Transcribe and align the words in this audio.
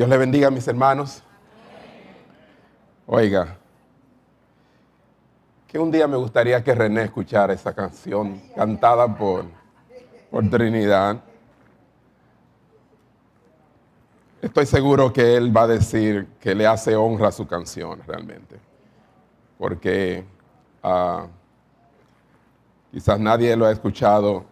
Dios 0.00 0.08
le 0.08 0.16
bendiga 0.16 0.50
mis 0.50 0.66
hermanos. 0.66 1.22
Oiga, 3.06 3.58
que 5.68 5.78
un 5.78 5.90
día 5.90 6.08
me 6.08 6.16
gustaría 6.16 6.64
que 6.64 6.74
René 6.74 7.02
escuchara 7.02 7.52
esa 7.52 7.74
canción 7.74 8.40
cantada 8.56 9.14
por, 9.14 9.44
por 10.30 10.48
Trinidad. 10.48 11.20
Estoy 14.40 14.64
seguro 14.64 15.12
que 15.12 15.36
él 15.36 15.54
va 15.54 15.64
a 15.64 15.66
decir 15.66 16.28
que 16.40 16.54
le 16.54 16.66
hace 16.66 16.96
honra 16.96 17.28
a 17.28 17.32
su 17.32 17.46
canción 17.46 18.00
realmente. 18.06 18.58
Porque 19.58 20.24
ah, 20.82 21.26
quizás 22.90 23.20
nadie 23.20 23.54
lo 23.54 23.66
ha 23.66 23.70
escuchado 23.70 24.46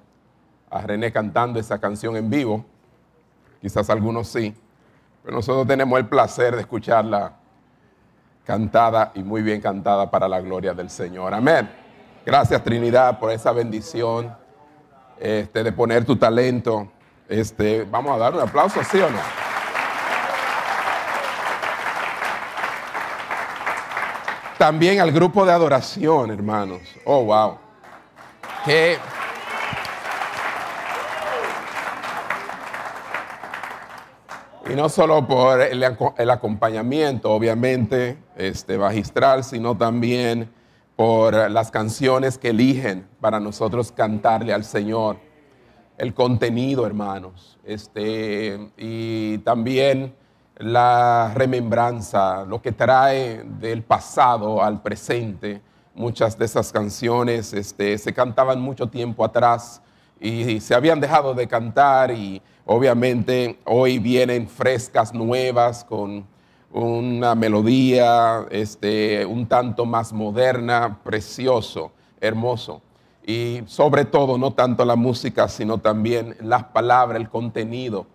a 0.68 0.82
René 0.82 1.10
cantando 1.10 1.58
esa 1.58 1.78
canción 1.78 2.18
en 2.18 2.28
vivo. 2.28 2.66
Quizás 3.62 3.88
algunos 3.88 4.28
sí. 4.28 4.54
Pero 5.28 5.36
nosotros 5.36 5.66
tenemos 5.66 5.98
el 5.98 6.06
placer 6.06 6.54
de 6.54 6.62
escucharla 6.62 7.34
cantada 8.46 9.12
y 9.14 9.22
muy 9.22 9.42
bien 9.42 9.60
cantada 9.60 10.10
para 10.10 10.26
la 10.26 10.40
gloria 10.40 10.72
del 10.72 10.88
Señor. 10.88 11.34
Amén. 11.34 11.68
Gracias 12.24 12.64
Trinidad 12.64 13.18
por 13.18 13.30
esa 13.30 13.52
bendición 13.52 14.34
este, 15.20 15.62
de 15.62 15.70
poner 15.70 16.06
tu 16.06 16.16
talento. 16.16 16.90
Este, 17.28 17.84
vamos 17.84 18.14
a 18.14 18.16
dar 18.16 18.32
un 18.32 18.40
aplauso, 18.40 18.82
¿sí 18.82 18.98
o 19.00 19.10
no? 19.10 19.18
También 24.56 24.98
al 24.98 25.12
grupo 25.12 25.44
de 25.44 25.52
adoración, 25.52 26.30
hermanos. 26.30 26.80
Oh, 27.04 27.24
wow. 27.24 27.58
Que 28.64 28.96
Y 34.70 34.74
no 34.74 34.90
solo 34.90 35.26
por 35.26 35.62
el, 35.62 35.82
acompañamiento, 36.30 37.32
obviamente, 37.32 38.18
este, 38.36 38.76
magistral, 38.76 39.42
sino 39.42 39.74
también 39.74 40.50
por 40.94 41.50
las 41.50 41.70
canciones 41.70 42.36
que 42.36 42.50
eligen 42.50 43.08
para 43.18 43.40
nosotros 43.40 43.92
cantarle 43.92 44.52
al 44.52 44.64
Señor. 44.64 45.16
El 45.96 46.12
contenido, 46.12 46.86
hermanos. 46.86 47.58
Este, 47.64 48.70
y 48.76 49.38
también 49.38 50.14
la 50.58 51.32
remembranza, 51.34 52.44
lo 52.44 52.60
que 52.60 52.72
trae 52.72 53.44
del 53.44 53.82
pasado 53.82 54.62
al 54.62 54.82
presente. 54.82 55.62
Muchas 55.94 56.36
de 56.36 56.44
esas 56.44 56.72
canciones 56.72 57.54
este, 57.54 57.96
se 57.96 58.12
cantaban 58.12 58.60
mucho 58.60 58.88
tiempo 58.88 59.24
atrás 59.24 59.80
y 60.20 60.60
se 60.60 60.74
habían 60.74 61.00
dejado 61.00 61.34
de 61.34 61.46
cantar 61.46 62.10
y 62.10 62.42
obviamente 62.66 63.58
hoy 63.64 63.98
vienen 63.98 64.48
frescas, 64.48 65.14
nuevas, 65.14 65.84
con 65.84 66.26
una 66.72 67.34
melodía 67.34 68.46
este, 68.50 69.24
un 69.24 69.46
tanto 69.46 69.86
más 69.86 70.12
moderna, 70.12 70.98
precioso, 71.02 71.92
hermoso. 72.20 72.82
Y 73.26 73.62
sobre 73.66 74.04
todo, 74.04 74.38
no 74.38 74.52
tanto 74.52 74.84
la 74.84 74.96
música, 74.96 75.48
sino 75.48 75.78
también 75.78 76.36
las 76.40 76.64
palabras, 76.64 77.20
el 77.20 77.28
contenido. 77.28 78.06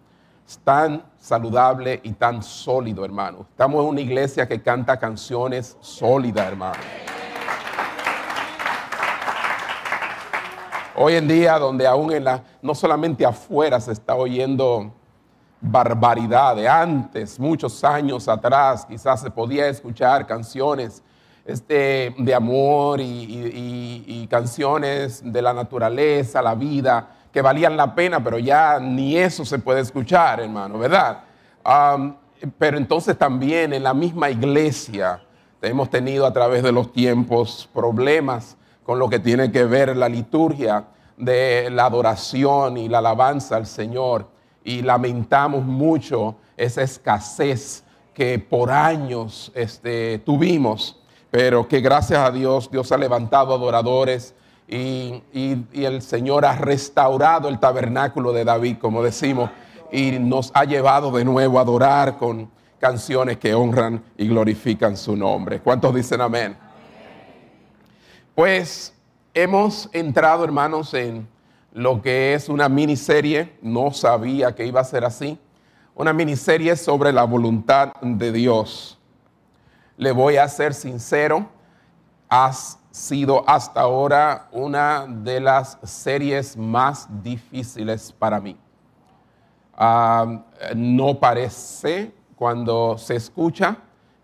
Es 0.47 0.57
tan 0.59 1.03
saludable 1.19 2.01
y 2.03 2.13
tan 2.13 2.43
sólido, 2.43 3.05
hermano. 3.05 3.45
Estamos 3.49 3.83
en 3.83 3.89
una 3.89 4.01
iglesia 4.01 4.47
que 4.47 4.61
canta 4.61 4.97
canciones 4.97 5.77
sólidas, 5.81 6.47
hermano. 6.47 6.79
Hoy 10.95 11.15
en 11.15 11.27
día, 11.27 11.57
donde 11.57 11.87
aún 11.87 12.11
en 12.13 12.23
la, 12.23 12.43
no 12.61 12.75
solamente 12.75 13.25
afuera 13.25 13.79
se 13.79 13.91
está 13.91 14.13
oyendo 14.13 14.93
barbaridad, 15.59 16.55
de 16.55 16.67
antes, 16.69 17.39
muchos 17.39 17.83
años 17.83 18.27
atrás, 18.27 18.85
quizás 18.85 19.21
se 19.21 19.31
podía 19.31 19.67
escuchar 19.67 20.27
canciones 20.27 21.01
este, 21.45 22.13
de 22.15 22.35
amor 22.35 22.99
y, 23.01 24.27
canciones 24.29 25.21
de 25.23 25.41
la 25.41 25.53
naturaleza, 25.53 26.41
la 26.41 26.53
vida, 26.53 27.09
que 27.31 27.41
valían 27.41 27.75
la 27.75 27.95
pena, 27.95 28.23
pero 28.23 28.37
ya 28.37 28.79
ni 28.79 29.17
eso 29.17 29.45
se 29.45 29.59
puede 29.59 29.81
escuchar, 29.81 30.39
hermano, 30.41 30.77
¿verdad? 30.77 31.23
pero 32.57 32.77
entonces 32.77 33.17
también 33.17 33.73
en 33.73 33.83
la 33.83 33.93
misma 33.93 34.29
iglesia 34.29 35.21
hemos 35.61 35.89
tenido 35.89 36.25
a 36.25 36.33
través 36.33 36.61
de 36.61 36.71
los 36.71 36.91
tiempos 36.91 37.69
problemas 37.73 38.57
con 38.83 38.99
lo 38.99 39.09
que 39.09 39.19
tiene 39.19 39.51
que 39.51 39.65
ver 39.65 39.95
la 39.95 40.09
liturgia 40.09 40.85
de 41.17 41.69
la 41.71 41.85
adoración 41.85 42.77
y 42.77 42.89
la 42.89 42.99
alabanza 42.99 43.55
al 43.55 43.65
Señor. 43.65 44.27
Y 44.63 44.81
lamentamos 44.81 45.63
mucho 45.63 46.35
esa 46.57 46.83
escasez 46.83 47.83
que 48.13 48.39
por 48.39 48.71
años 48.71 49.51
este, 49.55 50.19
tuvimos, 50.19 50.99
pero 51.31 51.67
que 51.67 51.81
gracias 51.81 52.19
a 52.19 52.31
Dios 52.31 52.69
Dios 52.71 52.91
ha 52.91 52.97
levantado 52.97 53.53
adoradores 53.55 54.35
y, 54.67 55.23
y 55.33 55.83
el 55.83 56.01
Señor 56.01 56.45
ha 56.45 56.55
restaurado 56.55 57.49
el 57.49 57.59
tabernáculo 57.59 58.31
de 58.31 58.45
David, 58.45 58.77
como 58.79 59.03
decimos, 59.03 59.49
y 59.91 60.11
nos 60.19 60.51
ha 60.53 60.63
llevado 60.65 61.11
de 61.11 61.25
nuevo 61.25 61.59
a 61.59 61.61
adorar 61.61 62.17
con 62.17 62.49
canciones 62.79 63.37
que 63.37 63.53
honran 63.53 64.03
y 64.17 64.27
glorifican 64.27 64.97
su 64.97 65.15
nombre. 65.15 65.59
¿Cuántos 65.61 65.93
dicen 65.95 66.21
amén? 66.21 66.57
Pues 68.35 68.95
hemos 69.35 69.87
entrado, 69.93 70.43
hermanos, 70.43 70.95
en 70.95 71.27
lo 71.71 72.01
que 72.01 72.33
es 72.33 72.49
una 72.49 72.67
miniserie, 72.67 73.55
no 73.61 73.91
sabía 73.91 74.55
que 74.55 74.65
iba 74.65 74.81
a 74.81 74.83
ser 74.83 75.05
así, 75.05 75.37
una 75.93 76.13
miniserie 76.13 76.75
sobre 76.75 77.13
la 77.13 77.25
voluntad 77.25 77.93
de 78.01 78.31
Dios. 78.31 78.97
Le 79.97 80.11
voy 80.11 80.37
a 80.37 80.47
ser 80.47 80.73
sincero, 80.73 81.47
ha 82.27 82.51
sido 82.89 83.47
hasta 83.47 83.81
ahora 83.81 84.47
una 84.51 85.05
de 85.07 85.39
las 85.39 85.77
series 85.83 86.57
más 86.57 87.07
difíciles 87.21 88.11
para 88.11 88.41
mí. 88.41 88.57
Ah, 89.75 90.41
no 90.75 91.19
parece 91.19 92.11
cuando 92.35 92.97
se 92.97 93.15
escucha, 93.15 93.77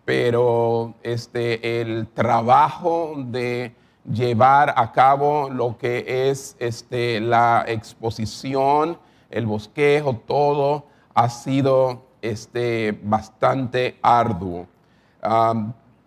pero 0.04 0.96
este, 1.04 1.80
el 1.80 2.08
trabajo 2.08 3.14
de 3.16 3.76
llevar 4.12 4.74
a 4.76 4.92
cabo 4.92 5.50
lo 5.50 5.78
que 5.78 6.30
es 6.30 6.56
este, 6.60 7.20
la 7.20 7.64
exposición, 7.68 8.98
el 9.30 9.46
bosquejo, 9.46 10.16
todo 10.26 10.86
ha 11.14 11.30
sido 11.30 12.04
este, 12.22 13.00
bastante 13.04 13.98
arduo. 14.02 14.68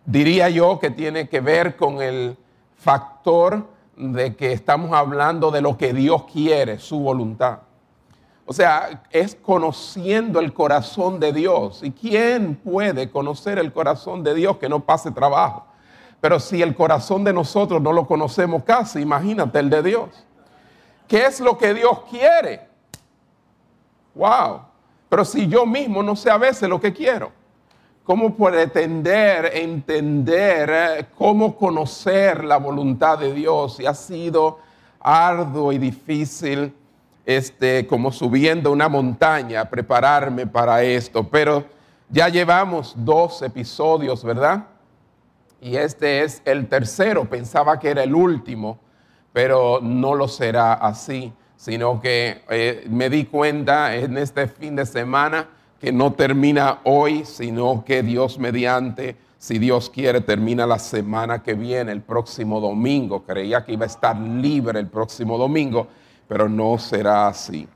diría 0.05 0.49
yo 0.49 0.79
que 0.79 0.91
tiene 0.91 1.29
que 1.29 1.41
ver 1.41 1.77
con 1.77 2.03
el 2.03 2.37
factor 2.77 3.69
de 3.97 4.35
que 4.35 4.53
estamos 4.53 4.93
hablando 4.93 5.51
de 5.51 5.61
lo 5.61 5.77
que 5.77 5.93
Dios 5.93 6.25
quiere, 6.25 6.79
su 6.79 6.99
voluntad. 6.99 7.61
O 8.45 8.53
sea, 8.53 9.05
es 9.11 9.37
conociendo 9.37 10.41
el 10.41 10.53
corazón 10.53 11.21
de 11.21 11.33
Dios. 11.33 11.83
¿Y 11.83 11.93
quién 11.93 12.57
puede 12.57 13.11
conocer 13.11 13.59
el 13.59 13.73
corazón 13.73 14.25
de 14.25 14.35
Dios 14.35 14.57
que 14.57 14.69
no 14.69 14.81
pase 14.81 15.13
trabajo? 15.13 15.67
Pero 16.23 16.39
si 16.39 16.63
el 16.63 16.73
corazón 16.77 17.25
de 17.25 17.33
nosotros 17.33 17.83
no 17.83 17.93
lo 17.93 18.07
conocemos 18.07 18.63
casi, 18.63 19.01
imagínate 19.01 19.59
el 19.59 19.69
de 19.69 19.83
Dios. 19.83 20.09
¿Qué 21.09 21.27
es 21.27 21.41
lo 21.41 21.59
que 21.59 21.75
Dios 21.75 22.03
quiere? 22.09 22.61
Wow. 24.15 24.61
Pero 25.09 25.25
si 25.25 25.49
yo 25.49 25.67
mismo 25.67 26.01
no 26.01 26.15
sé 26.15 26.31
a 26.31 26.39
veces 26.39 26.69
lo 26.69 26.81
que 26.81 26.93
quiero, 26.93 27.33
¿cómo 28.05 28.37
pretender 28.37 29.51
entender 29.53 30.71
eh, 30.73 31.07
cómo 31.19 31.57
conocer 31.57 32.45
la 32.45 32.59
voluntad 32.59 33.19
de 33.19 33.35
Dios? 33.35 33.81
Y 33.81 33.87
ha 33.87 33.95
sido 33.95 34.61
arduo 35.01 35.73
y 35.73 35.79
difícil, 35.79 36.73
este, 37.27 37.85
como 37.89 38.13
subiendo 38.13 38.71
una 38.71 38.89
montaña, 38.89 39.69
prepararme 39.69 40.47
para 40.47 40.85
esto. 40.85 41.29
Pero 41.29 41.65
ya 42.09 42.29
llevamos 42.29 42.95
dos 42.97 43.43
episodios, 43.43 44.23
¿verdad? 44.23 44.69
Y 45.63 45.77
este 45.77 46.25
es 46.25 46.43
el 46.45 46.69
tercero. 46.69 47.25
Pensaba 47.25 47.79
que 47.79 47.91
era 47.91 48.03
el 48.03 48.15
último, 48.15 48.79
pero 49.33 49.79
no 49.81 50.17
lo 50.17 50.27
será 50.27 50.75
así, 50.75 51.33
sino 51.57 52.01
que 52.01 52.43
eh, 52.51 52.85
me 52.91 53.09
di 53.09 53.27
cuenta 53.27 53.95
en 53.95 54.19
este 54.19 54.49
fin 54.49 54.75
de 54.75 54.85
semana 54.85 55.49
que 55.81 55.93
no 55.93 56.13
termina 56.15 56.81
hoy, 56.83 57.25
sino 57.25 57.85
que 57.85 58.03
Dios 58.03 58.39
mediante, 58.39 59.17
si 59.39 59.61
Dios 59.61 59.89
quiere, 59.89 60.21
termina 60.21 60.67
la 60.67 60.81
semana 60.81 61.45
que 61.45 61.55
viene, 61.55 61.93
el 61.93 62.03
próximo 62.03 62.61
domingo. 62.61 63.23
Creía 63.23 63.65
que 63.65 63.73
iba 63.73 63.85
a 63.85 63.87
estar 63.87 64.19
libre 64.19 64.81
el 64.81 64.89
próximo 64.89 65.39
domingo, 65.39 65.87
pero 66.27 66.49
no 66.49 66.77
será 66.77 67.29
así. 67.29 67.69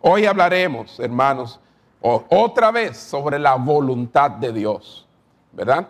Hoy 0.00 0.26
hablaremos, 0.26 1.00
hermanos, 1.00 1.58
otra 2.00 2.70
vez 2.70 2.96
sobre 2.96 3.40
la 3.40 3.56
voluntad 3.56 4.30
de 4.30 4.52
Dios, 4.52 5.08
¿verdad? 5.52 5.88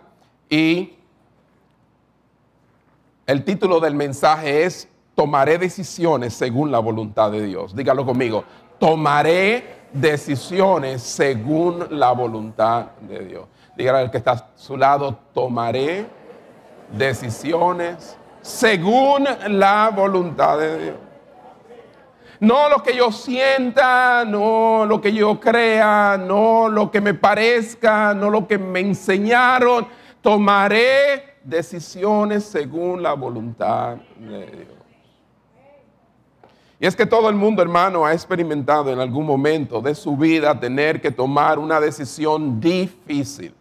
Y 0.49 0.96
el 3.27 3.43
título 3.43 3.79
del 3.81 3.93
mensaje 3.93 4.63
es 4.63 4.87
Tomaré 5.13 5.57
decisiones 5.57 6.33
según 6.33 6.71
la 6.71 6.79
voluntad 6.79 7.31
de 7.31 7.41
Dios. 7.41 7.75
Dígalo 7.75 8.05
conmigo. 8.05 8.43
Tomaré 8.79 9.77
decisiones 9.91 11.01
según 11.01 11.87
la 11.89 12.11
voluntad 12.11 12.91
de 13.01 13.25
Dios. 13.25 13.47
Dígale 13.75 13.99
al 13.99 14.11
que 14.11 14.17
está 14.17 14.31
a 14.31 14.47
su 14.55 14.77
lado, 14.77 15.17
tomaré 15.33 16.05
decisiones 16.91 18.17
según 18.41 19.27
la 19.49 19.91
voluntad 19.93 20.57
de 20.59 20.83
Dios. 20.83 20.95
No 22.39 22.69
lo 22.69 22.83
que 22.83 22.95
yo 22.95 23.11
sienta, 23.11 24.23
no 24.23 24.85
lo 24.85 25.01
que 25.01 25.11
yo 25.11 25.39
crea, 25.39 26.17
no 26.17 26.69
lo 26.69 26.91
que 26.91 27.01
me 27.01 27.15
parezca, 27.15 28.13
no 28.13 28.29
lo 28.29 28.47
que 28.47 28.59
me 28.59 28.79
enseñaron. 28.79 29.87
Tomaré 30.27 31.37
decisiones 31.41 32.43
según 32.43 33.01
la 33.01 33.13
voluntad 33.13 33.95
de 34.17 34.45
Dios. 34.45 34.67
Y 36.81 36.85
es 36.85 36.97
que 36.97 37.05
todo 37.05 37.29
el 37.29 37.35
mundo, 37.37 37.61
hermano, 37.61 38.05
ha 38.05 38.11
experimentado 38.11 38.91
en 38.91 38.99
algún 38.99 39.25
momento 39.25 39.79
de 39.79 39.95
su 39.95 40.17
vida 40.17 40.59
tener 40.59 40.99
que 40.99 41.11
tomar 41.11 41.57
una 41.57 41.79
decisión 41.79 42.59
difícil. 42.59 43.55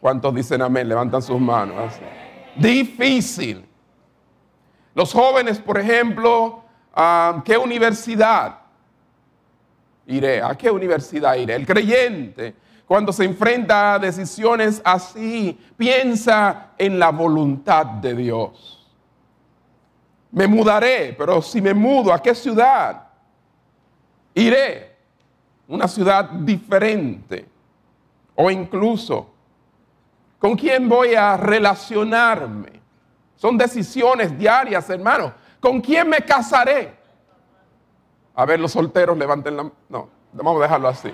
¿Cuántos 0.00 0.34
dicen 0.34 0.60
amén? 0.62 0.88
Levantan 0.88 1.22
sus 1.22 1.38
manos. 1.38 1.94
Difícil. 2.56 3.64
Los 4.96 5.12
jóvenes, 5.12 5.60
por 5.60 5.78
ejemplo, 5.78 6.64
¿a 6.92 7.40
qué 7.44 7.56
universidad 7.56 8.62
iré? 10.08 10.42
¿A 10.42 10.56
qué 10.56 10.72
universidad 10.72 11.36
iré? 11.36 11.54
El 11.54 11.64
creyente, 11.64 12.56
cuando 12.90 13.12
se 13.12 13.24
enfrenta 13.24 13.94
a 13.94 13.98
decisiones 14.00 14.82
así, 14.84 15.56
piensa 15.76 16.70
en 16.76 16.98
la 16.98 17.10
voluntad 17.10 17.86
de 17.86 18.16
Dios. 18.16 18.84
Me 20.32 20.48
mudaré, 20.48 21.14
pero 21.16 21.40
si 21.40 21.62
me 21.62 21.72
mudo, 21.72 22.12
¿a 22.12 22.20
qué 22.20 22.34
ciudad? 22.34 23.04
Iré. 24.34 24.96
Una 25.68 25.86
ciudad 25.86 26.30
diferente. 26.30 27.46
O 28.34 28.50
incluso, 28.50 29.30
¿con 30.40 30.56
quién 30.56 30.88
voy 30.88 31.14
a 31.14 31.36
relacionarme? 31.36 32.72
Son 33.36 33.56
decisiones 33.56 34.36
diarias, 34.36 34.90
hermano. 34.90 35.32
¿Con 35.60 35.80
quién 35.80 36.08
me 36.08 36.22
casaré? 36.22 36.92
A 38.34 38.44
ver, 38.44 38.58
los 38.58 38.72
solteros 38.72 39.16
levanten 39.16 39.56
la... 39.56 39.70
No, 39.88 40.08
vamos 40.32 40.58
a 40.58 40.62
dejarlo 40.64 40.88
así. 40.88 41.12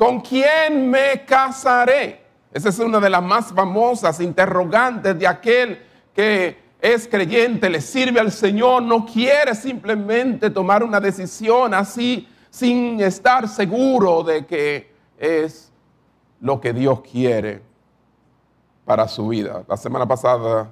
¿Con 0.00 0.22
quién 0.22 0.88
me 0.88 1.26
casaré? 1.26 2.22
Esa 2.54 2.70
es 2.70 2.78
una 2.78 2.98
de 3.00 3.10
las 3.10 3.22
más 3.22 3.52
famosas 3.52 4.18
interrogantes 4.20 5.18
de 5.18 5.26
aquel 5.26 5.78
que 6.14 6.56
es 6.80 7.06
creyente, 7.06 7.68
le 7.68 7.82
sirve 7.82 8.18
al 8.18 8.32
Señor, 8.32 8.82
no 8.82 9.04
quiere 9.04 9.54
simplemente 9.54 10.48
tomar 10.48 10.82
una 10.82 11.00
decisión 11.00 11.74
así 11.74 12.26
sin 12.48 12.98
estar 13.02 13.46
seguro 13.46 14.22
de 14.22 14.46
que 14.46 14.90
es 15.18 15.70
lo 16.40 16.62
que 16.62 16.72
Dios 16.72 17.02
quiere 17.02 17.60
para 18.86 19.06
su 19.06 19.28
vida. 19.28 19.64
La 19.68 19.76
semana 19.76 20.08
pasada 20.08 20.70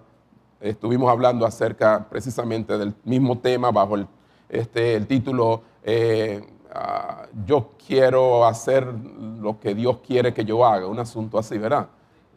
estuvimos 0.59 1.11
hablando 1.11 1.45
acerca 1.45 2.09
precisamente 2.09 2.79
del 2.79 2.95
mismo 3.05 3.37
tema 3.37 3.71
bajo 3.73 3.97
el, 3.97 4.07
este, 4.49 4.99
título 5.03 5.65
eh, 5.83 6.43
ah, 6.75 7.27
Yo 7.47 7.73
quiero 7.87 8.47
hacer 8.47 8.87
lo 8.87 9.59
que 9.59 9.75
Dios 9.75 9.99
quiere 10.07 10.33
que 10.33 10.45
yo 10.45 10.65
haga, 10.65 10.87
un 10.87 10.99
asunto 10.99 11.39
así, 11.39 11.59
¿verdad? 11.59 11.89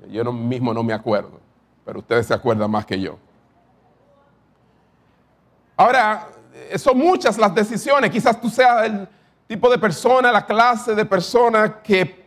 Yo 0.10 0.31
mismo 0.31 0.74
no 0.74 0.83
me 0.83 0.94
acuerdo, 0.94 1.39
pero 1.86 2.00
ustedes 2.00 2.28
se 2.28 2.33
acuerdan 2.33 2.69
más 2.72 2.86
que 2.86 3.00
yo. 3.00 3.18
Ahora, 5.78 6.28
eh, 6.54 6.78
son 6.78 6.98
muchas 6.98 7.38
las 7.38 7.54
decisiones. 7.54 8.12
Quizás 8.12 8.39
tú 8.39 8.50
seas 8.50 8.86
el 8.86 9.07
tipo 9.48 9.69
de 9.69 9.78
persona, 9.78 10.31
la 10.31 10.45
clase 10.45 10.95
de 10.95 11.06
persona 11.06 11.81
que 11.81 12.22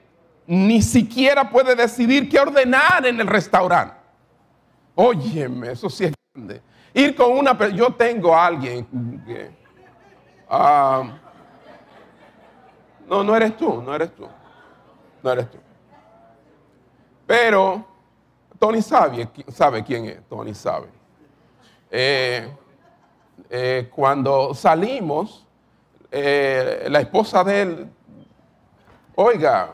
ni 0.46 0.82
siquiera 0.82 1.48
puede 1.48 1.74
decidir 1.74 2.28
qué 2.28 2.38
ordenar 2.38 3.06
en 3.06 3.20
el 3.20 3.26
restaurante. 3.26 3.94
Óyeme, 4.94 5.72
eso 5.72 5.88
sí 5.88 6.04
es 6.04 6.12
grande. 6.34 6.62
Ir 6.92 7.16
con 7.16 7.32
una 7.32 7.56
yo 7.68 7.92
tengo 7.94 8.34
a 8.34 8.46
alguien 8.46 8.86
que, 9.26 9.50
ah, 10.48 11.02
no, 13.08 13.22
no 13.22 13.36
eres 13.36 13.56
tú, 13.56 13.82
no 13.82 13.94
eres 13.94 14.14
tú, 14.14 14.26
no 15.22 15.30
eres 15.32 15.50
tú. 15.50 15.58
Pero 17.26 17.84
Tony 18.58 18.82
sabe, 18.82 19.28
sabe 19.48 19.82
quién 19.82 20.06
es, 20.06 20.28
Tony 20.28 20.54
sabe. 20.54 20.88
Eh, 21.90 22.48
eh, 23.50 23.90
cuando 23.94 24.54
salimos, 24.54 25.46
eh, 26.10 26.86
la 26.88 27.00
esposa 27.00 27.42
de 27.44 27.62
él, 27.62 27.88
oiga, 29.14 29.70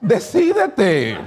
decídete. 0.00 1.18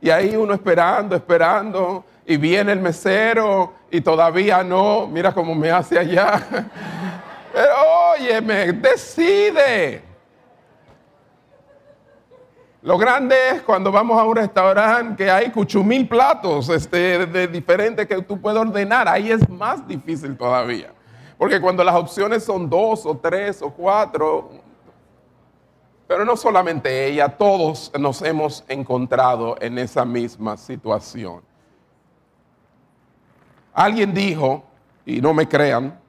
Y 0.00 0.10
ahí 0.10 0.34
uno 0.34 0.54
esperando, 0.54 1.14
esperando, 1.14 2.04
y 2.24 2.36
viene 2.36 2.72
el 2.72 2.80
mesero 2.80 3.74
y 3.90 4.00
todavía 4.00 4.62
no, 4.62 5.06
mira 5.06 5.32
cómo 5.32 5.54
me 5.54 5.70
hace 5.70 5.98
allá. 5.98 6.40
Pero 7.52 7.74
óyeme, 8.12 8.72
decide. 8.72 10.09
Lo 12.82 12.96
grande 12.96 13.36
es 13.50 13.62
cuando 13.62 13.92
vamos 13.92 14.18
a 14.18 14.24
un 14.24 14.34
restaurante 14.34 15.22
que 15.22 15.30
hay 15.30 15.50
cuchumil 15.50 16.08
platos 16.08 16.70
este, 16.70 17.26
de 17.26 17.46
diferentes 17.46 18.06
que 18.06 18.22
tú 18.22 18.40
puedes 18.40 18.58
ordenar. 18.58 19.06
Ahí 19.06 19.30
es 19.30 19.46
más 19.50 19.86
difícil 19.86 20.34
todavía. 20.34 20.90
Porque 21.36 21.60
cuando 21.60 21.84
las 21.84 21.94
opciones 21.94 22.42
son 22.42 22.70
dos 22.70 23.04
o 23.04 23.18
tres 23.18 23.60
o 23.60 23.70
cuatro, 23.70 24.50
pero 26.06 26.24
no 26.24 26.36
solamente 26.38 27.06
ella, 27.06 27.28
todos 27.28 27.92
nos 27.98 28.22
hemos 28.22 28.64
encontrado 28.66 29.56
en 29.60 29.76
esa 29.76 30.06
misma 30.06 30.56
situación. 30.56 31.42
Alguien 33.74 34.14
dijo, 34.14 34.64
y 35.04 35.20
no 35.20 35.34
me 35.34 35.46
crean, 35.46 35.99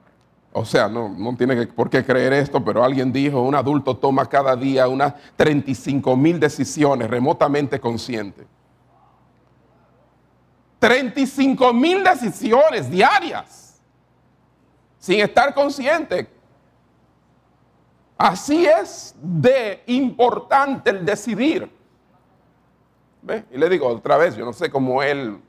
o 0.54 0.64
sea, 0.64 0.88
no, 0.88 1.08
no 1.08 1.34
tiene 1.36 1.66
por 1.66 1.88
qué 1.88 2.04
creer 2.04 2.34
esto, 2.34 2.62
pero 2.62 2.84
alguien 2.84 3.10
dijo, 3.10 3.40
un 3.40 3.54
adulto 3.54 3.96
toma 3.96 4.28
cada 4.28 4.54
día 4.54 4.86
unas 4.86 5.14
35 5.36 6.14
mil 6.16 6.38
decisiones 6.38 7.08
remotamente 7.08 7.80
conscientes. 7.80 8.46
35 10.78 11.72
mil 11.72 12.04
decisiones 12.04 12.90
diarias, 12.90 13.80
sin 14.98 15.20
estar 15.20 15.54
consciente. 15.54 16.28
Así 18.18 18.66
es 18.66 19.14
de 19.22 19.82
importante 19.86 20.90
el 20.90 21.04
decidir. 21.04 21.70
¿Ve? 23.22 23.44
Y 23.52 23.56
le 23.56 23.68
digo 23.68 23.86
otra 23.86 24.16
vez, 24.16 24.36
yo 24.36 24.44
no 24.44 24.52
sé 24.52 24.70
cómo 24.70 25.02
él 25.02 25.40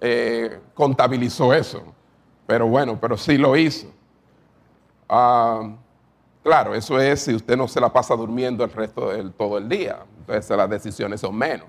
eh, 0.00 0.60
contabilizó 0.74 1.52
eso, 1.52 1.82
pero 2.46 2.66
bueno, 2.68 2.98
pero 3.00 3.16
sí 3.16 3.36
lo 3.36 3.56
hizo. 3.56 3.88
Ah, 5.14 5.76
claro, 6.42 6.74
eso 6.74 6.98
es 6.98 7.20
si 7.20 7.34
usted 7.34 7.54
no 7.54 7.68
se 7.68 7.78
la 7.78 7.92
pasa 7.92 8.16
durmiendo 8.16 8.64
el 8.64 8.72
resto 8.72 9.10
del 9.10 9.30
todo 9.34 9.58
el 9.58 9.68
día. 9.68 10.06
Entonces 10.20 10.56
las 10.56 10.70
decisiones 10.70 11.20
son 11.20 11.36
menos. 11.36 11.66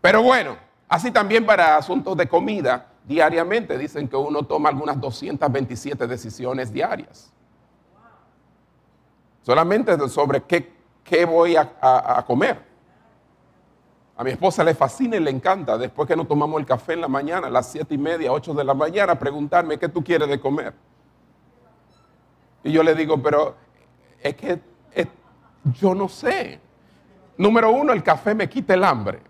Pero 0.00 0.22
bueno, 0.22 0.56
así 0.88 1.10
también 1.10 1.44
para 1.44 1.76
asuntos 1.76 2.16
de 2.16 2.26
comida, 2.26 2.86
diariamente 3.04 3.76
dicen 3.76 4.08
que 4.08 4.16
uno 4.16 4.42
toma 4.42 4.70
algunas 4.70 4.98
227 4.98 6.06
decisiones 6.06 6.72
diarias. 6.72 7.30
Solamente 9.42 10.08
sobre 10.08 10.44
qué, 10.44 10.72
qué 11.04 11.26
voy 11.26 11.56
a, 11.56 12.24
comer. 12.26 12.58
A 14.16 14.24
mi 14.24 14.30
esposa 14.30 14.64
le 14.64 14.74
fascina 14.74 15.16
y 15.16 15.20
le 15.20 15.30
encanta, 15.30 15.76
después 15.76 16.08
que 16.08 16.16
nos 16.16 16.26
tomamos 16.26 16.58
el 16.58 16.64
café 16.64 16.94
en 16.94 17.02
la 17.02 17.08
mañana, 17.08 17.48
a 17.48 17.50
las 17.50 17.70
siete 17.70 17.96
y 17.96 17.98
media, 17.98 18.32
8 18.32 18.54
de 18.54 18.64
la 18.64 18.72
mañana, 18.72 19.18
preguntarme 19.18 19.78
qué 19.78 19.90
tú 19.90 20.02
quieres 20.02 20.26
de 20.26 20.40
comer. 20.40 20.72
Y 22.64 22.72
yo 22.72 22.82
le 22.82 22.94
digo, 22.94 23.22
pero 23.22 23.54
es 24.20 24.34
que 24.34 24.58
yo 25.80 25.94
no 25.94 26.08
sé. 26.08 26.60
Número 27.36 27.70
uno, 27.70 27.92
el 27.92 28.02
café 28.02 28.34
me 28.34 28.48
quita 28.48 28.74
el 28.74 28.84
hambre. 28.84 29.20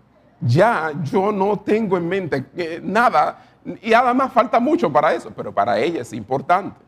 Ya 0.41 0.91
yo 1.03 1.31
no 1.31 1.59
tengo 1.59 1.97
en 1.97 2.07
mente 2.07 2.81
nada. 2.81 3.43
Y 3.81 3.93
además 3.93 4.31
falta 4.33 4.59
mucho 4.59 4.91
para 4.91 5.13
eso, 5.13 5.31
pero 5.31 5.53
para 5.53 5.79
ella 5.79 6.01
es 6.01 6.13
importante. 6.13 6.79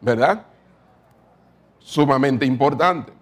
¿Verdad? 0.00 0.44
Sumamente 1.78 2.46
importante. 2.46 3.12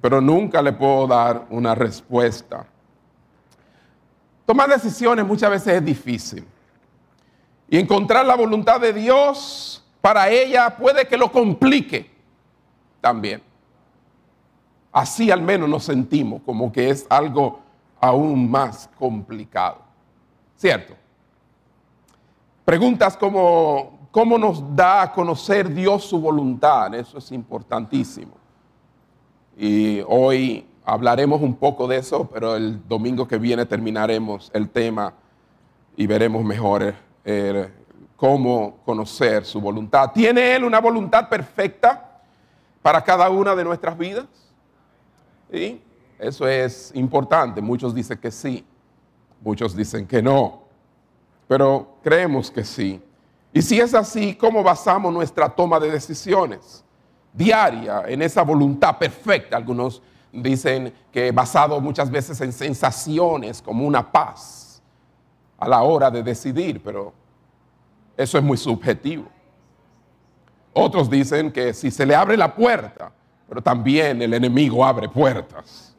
Pero 0.00 0.20
nunca 0.20 0.62
le 0.62 0.72
puedo 0.72 1.06
dar 1.06 1.46
una 1.50 1.74
respuesta. 1.74 2.66
Tomar 4.46 4.68
decisiones 4.68 5.24
muchas 5.24 5.50
veces 5.50 5.74
es 5.74 5.84
difícil. 5.84 6.46
Y 7.68 7.78
encontrar 7.78 8.26
la 8.26 8.34
voluntad 8.34 8.80
de 8.80 8.92
Dios 8.92 9.84
para 10.00 10.28
ella 10.28 10.76
puede 10.76 11.06
que 11.06 11.16
lo 11.16 11.30
complique 11.30 12.10
también. 13.00 13.42
Así 14.92 15.30
al 15.30 15.42
menos 15.42 15.68
nos 15.68 15.84
sentimos 15.84 16.42
como 16.44 16.72
que 16.72 16.90
es 16.90 17.06
algo 17.08 17.60
aún 18.00 18.50
más 18.50 18.88
complicado. 18.98 19.78
¿Cierto? 20.56 20.94
Preguntas 22.64 23.16
como, 23.16 24.08
¿cómo 24.10 24.38
nos 24.38 24.76
da 24.76 25.02
a 25.02 25.12
conocer 25.12 25.72
Dios 25.72 26.04
su 26.04 26.20
voluntad? 26.20 26.94
Eso 26.94 27.18
es 27.18 27.32
importantísimo. 27.32 28.32
Y 29.56 30.00
hoy 30.06 30.66
hablaremos 30.84 31.40
un 31.40 31.54
poco 31.54 31.86
de 31.86 31.98
eso, 31.98 32.28
pero 32.32 32.56
el 32.56 32.86
domingo 32.88 33.28
que 33.28 33.38
viene 33.38 33.66
terminaremos 33.66 34.50
el 34.54 34.70
tema 34.70 35.14
y 35.96 36.06
veremos 36.06 36.44
mejor 36.44 36.94
eh, 37.24 37.70
cómo 38.20 38.76
conocer 38.84 39.46
su 39.46 39.62
voluntad. 39.62 40.12
¿Tiene 40.12 40.54
Él 40.54 40.64
una 40.64 40.78
voluntad 40.78 41.26
perfecta 41.26 42.20
para 42.82 43.02
cada 43.02 43.30
una 43.30 43.54
de 43.56 43.64
nuestras 43.64 43.96
vidas? 43.96 44.26
¿Sí? 45.50 45.82
Eso 46.18 46.46
es 46.46 46.92
importante. 46.94 47.62
Muchos 47.62 47.94
dicen 47.94 48.18
que 48.18 48.30
sí, 48.30 48.62
muchos 49.40 49.74
dicen 49.74 50.06
que 50.06 50.20
no, 50.20 50.64
pero 51.48 51.96
creemos 52.02 52.50
que 52.50 52.62
sí. 52.62 53.02
Y 53.54 53.62
si 53.62 53.80
es 53.80 53.94
así, 53.94 54.34
¿cómo 54.34 54.62
basamos 54.62 55.10
nuestra 55.14 55.48
toma 55.48 55.80
de 55.80 55.90
decisiones 55.90 56.84
diaria 57.32 58.02
en 58.06 58.20
esa 58.20 58.42
voluntad 58.42 58.98
perfecta? 58.98 59.56
Algunos 59.56 60.02
dicen 60.30 60.92
que 61.10 61.32
basado 61.32 61.80
muchas 61.80 62.10
veces 62.10 62.38
en 62.42 62.52
sensaciones 62.52 63.62
como 63.62 63.86
una 63.86 64.12
paz 64.12 64.82
a 65.56 65.66
la 65.66 65.80
hora 65.80 66.10
de 66.10 66.22
decidir, 66.22 66.82
pero 66.82 67.14
eso 68.20 68.36
es 68.36 68.44
muy 68.44 68.58
subjetivo. 68.58 69.24
Otros 70.74 71.08
dicen 71.08 71.50
que 71.50 71.72
si 71.72 71.90
se 71.90 72.04
le 72.04 72.14
abre 72.14 72.36
la 72.36 72.54
puerta, 72.54 73.10
pero 73.48 73.62
también 73.62 74.20
el 74.20 74.34
enemigo 74.34 74.84
abre 74.84 75.08
puertas. 75.08 75.96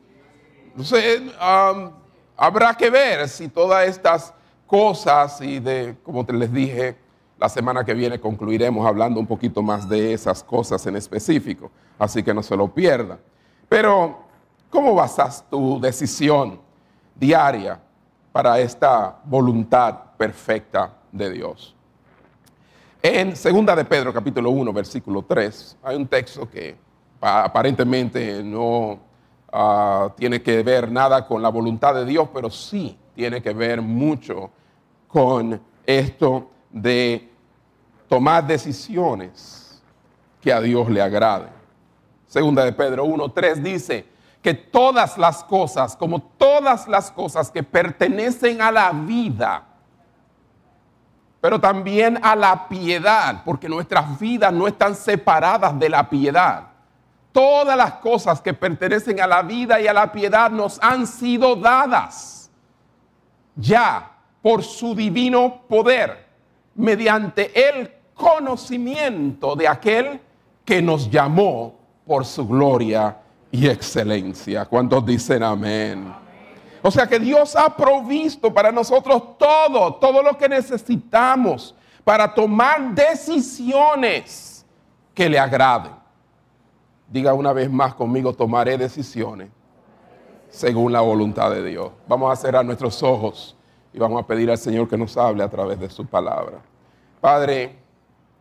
Entonces, 0.67 1.23
habrá 2.37 2.75
que 2.75 2.91
ver 2.91 3.27
si 3.27 3.47
todas 3.47 3.87
estas 3.87 4.35
cosas 4.67 5.41
y 5.41 5.59
de, 5.59 5.97
como 6.03 6.23
te 6.23 6.33
les 6.33 6.53
dije, 6.53 6.95
la 7.39 7.49
semana 7.49 7.83
que 7.83 7.95
viene 7.95 8.19
concluiremos 8.19 8.85
hablando 8.85 9.19
un 9.19 9.25
poquito 9.25 9.63
más 9.63 9.89
de 9.89 10.13
esas 10.13 10.43
cosas 10.43 10.85
en 10.85 10.95
específico, 10.97 11.71
así 11.97 12.21
que 12.21 12.35
no 12.35 12.43
se 12.43 12.55
lo 12.55 12.67
pierda. 12.67 13.17
Pero, 13.67 14.19
¿cómo 14.69 14.93
basas 14.93 15.43
tu 15.49 15.81
decisión 15.81 16.59
diaria 17.15 17.81
para 18.31 18.59
esta 18.59 19.19
voluntad 19.25 19.95
perfecta 20.17 20.93
de 21.11 21.31
Dios? 21.31 21.75
En 23.03 23.36
segunda 23.36 23.75
de 23.75 23.84
Pedro, 23.84 24.13
capítulo 24.13 24.51
1, 24.51 24.72
versículo 24.72 25.24
3, 25.24 25.77
hay 25.81 25.96
un 25.96 26.05
texto 26.05 26.48
que 26.48 26.75
aparentemente 27.20 28.43
no 28.43 29.00
ah, 29.51 30.13
tiene 30.15 30.39
que 30.43 30.62
ver 30.62 30.91
nada 30.91 31.25
con 31.25 31.41
la 31.41 31.50
voluntad 31.50 31.96
de 31.96 32.05
Dios, 32.05 32.29
pero 32.31 32.51
sí 32.51 32.96
tiene 33.15 33.41
que 33.41 33.53
ver 33.53 33.81
mucho 33.81 34.51
con 35.08 35.60
esto 35.84 36.51
de 36.70 37.27
tomar 38.08 38.46
decisiones 38.46 39.81
que 40.39 40.53
a 40.53 40.62
Dios 40.62 40.88
le 40.88 41.01
agraden. 41.01 41.50
Segunda 42.27 42.63
de 42.63 42.72
Pedro 42.72 43.08
1.3 43.08 43.55
dice 43.63 44.05
que 44.43 44.53
todas 44.53 45.17
las 45.17 45.43
cosas, 45.43 45.96
como 45.96 46.22
todas 46.22 46.88
las 46.88 47.10
cosas 47.10 47.50
que 47.50 47.63
pertenecen 47.63 48.62
a 48.62 48.72
la 48.72 48.91
vida, 48.91 49.70
pero 51.41 51.60
también 51.60 52.19
a 52.21 52.36
la 52.36 52.69
piedad, 52.69 53.41
porque 53.43 53.67
nuestras 53.67 54.19
vidas 54.19 54.53
no 54.53 54.67
están 54.67 54.95
separadas 54.95 55.77
de 55.77 55.89
la 55.89 56.07
piedad. 56.07 56.67
Todas 57.31 57.75
las 57.75 57.93
cosas 57.93 58.39
que 58.41 58.53
pertenecen 58.53 59.19
a 59.19 59.27
la 59.27 59.41
vida 59.41 59.81
y 59.81 59.88
a 59.88 59.93
la 59.93 60.12
piedad 60.12 60.51
nos 60.51 60.77
han 60.83 61.07
sido 61.07 61.55
dadas 61.55 62.51
ya 63.55 64.12
por 64.41 64.63
su 64.63 64.93
divino 64.93 65.62
poder, 65.67 66.27
mediante 66.75 67.69
el 67.69 67.91
conocimiento 68.13 69.55
de 69.55 69.67
aquel 69.67 70.21
que 70.63 70.81
nos 70.81 71.10
llamó 71.10 71.75
por 72.05 72.25
su 72.25 72.48
gloria 72.48 73.17
y 73.51 73.67
excelencia. 73.67 74.65
¿Cuántos 74.65 75.05
dicen 75.05 75.43
amén? 75.43 76.20
O 76.81 76.89
sea 76.89 77.07
que 77.07 77.19
Dios 77.19 77.55
ha 77.55 77.75
provisto 77.75 78.53
para 78.53 78.71
nosotros 78.71 79.38
todo, 79.38 79.95
todo 79.95 80.23
lo 80.23 80.38
que 80.38 80.50
necesitamos 80.50 81.75
para 82.03 82.33
tomar 82.33 82.95
decisiones 82.95 84.65
que 85.13 85.29
le 85.29 85.38
agraden. 85.38 85.93
Diga 87.07 87.33
una 87.33 87.53
vez 87.53 87.69
más 87.69 87.93
conmigo, 87.93 88.33
tomaré 88.33 88.77
decisiones 88.77 89.50
según 90.50 90.91
la 90.91 91.01
voluntad 91.01 91.51
de 91.51 91.63
Dios. 91.63 91.91
Vamos 92.07 92.31
a 92.31 92.35
cerrar 92.35 92.65
nuestros 92.65 93.03
ojos 93.03 93.55
y 93.93 94.00
vamos 94.00 94.21
a 94.21 94.25
pedir 94.25 94.50
al 94.50 94.57
Señor 94.57 94.88
que 94.88 94.97
nos 94.97 95.15
hable 95.17 95.43
a 95.43 95.50
través 95.50 95.79
de 95.79 95.89
su 95.89 96.05
palabra. 96.05 96.59
Padre, 97.19 97.81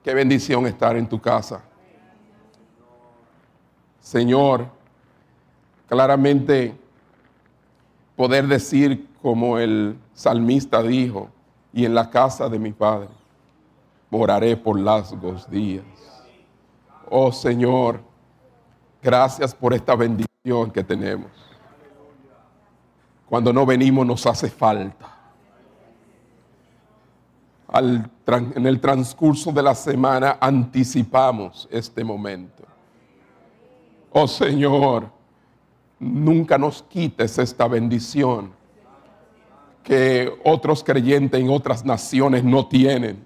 Qué 0.03 0.15
bendición 0.15 0.67
estar 0.67 0.97
en 0.97 1.07
tu 1.07 1.21
casa. 1.21 1.63
Señor, 4.01 4.67
claramente 5.87 6.75
poder 8.21 8.47
decir 8.47 9.09
como 9.23 9.57
el 9.57 9.99
salmista 10.13 10.83
dijo, 10.83 11.31
y 11.73 11.87
en 11.87 11.95
la 11.95 12.11
casa 12.11 12.51
de 12.51 12.59
mi 12.59 12.71
Padre 12.71 13.09
moraré 14.11 14.59
por 14.59 14.79
largos 14.79 15.51
días. 15.51 15.87
Oh 17.09 17.33
Señor, 17.33 18.03
gracias 19.03 19.55
por 19.55 19.73
esta 19.73 19.97
bendición 19.97 20.71
que 20.71 20.85
tenemos. 20.85 21.31
Cuando 23.27 23.55
no 23.55 23.65
venimos 23.65 24.07
nos 24.07 24.27
hace 24.27 24.51
falta 24.51 25.17
en 27.73 28.67
el 28.67 28.81
transcurso 28.83 29.51
de 29.51 29.63
la 29.63 29.75
semana 29.75 30.37
anticipamos 30.43 31.67
este 31.71 32.05
momento. 32.05 32.65
Oh 34.13 34.29
Señor, 34.29 35.11
nunca 36.01 36.59
nos 36.59 36.83
quites 36.83 37.39
esta 37.39 37.69
bendición 37.69 38.59
que 39.85 40.33
otros 40.45 40.83
creyentes 40.83 41.41
en 41.41 41.51
otras 41.51 41.85
naciones 41.85 42.43
no 42.43 42.67
tienen. 42.67 43.25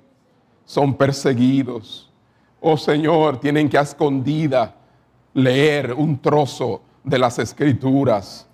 Son 0.65 0.95
perseguidos. 0.95 2.11
Oh 2.61 2.77
Señor, 2.77 3.39
tienen 3.39 3.69
que 3.69 3.79
a 3.79 3.83
escondida 3.83 4.75
leer 5.33 5.93
un 5.93 6.19
trozo 6.19 6.83
de 7.03 7.19
las 7.19 7.39
escrituras. 7.39 8.49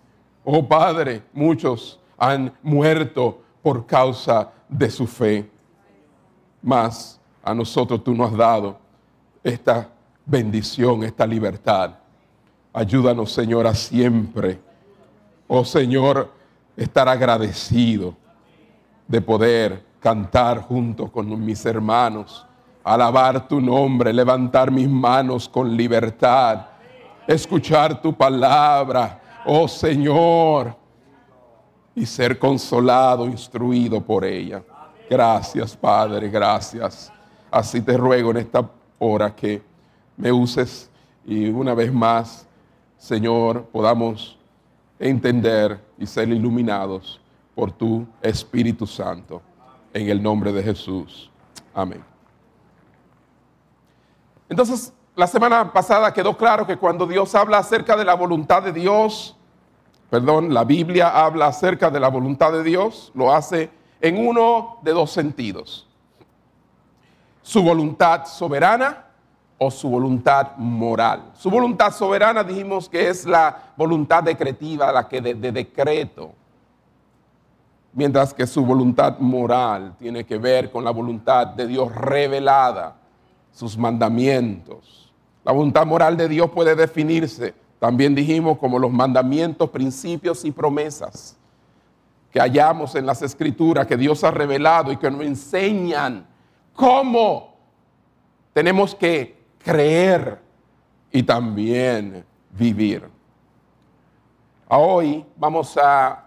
Oh 0.44 0.66
Padre, 0.66 1.22
muchos 1.32 2.00
han 2.18 2.52
muerto 2.62 3.42
por 3.62 3.86
causa 3.86 4.50
de 4.68 4.90
su 4.90 5.06
fe. 5.06 5.48
Mas 6.62 7.20
a 7.42 7.54
nosotros 7.54 8.02
tú 8.02 8.14
nos 8.14 8.32
has 8.32 8.36
dado 8.36 8.78
esta 9.42 9.88
bendición, 10.26 11.04
esta 11.04 11.26
libertad. 11.26 11.99
Ayúdanos, 12.72 13.32
Señor, 13.32 13.66
a 13.66 13.74
siempre, 13.74 14.60
oh 15.48 15.64
Señor, 15.64 16.30
estar 16.76 17.08
agradecido 17.08 18.14
de 19.08 19.20
poder 19.20 19.84
cantar 19.98 20.62
junto 20.62 21.10
con 21.10 21.44
mis 21.44 21.66
hermanos, 21.66 22.46
alabar 22.84 23.48
tu 23.48 23.60
nombre, 23.60 24.12
levantar 24.12 24.70
mis 24.70 24.88
manos 24.88 25.48
con 25.48 25.76
libertad, 25.76 26.66
escuchar 27.26 28.00
tu 28.00 28.16
palabra, 28.16 29.20
oh 29.44 29.66
Señor, 29.66 30.76
y 31.94 32.06
ser 32.06 32.38
consolado, 32.38 33.26
instruido 33.26 34.00
por 34.00 34.24
ella. 34.24 34.62
Gracias, 35.10 35.76
Padre, 35.76 36.28
gracias. 36.28 37.12
Así 37.50 37.80
te 37.80 37.96
ruego 37.96 38.30
en 38.30 38.36
esta 38.36 38.70
hora 39.00 39.34
que 39.34 39.60
me 40.16 40.30
uses 40.30 40.88
y 41.26 41.48
una 41.48 41.74
vez 41.74 41.92
más, 41.92 42.46
Señor, 43.00 43.64
podamos 43.72 44.36
entender 44.98 45.82
y 45.98 46.04
ser 46.06 46.28
iluminados 46.28 47.18
por 47.54 47.72
tu 47.72 48.06
Espíritu 48.20 48.86
Santo. 48.86 49.40
En 49.94 50.10
el 50.10 50.22
nombre 50.22 50.52
de 50.52 50.62
Jesús. 50.62 51.30
Amén. 51.74 52.04
Entonces, 54.50 54.92
la 55.16 55.26
semana 55.26 55.72
pasada 55.72 56.12
quedó 56.12 56.36
claro 56.36 56.66
que 56.66 56.76
cuando 56.76 57.06
Dios 57.06 57.34
habla 57.34 57.58
acerca 57.58 57.96
de 57.96 58.04
la 58.04 58.12
voluntad 58.12 58.62
de 58.62 58.72
Dios, 58.72 59.34
perdón, 60.10 60.52
la 60.52 60.64
Biblia 60.64 61.08
habla 61.08 61.46
acerca 61.46 61.90
de 61.90 62.00
la 62.00 62.08
voluntad 62.08 62.52
de 62.52 62.62
Dios, 62.62 63.12
lo 63.14 63.32
hace 63.32 63.70
en 64.02 64.28
uno 64.28 64.76
de 64.82 64.92
dos 64.92 65.10
sentidos. 65.10 65.88
Su 67.40 67.62
voluntad 67.62 68.26
soberana 68.26 69.06
o 69.62 69.70
su 69.70 69.90
voluntad 69.90 70.56
moral. 70.56 71.32
Su 71.34 71.50
voluntad 71.50 71.92
soberana 71.92 72.42
dijimos 72.42 72.88
que 72.88 73.10
es 73.10 73.26
la 73.26 73.74
voluntad 73.76 74.22
decretiva, 74.22 74.90
la 74.90 75.06
que 75.06 75.20
de, 75.20 75.34
de 75.34 75.52
decreto. 75.52 76.32
Mientras 77.92 78.32
que 78.32 78.46
su 78.46 78.64
voluntad 78.64 79.18
moral 79.18 79.96
tiene 79.98 80.24
que 80.24 80.38
ver 80.38 80.70
con 80.70 80.82
la 80.82 80.90
voluntad 80.90 81.48
de 81.48 81.66
Dios 81.66 81.94
revelada, 81.94 82.96
sus 83.52 83.76
mandamientos. 83.76 85.12
La 85.44 85.52
voluntad 85.52 85.84
moral 85.84 86.16
de 86.16 86.26
Dios 86.26 86.50
puede 86.50 86.74
definirse, 86.74 87.52
también 87.78 88.14
dijimos, 88.14 88.56
como 88.56 88.78
los 88.78 88.90
mandamientos, 88.90 89.68
principios 89.68 90.42
y 90.46 90.52
promesas 90.52 91.36
que 92.30 92.40
hallamos 92.40 92.94
en 92.94 93.04
las 93.04 93.20
escrituras 93.20 93.86
que 93.86 93.98
Dios 93.98 94.24
ha 94.24 94.30
revelado 94.30 94.90
y 94.90 94.96
que 94.96 95.10
nos 95.10 95.22
enseñan 95.22 96.26
cómo 96.72 97.56
tenemos 98.54 98.94
que 98.94 99.39
creer 99.62 100.40
y 101.12 101.22
también 101.22 102.24
vivir. 102.50 103.08
Hoy 104.68 105.24
vamos 105.36 105.76
a 105.76 106.24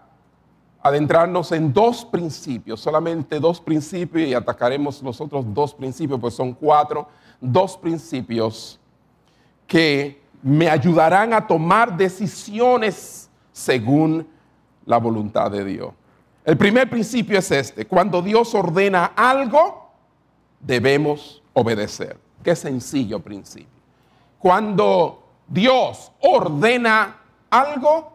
adentrarnos 0.82 1.50
en 1.52 1.72
dos 1.72 2.04
principios, 2.04 2.80
solamente 2.80 3.40
dos 3.40 3.60
principios 3.60 4.28
y 4.28 4.34
atacaremos 4.34 5.02
los 5.02 5.18
otros 5.20 5.44
dos 5.54 5.72
principios, 5.72 6.20
pues 6.20 6.34
son 6.34 6.52
cuatro, 6.52 7.08
dos 7.40 7.76
principios 7.76 8.78
que 9.66 10.22
me 10.42 10.68
ayudarán 10.68 11.32
a 11.32 11.46
tomar 11.46 11.96
decisiones 11.96 13.30
según 13.50 14.28
la 14.84 14.98
voluntad 14.98 15.50
de 15.50 15.64
Dios. 15.64 15.94
El 16.44 16.58
primer 16.58 16.90
principio 16.90 17.38
es 17.38 17.50
este, 17.50 17.86
cuando 17.86 18.20
Dios 18.20 18.54
ordena 18.54 19.06
algo, 19.16 19.90
debemos 20.60 21.42
obedecer. 21.54 22.23
Qué 22.44 22.54
sencillo 22.54 23.20
principio. 23.20 23.80
Cuando 24.38 25.24
Dios 25.48 26.12
ordena 26.20 27.16
algo, 27.48 28.12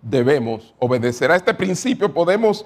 debemos 0.00 0.72
obedecer. 0.78 1.32
A 1.32 1.36
este 1.36 1.52
principio 1.52 2.14
podemos 2.14 2.64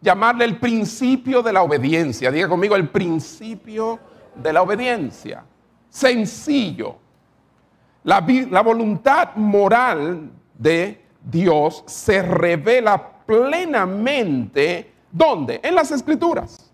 llamarle 0.00 0.44
el 0.44 0.58
principio 0.58 1.42
de 1.42 1.52
la 1.52 1.62
obediencia. 1.62 2.32
Diga 2.32 2.48
conmigo 2.48 2.74
el 2.74 2.88
principio 2.88 4.00
de 4.34 4.52
la 4.52 4.62
obediencia. 4.62 5.44
Sencillo. 5.88 6.96
La, 8.02 8.24
la 8.50 8.62
voluntad 8.62 9.36
moral 9.36 10.28
de 10.58 11.04
Dios 11.22 11.84
se 11.86 12.20
revela 12.20 13.12
plenamente, 13.24 14.92
¿dónde? 15.12 15.60
En 15.62 15.76
las 15.76 15.92
escrituras. 15.92 16.68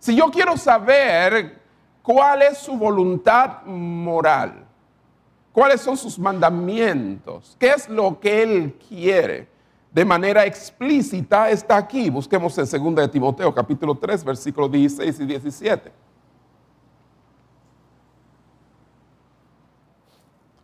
Si 0.00 0.16
yo 0.16 0.30
quiero 0.32 0.56
saber 0.56 1.63
cuál 2.04 2.42
es 2.42 2.58
su 2.58 2.76
voluntad 2.76 3.64
moral, 3.64 4.66
cuáles 5.52 5.80
son 5.80 5.96
sus 5.96 6.18
mandamientos, 6.18 7.56
qué 7.58 7.70
es 7.70 7.88
lo 7.88 8.20
que 8.20 8.42
Él 8.42 8.78
quiere, 8.88 9.48
de 9.90 10.04
manera 10.04 10.44
explícita 10.44 11.48
está 11.48 11.78
aquí. 11.78 12.10
Busquemos 12.10 12.58
en 12.58 12.84
2 12.84 12.94
de 12.96 13.08
Timoteo 13.08 13.54
capítulo 13.54 13.94
3, 13.94 14.22
versículos 14.22 14.70
16 14.70 15.20
y 15.20 15.24
17. 15.24 15.92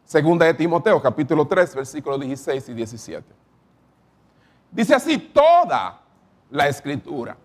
Segunda 0.05 0.45
de 0.45 0.55
Timoteo, 0.55 1.01
capítulo 1.01 1.47
3, 1.47 1.75
versículos 1.75 2.21
16 2.21 2.69
y 2.69 2.75
17. 2.75 3.27
Dice 4.73 4.95
así, 4.95 5.17
toda 5.17 6.03
la 6.51 6.69
escritura 6.69 7.37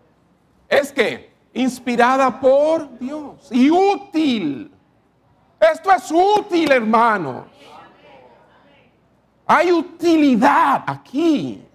es 0.68 0.92
que 0.92 1.35
inspirada 1.56 2.40
por 2.40 3.00
Dios 3.00 3.48
y 3.50 3.72
útil. 3.72 4.72
Esto 5.60 5.92
es 5.92 6.12
útil, 6.12 6.72
hermanos. 6.72 7.46
Hay 9.48 9.72
utilidad 9.72 10.84
aquí. 10.86 11.66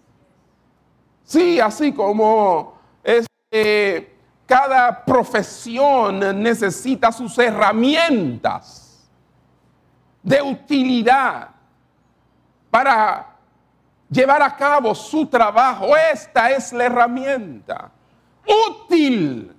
Sí, 1.24 1.58
así 1.58 1.92
como 1.92 2.78
cada 4.46 5.04
profesión 5.04 6.42
necesita 6.42 7.10
sus 7.10 7.38
herramientas 7.38 9.08
de 10.22 10.42
utilidad 10.42 11.48
para 12.70 13.34
llevar 14.10 14.42
a 14.42 14.54
cabo 14.54 14.94
su 14.94 15.26
trabajo. 15.26 15.96
Esta 15.96 16.50
es 16.50 16.72
la 16.72 16.84
herramienta 16.84 17.90
útil 18.68 19.56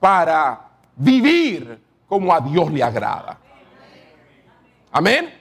para 0.00 0.68
vivir 0.96 1.80
como 2.06 2.32
a 2.32 2.40
Dios 2.40 2.70
le 2.70 2.82
agrada. 2.82 3.38
Amén. 4.90 5.34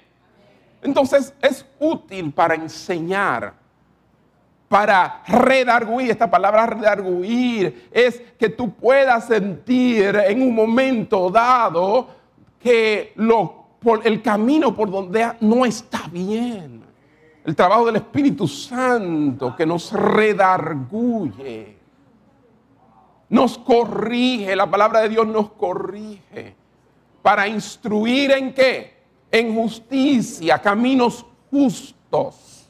Entonces 0.82 1.34
es 1.42 1.66
útil 1.80 2.32
para 2.32 2.56
enseñar, 2.56 3.54
para 4.68 5.24
redarguir. 5.28 6.12
Esta 6.12 6.30
palabra 6.30 6.68
redarguir 6.68 7.90
es 7.92 8.22
que 8.38 8.50
tú 8.50 8.74
puedas 8.74 9.28
sentir 9.28 10.16
en 10.16 10.42
un 10.42 10.54
momento 10.54 11.30
dado 11.30 12.08
que 12.60 13.14
lo 13.16 13.58
por 13.80 14.06
el 14.06 14.22
camino 14.22 14.76
por 14.76 14.92
donde 14.92 15.34
no 15.42 15.66
está 15.66 16.08
bien. 16.12 16.84
El 17.46 17.56
trabajo 17.56 17.86
del 17.86 17.98
Espíritu 17.98 18.48
Santo 18.48 19.56
que 19.56 19.66
nos 19.66 19.92
redarguye, 19.94 21.77
nos 23.30 23.58
corrige, 23.58 24.56
la 24.56 24.70
palabra 24.70 25.02
de 25.02 25.10
Dios 25.10 25.28
nos 25.28 25.52
corrige 25.52 26.56
para 27.22 27.48
instruir 27.48 28.32
en 28.32 28.54
qué? 28.54 28.96
En 29.32 29.54
justicia, 29.54 30.60
caminos 30.60 31.26
justos. 31.52 32.70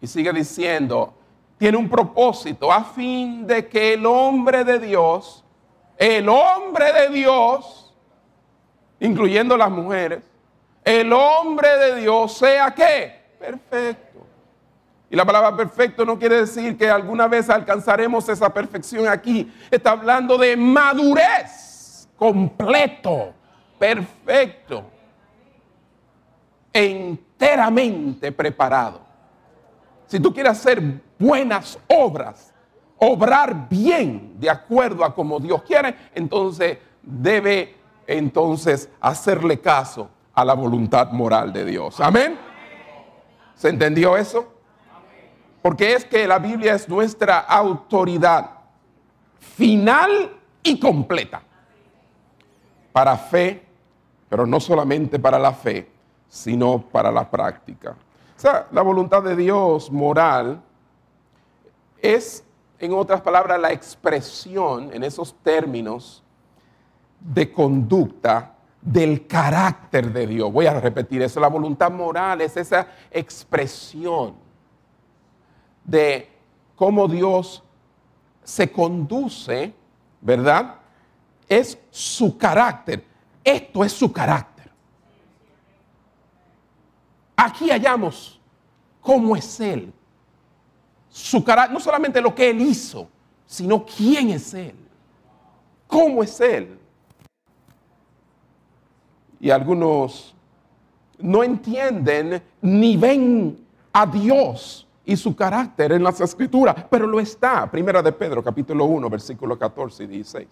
Y 0.00 0.06
sigue 0.06 0.32
diciendo, 0.32 1.14
tiene 1.58 1.76
un 1.76 1.88
propósito 1.88 2.72
a 2.72 2.84
fin 2.84 3.46
de 3.46 3.68
que 3.68 3.94
el 3.94 4.06
hombre 4.06 4.64
de 4.64 4.78
Dios, 4.78 5.44
el 5.98 6.28
hombre 6.28 6.92
de 6.92 7.08
Dios, 7.10 7.94
incluyendo 9.00 9.56
las 9.56 9.70
mujeres, 9.70 10.22
el 10.84 11.12
hombre 11.12 11.68
de 11.78 12.00
Dios 12.00 12.32
sea 12.36 12.74
qué? 12.74 13.36
Perfecto. 13.38 14.03
Y 15.14 15.16
la 15.16 15.24
palabra 15.24 15.56
perfecto 15.56 16.04
no 16.04 16.18
quiere 16.18 16.38
decir 16.38 16.76
que 16.76 16.90
alguna 16.90 17.28
vez 17.28 17.48
alcanzaremos 17.48 18.28
esa 18.28 18.52
perfección 18.52 19.06
aquí. 19.06 19.48
Está 19.70 19.92
hablando 19.92 20.36
de 20.36 20.56
madurez, 20.56 22.08
completo, 22.16 23.32
perfecto, 23.78 24.82
enteramente 26.72 28.32
preparado. 28.32 29.02
Si 30.08 30.18
tú 30.18 30.34
quieres 30.34 30.50
hacer 30.50 30.82
buenas 31.16 31.78
obras, 31.86 32.52
obrar 32.98 33.68
bien 33.68 34.34
de 34.40 34.50
acuerdo 34.50 35.04
a 35.04 35.14
como 35.14 35.38
Dios 35.38 35.62
quiere, 35.62 35.94
entonces 36.12 36.78
debe 37.00 37.76
entonces 38.08 38.90
hacerle 39.00 39.60
caso 39.60 40.10
a 40.34 40.44
la 40.44 40.54
voluntad 40.54 41.12
moral 41.12 41.52
de 41.52 41.66
Dios. 41.66 42.00
Amén. 42.00 42.36
¿Se 43.54 43.68
entendió 43.68 44.16
eso? 44.16 44.53
Porque 45.64 45.94
es 45.94 46.04
que 46.04 46.28
la 46.28 46.38
Biblia 46.38 46.74
es 46.74 46.86
nuestra 46.90 47.38
autoridad 47.38 48.50
final 49.40 50.36
y 50.62 50.78
completa 50.78 51.40
para 52.92 53.16
fe, 53.16 53.64
pero 54.28 54.46
no 54.46 54.60
solamente 54.60 55.18
para 55.18 55.38
la 55.38 55.54
fe, 55.54 55.90
sino 56.28 56.82
para 56.82 57.10
la 57.10 57.30
práctica. 57.30 57.92
O 58.36 58.38
sea, 58.38 58.66
la 58.72 58.82
voluntad 58.82 59.22
de 59.22 59.34
Dios 59.34 59.90
moral 59.90 60.60
es, 62.02 62.44
en 62.78 62.92
otras 62.92 63.22
palabras, 63.22 63.58
la 63.58 63.72
expresión 63.72 64.92
en 64.92 65.02
esos 65.02 65.34
términos 65.42 66.22
de 67.20 67.50
conducta 67.50 68.54
del 68.82 69.26
carácter 69.26 70.12
de 70.12 70.26
Dios. 70.26 70.52
Voy 70.52 70.66
a 70.66 70.78
repetir 70.78 71.22
eso. 71.22 71.40
La 71.40 71.48
voluntad 71.48 71.90
moral 71.90 72.42
es 72.42 72.54
esa 72.58 72.86
expresión 73.10 74.43
de 75.84 76.28
cómo 76.74 77.06
Dios 77.06 77.62
se 78.42 78.70
conduce, 78.70 79.72
¿verdad? 80.20 80.76
Es 81.48 81.78
su 81.90 82.36
carácter. 82.36 83.04
Esto 83.42 83.84
es 83.84 83.92
su 83.92 84.12
carácter. 84.12 84.70
Aquí 87.36 87.70
hallamos 87.70 88.40
cómo 89.00 89.36
es 89.36 89.60
Él. 89.60 89.92
Su 91.10 91.44
carácter, 91.44 91.74
no 91.74 91.80
solamente 91.80 92.20
lo 92.20 92.34
que 92.34 92.50
Él 92.50 92.60
hizo, 92.60 93.08
sino 93.46 93.84
quién 93.84 94.30
es 94.30 94.52
Él. 94.54 94.74
¿Cómo 95.86 96.22
es 96.22 96.40
Él? 96.40 96.78
y 99.44 99.50
algunos 99.50 100.34
no 101.18 101.44
entienden 101.44 102.42
ni 102.62 102.96
ven 102.96 103.62
a 103.92 104.06
Dios 104.06 104.86
y 105.04 105.16
su 105.16 105.36
carácter 105.36 105.92
en 105.92 106.02
las 106.02 106.20
escrituras, 106.20 106.86
pero 106.90 107.06
lo 107.06 107.20
está. 107.20 107.70
Primera 107.70 108.02
de 108.02 108.12
Pedro, 108.12 108.42
capítulo 108.42 108.84
1, 108.86 109.10
versículo 109.10 109.58
14 109.58 110.04
y 110.04 110.06
16. 110.06 110.48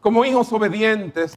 Como 0.00 0.24
hijos 0.24 0.52
obedientes, 0.52 1.34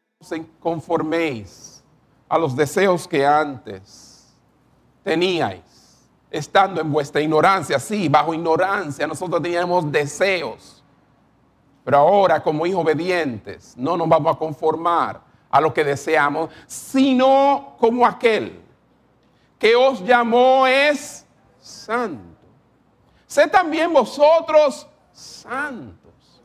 conforméis 0.59 1.83
a 2.27 2.37
los 2.37 2.55
deseos 2.55 3.07
que 3.07 3.25
antes 3.25 4.33
teníais 5.03 5.61
estando 6.31 6.81
en 6.81 6.91
vuestra 6.91 7.21
ignorancia. 7.21 7.79
Sí, 7.79 8.09
bajo 8.09 8.33
ignorancia 8.33 9.07
nosotros 9.07 9.41
teníamos 9.41 9.91
deseos. 9.91 10.74
Pero 11.85 11.97
ahora 11.97 12.41
como 12.41 12.65
hijos 12.65 12.81
obedientes 12.81 13.77
no 13.77 13.95
nos 13.95 14.09
vamos 14.09 14.35
a 14.35 14.39
conformar 14.39 15.21
a 15.51 15.61
lo 15.61 15.71
que 15.71 15.83
deseamos, 15.83 16.49
sino 16.65 17.75
como 17.79 18.05
aquel 18.05 18.59
que 19.59 19.75
os 19.75 20.03
llamó 20.03 20.65
es 20.65 21.27
santo. 21.59 22.39
Sé 23.27 23.47
también 23.47 23.93
vosotros 23.93 24.87
santos 25.11 26.41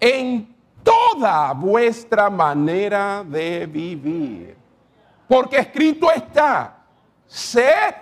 en 0.00 0.56
toda 0.82 1.52
vuestra 1.52 2.28
manera 2.28 3.22
de 3.24 3.66
vivir. 3.66 4.56
Porque 5.28 5.58
escrito 5.58 6.10
está, 6.10 6.82
sed 7.28 7.94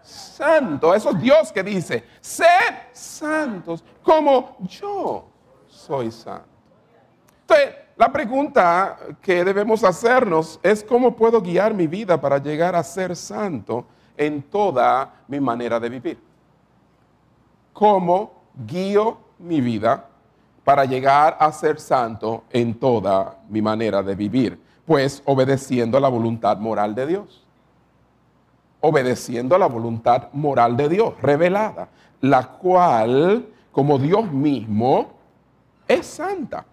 santo. 0.00 0.94
Eso 0.94 1.10
es 1.10 1.20
Dios 1.20 1.50
que 1.50 1.64
dice, 1.64 2.04
sed 2.20 2.92
santos 2.92 3.82
como 4.04 4.56
yo 4.60 5.35
soy 5.76 6.10
santo. 6.10 6.48
Entonces, 7.42 7.74
la 7.96 8.12
pregunta 8.12 8.98
que 9.22 9.44
debemos 9.44 9.84
hacernos 9.84 10.58
es 10.62 10.82
cómo 10.82 11.14
puedo 11.14 11.40
guiar 11.40 11.74
mi 11.74 11.86
vida 11.86 12.20
para 12.20 12.38
llegar 12.38 12.74
a 12.74 12.82
ser 12.82 13.14
santo 13.14 13.86
en 14.16 14.42
toda 14.42 15.14
mi 15.28 15.40
manera 15.40 15.78
de 15.78 15.88
vivir. 15.88 16.18
¿Cómo 17.72 18.32
guío 18.66 19.18
mi 19.38 19.60
vida 19.60 20.08
para 20.64 20.84
llegar 20.84 21.36
a 21.38 21.52
ser 21.52 21.78
santo 21.78 22.44
en 22.50 22.78
toda 22.78 23.38
mi 23.48 23.62
manera 23.62 24.02
de 24.02 24.14
vivir? 24.14 24.60
Pues 24.84 25.22
obedeciendo 25.24 26.00
la 26.00 26.08
voluntad 26.08 26.58
moral 26.58 26.94
de 26.94 27.06
Dios. 27.06 27.44
Obedeciendo 28.80 29.56
la 29.58 29.66
voluntad 29.66 30.28
moral 30.32 30.76
de 30.76 30.88
Dios, 30.88 31.14
revelada, 31.22 31.88
la 32.20 32.46
cual, 32.46 33.46
como 33.72 33.98
Dios 33.98 34.30
mismo, 34.30 35.15
es 35.86 36.06
santa. 36.06 36.64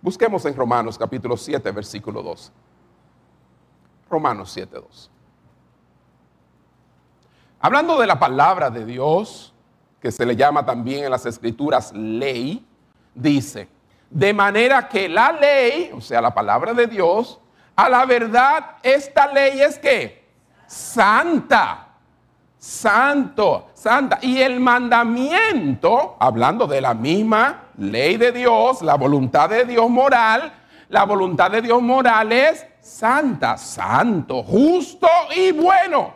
Busquemos 0.00 0.44
en 0.44 0.54
Romanos 0.54 0.96
capítulo 0.96 1.36
7, 1.36 1.70
versículo 1.72 2.22
12. 2.22 2.52
Romanos 4.08 4.50
7, 4.52 4.80
12. 4.80 5.10
Hablando 7.60 7.98
de 7.98 8.06
la 8.06 8.18
palabra 8.18 8.70
de 8.70 8.84
Dios, 8.84 9.52
que 10.00 10.12
se 10.12 10.24
le 10.24 10.36
llama 10.36 10.64
también 10.64 11.04
en 11.04 11.10
las 11.10 11.26
escrituras 11.26 11.92
ley, 11.92 12.64
dice, 13.14 13.68
de 14.08 14.32
manera 14.32 14.88
que 14.88 15.08
la 15.08 15.32
ley, 15.32 15.90
o 15.92 16.00
sea, 16.00 16.20
la 16.20 16.32
palabra 16.32 16.72
de 16.72 16.86
Dios, 16.86 17.40
a 17.74 17.88
la 17.88 18.06
verdad, 18.06 18.76
esta 18.82 19.32
ley 19.32 19.60
es 19.60 19.78
que 19.78 20.24
santa, 20.66 21.88
santo, 22.56 23.70
santa. 23.74 24.18
Y 24.22 24.40
el 24.40 24.60
mandamiento, 24.60 26.16
hablando 26.20 26.66
de 26.66 26.80
la 26.80 26.94
misma 26.94 27.67
ley 27.78 28.16
de 28.16 28.32
Dios, 28.32 28.82
la 28.82 28.96
voluntad 28.96 29.48
de 29.48 29.64
Dios 29.64 29.88
moral, 29.88 30.52
la 30.88 31.04
voluntad 31.04 31.50
de 31.50 31.62
Dios 31.62 31.80
moral 31.80 32.32
es 32.32 32.66
santa, 32.80 33.56
santo, 33.56 34.42
justo 34.42 35.08
y 35.34 35.52
bueno. 35.52 36.14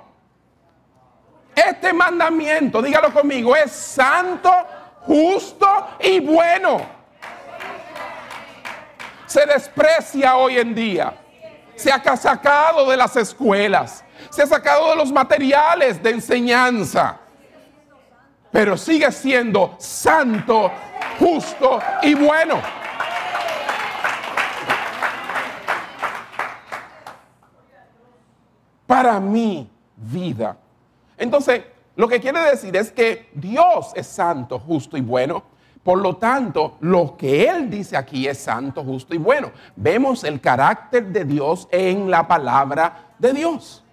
Este 1.54 1.92
mandamiento, 1.92 2.80
dígalo 2.80 3.12
conmigo, 3.12 3.54
es 3.54 3.70
santo, 3.70 4.50
justo 5.02 5.66
y 6.00 6.20
bueno. 6.20 6.80
Se 9.26 9.46
desprecia 9.46 10.36
hoy 10.36 10.58
en 10.58 10.74
día. 10.74 11.14
Se 11.74 11.90
ha 11.90 12.16
sacado 12.16 12.88
de 12.90 12.96
las 12.96 13.16
escuelas. 13.16 14.04
Se 14.30 14.42
ha 14.42 14.46
sacado 14.46 14.90
de 14.90 14.96
los 14.96 15.10
materiales 15.10 16.02
de 16.02 16.10
enseñanza. 16.10 17.18
Pero 18.50 18.76
sigue 18.76 19.10
siendo 19.10 19.74
santo, 19.78 20.70
justo 21.18 21.80
y 22.02 22.14
bueno. 22.14 22.60
Para 28.86 29.18
mi 29.20 29.70
vida 29.96 30.56
entonces, 31.22 31.62
lo 31.94 32.08
que 32.08 32.20
quiere 32.20 32.40
decir 32.40 32.76
es 32.76 32.90
que 32.90 33.30
Dios 33.32 33.92
es 33.94 34.08
santo, 34.08 34.58
justo 34.58 34.96
y 34.96 35.00
bueno. 35.00 35.44
Por 35.84 35.98
lo 35.98 36.16
tanto, 36.16 36.76
lo 36.80 37.16
que 37.16 37.44
Él 37.44 37.70
dice 37.70 37.96
aquí 37.96 38.26
es 38.26 38.38
santo, 38.38 38.82
justo 38.82 39.14
y 39.14 39.18
bueno. 39.18 39.52
Vemos 39.76 40.24
el 40.24 40.40
carácter 40.40 41.06
de 41.06 41.24
Dios 41.24 41.68
en 41.70 42.10
la 42.10 42.26
palabra 42.26 43.14
de 43.20 43.32
Dios. 43.32 43.84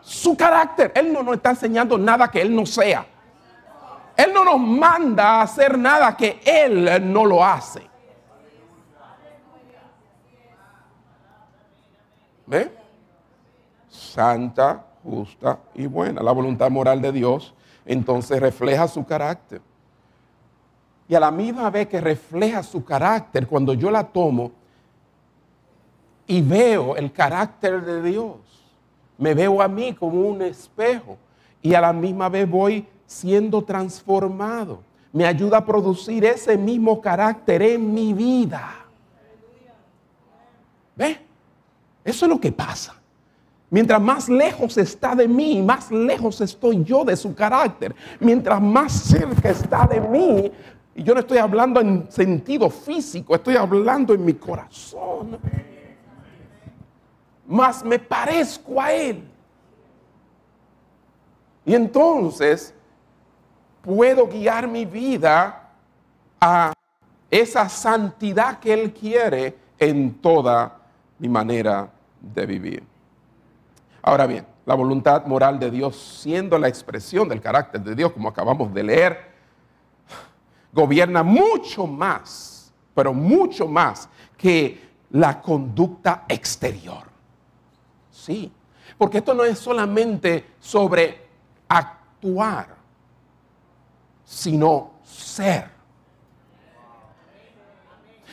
Su 0.00 0.36
carácter. 0.36 0.92
Él 0.94 1.12
no 1.12 1.24
nos 1.24 1.34
está 1.34 1.50
enseñando 1.50 1.98
nada 1.98 2.30
que 2.30 2.40
Él 2.40 2.54
no 2.54 2.64
sea. 2.64 3.04
Él 4.24 4.32
no 4.34 4.44
nos 4.44 4.60
manda 4.60 5.36
a 5.36 5.42
hacer 5.42 5.78
nada 5.78 6.14
que 6.16 6.40
Él 6.44 7.12
no 7.12 7.24
lo 7.24 7.42
hace. 7.42 7.88
¿Ve? 12.46 12.70
Santa, 13.88 14.84
justa 15.02 15.58
y 15.74 15.86
buena. 15.86 16.22
La 16.22 16.32
voluntad 16.32 16.70
moral 16.70 17.00
de 17.00 17.12
Dios 17.12 17.54
entonces 17.86 18.40
refleja 18.40 18.86
su 18.88 19.06
carácter. 19.06 19.62
Y 21.08 21.14
a 21.14 21.20
la 21.20 21.30
misma 21.30 21.70
vez 21.70 21.88
que 21.88 22.00
refleja 22.00 22.62
su 22.62 22.84
carácter, 22.84 23.46
cuando 23.46 23.72
yo 23.72 23.90
la 23.90 24.04
tomo 24.04 24.52
y 26.26 26.42
veo 26.42 26.94
el 26.94 27.10
carácter 27.10 27.82
de 27.84 28.02
Dios, 28.02 28.36
me 29.16 29.34
veo 29.34 29.62
a 29.62 29.68
mí 29.68 29.94
como 29.94 30.20
un 30.28 30.42
espejo 30.42 31.16
y 31.62 31.74
a 31.74 31.80
la 31.80 31.92
misma 31.92 32.28
vez 32.28 32.48
voy 32.48 32.86
siendo 33.10 33.60
transformado. 33.62 34.84
Me 35.12 35.26
ayuda 35.26 35.58
a 35.58 35.66
producir 35.66 36.24
ese 36.24 36.56
mismo 36.56 37.00
carácter 37.00 37.60
en 37.60 37.92
mi 37.92 38.14
vida. 38.14 38.72
¿Ve? 40.94 41.18
Eso 42.04 42.26
es 42.26 42.30
lo 42.30 42.40
que 42.40 42.52
pasa. 42.52 42.94
Mientras 43.68 44.00
más 44.00 44.28
lejos 44.28 44.78
está 44.78 45.16
de 45.16 45.26
mí, 45.26 45.60
más 45.60 45.90
lejos 45.90 46.40
estoy 46.40 46.84
yo 46.84 47.04
de 47.04 47.16
su 47.16 47.34
carácter. 47.34 47.96
Mientras 48.20 48.62
más 48.62 48.92
cerca 48.92 49.50
está 49.50 49.88
de 49.88 50.00
mí, 50.00 50.52
y 50.94 51.02
yo 51.02 51.12
no 51.12 51.18
estoy 51.18 51.38
hablando 51.38 51.80
en 51.80 52.06
sentido 52.12 52.70
físico, 52.70 53.34
estoy 53.34 53.56
hablando 53.56 54.14
en 54.14 54.24
mi 54.24 54.34
corazón. 54.34 55.36
Más 57.48 57.84
me 57.84 57.98
parezco 57.98 58.80
a 58.80 58.92
Él. 58.92 59.24
Y 61.64 61.74
entonces 61.74 62.72
puedo 63.82 64.26
guiar 64.26 64.68
mi 64.68 64.84
vida 64.84 65.70
a 66.40 66.72
esa 67.30 67.68
santidad 67.68 68.58
que 68.58 68.72
Él 68.72 68.92
quiere 68.92 69.56
en 69.78 70.14
toda 70.14 70.78
mi 71.18 71.28
manera 71.28 71.90
de 72.20 72.46
vivir. 72.46 72.82
Ahora 74.02 74.26
bien, 74.26 74.46
la 74.66 74.74
voluntad 74.74 75.26
moral 75.26 75.58
de 75.58 75.70
Dios, 75.70 76.20
siendo 76.22 76.58
la 76.58 76.68
expresión 76.68 77.28
del 77.28 77.40
carácter 77.40 77.80
de 77.82 77.94
Dios, 77.94 78.12
como 78.12 78.28
acabamos 78.28 78.72
de 78.72 78.82
leer, 78.82 79.30
gobierna 80.72 81.22
mucho 81.22 81.86
más, 81.86 82.72
pero 82.94 83.12
mucho 83.12 83.66
más 83.66 84.08
que 84.36 84.90
la 85.10 85.40
conducta 85.40 86.24
exterior. 86.28 87.04
Sí, 88.10 88.52
porque 88.96 89.18
esto 89.18 89.34
no 89.34 89.44
es 89.44 89.58
solamente 89.58 90.52
sobre 90.60 91.26
actuar, 91.68 92.79
sino 94.30 94.92
ser. 95.02 95.68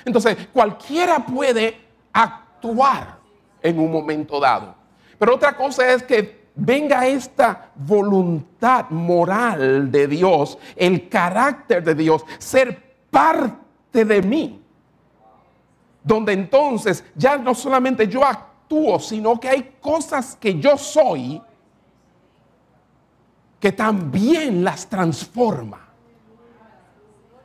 Entonces, 0.06 0.38
cualquiera 0.54 1.26
puede 1.26 1.76
actuar 2.14 3.18
en 3.62 3.80
un 3.80 3.92
momento 3.92 4.40
dado. 4.40 4.76
Pero 5.18 5.34
otra 5.36 5.58
cosa 5.58 5.92
es 5.92 6.04
que 6.04 6.50
venga 6.54 7.08
esta 7.08 7.72
voluntad 7.76 8.92
moral 8.92 9.92
de 9.92 10.08
Dios, 10.08 10.60
el 10.76 11.10
carácter 11.10 11.84
de 11.84 11.96
Dios, 11.96 12.24
ser 12.38 12.96
parte 13.10 14.06
de 14.06 14.22
mí. 14.22 14.62
Donde 16.04 16.34
entonces 16.34 17.04
ya 17.16 17.38
no 17.38 17.56
solamente 17.56 18.08
yo 18.08 18.24
actúo, 18.24 19.00
sino 19.00 19.40
que 19.40 19.50
hay 19.50 19.76
cosas 19.82 20.38
que 20.40 20.60
yo 20.60 20.78
soy 20.78 21.42
que 23.60 23.72
también 23.72 24.64
las 24.64 24.88
transforma. 24.88 25.87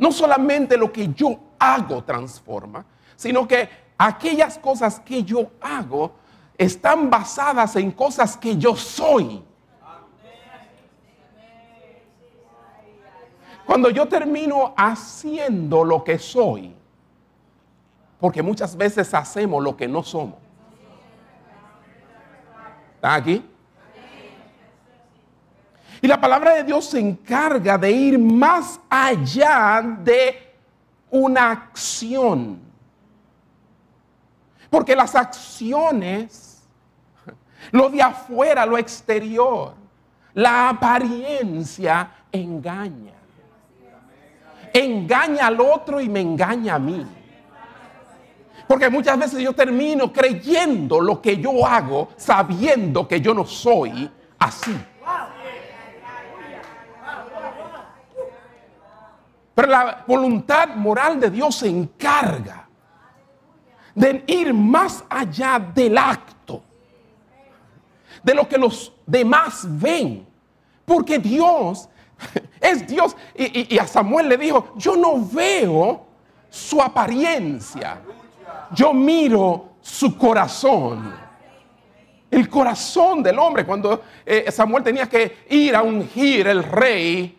No 0.02 0.10
solamente 0.10 0.76
lo 0.76 0.92
que 0.92 1.14
yo 1.14 1.38
hago 1.60 2.02
transforma, 2.02 2.84
sino 3.14 3.46
que 3.46 3.68
aquellas 3.96 4.58
cosas 4.58 4.98
que 4.98 5.22
yo 5.22 5.52
hago 5.60 6.16
están 6.58 7.08
basadas 7.08 7.76
en 7.76 7.92
cosas 7.92 8.36
que 8.36 8.56
yo 8.56 8.74
soy. 8.74 9.44
Cuando 13.64 13.90
yo 13.90 14.08
termino 14.08 14.74
haciendo 14.76 15.84
lo 15.84 16.02
que 16.02 16.18
soy, 16.18 16.74
porque 18.18 18.42
muchas 18.42 18.76
veces 18.76 19.14
hacemos 19.14 19.62
lo 19.62 19.76
que 19.76 19.86
no 19.86 20.02
somos. 20.02 20.40
¿Están 22.96 23.20
aquí? 23.20 23.51
Y 26.02 26.08
la 26.08 26.20
palabra 26.20 26.54
de 26.54 26.64
Dios 26.64 26.86
se 26.86 26.98
encarga 26.98 27.78
de 27.78 27.92
ir 27.92 28.18
más 28.18 28.80
allá 28.90 29.80
de 30.02 30.52
una 31.12 31.52
acción. 31.52 32.58
Porque 34.68 34.96
las 34.96 35.14
acciones 35.14 36.60
lo 37.70 37.88
de 37.88 38.02
afuera, 38.02 38.66
lo 38.66 38.76
exterior, 38.76 39.74
la 40.34 40.70
apariencia 40.70 42.10
engaña. 42.32 43.12
Engaña 44.72 45.46
al 45.46 45.60
otro 45.60 46.00
y 46.00 46.08
me 46.08 46.20
engaña 46.20 46.74
a 46.74 46.78
mí. 46.80 47.06
Porque 48.66 48.88
muchas 48.88 49.16
veces 49.18 49.38
yo 49.40 49.52
termino 49.52 50.12
creyendo 50.12 51.00
lo 51.00 51.22
que 51.22 51.36
yo 51.36 51.64
hago 51.64 52.08
sabiendo 52.16 53.06
que 53.06 53.20
yo 53.20 53.34
no 53.34 53.44
soy 53.44 54.10
así. 54.38 54.74
La 59.66 60.04
voluntad 60.06 60.74
moral 60.76 61.20
de 61.20 61.30
Dios 61.30 61.56
se 61.56 61.68
encarga 61.68 62.68
de 63.94 64.24
ir 64.26 64.54
más 64.54 65.04
allá 65.08 65.58
del 65.58 65.96
acto, 65.98 66.62
de 68.22 68.34
lo 68.34 68.48
que 68.48 68.58
los 68.58 68.92
demás 69.06 69.66
ven. 69.68 70.26
Porque 70.84 71.18
Dios 71.18 71.88
es 72.60 72.86
Dios. 72.86 73.16
Y, 73.34 73.78
a 73.78 73.86
Samuel 73.86 74.28
le 74.28 74.36
dijo, 74.36 74.72
yo 74.76 74.96
no 74.96 75.24
veo 75.24 76.06
su 76.48 76.80
apariencia, 76.80 78.00
yo 78.72 78.92
miro 78.92 79.72
su 79.80 80.16
corazón. 80.16 81.14
El 82.30 82.48
corazón 82.48 83.22
del 83.22 83.38
hombre, 83.38 83.66
cuando 83.66 84.02
eh, 84.24 84.50
Samuel 84.50 84.82
tenía 84.82 85.06
que 85.06 85.44
ir 85.50 85.76
a 85.76 85.82
ungir 85.82 86.46
el 86.46 86.62
rey 86.64 87.38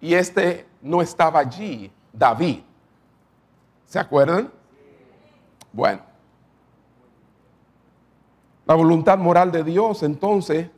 y 0.00 0.14
este 0.14 0.66
no 0.80 1.02
estaba 1.02 1.40
allí, 1.40 1.90
David. 2.12 2.60
¿Se 3.86 3.98
acuerdan? 3.98 4.50
Bueno, 5.72 6.02
la 8.66 8.74
voluntad 8.74 9.18
moral 9.18 9.50
de 9.50 9.64
Dios 9.64 10.02
entonces 10.02 10.68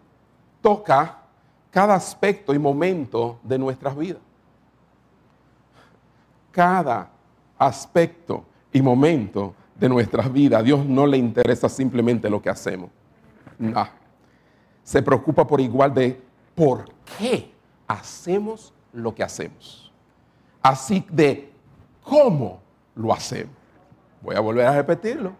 toca 0.61 1.19
cada 1.71 1.95
aspecto 1.95 2.55
y 2.55 2.59
momento 2.59 3.39
de 3.43 3.59
nuestras 3.59 3.97
vidas. 3.97 4.21
Cada 6.51 7.11
aspecto 7.59 8.45
y 8.73 8.83
momento 8.83 9.55
de 9.75 9.89
nuestras 9.89 10.33
vidas. 10.33 10.61
A 10.61 10.63
Dios 10.63 10.85
no 10.85 11.07
le 11.07 11.17
interesa 11.17 11.69
simplemente 11.69 12.29
lo 12.29 12.41
que 12.41 12.51
hacemos. 12.51 12.91
No. 13.59 13.87
Se 14.83 15.03
preocupa 15.03 15.47
por 15.47 15.61
igual 15.61 15.95
de 15.95 16.21
por 16.55 16.85
qué 17.19 17.53
hacemos 17.87 18.73
lo 18.93 19.15
que 19.15 19.23
hacemos. 19.23 19.82
Así 20.63 21.05
de 21.11 21.53
cómo 22.03 22.61
lo 22.95 23.13
hacemos. 23.13 23.55
Voy 24.21 24.37
a 24.37 24.41
volver 24.41 24.67
a 24.67 24.77
repetirlo. 24.77 25.33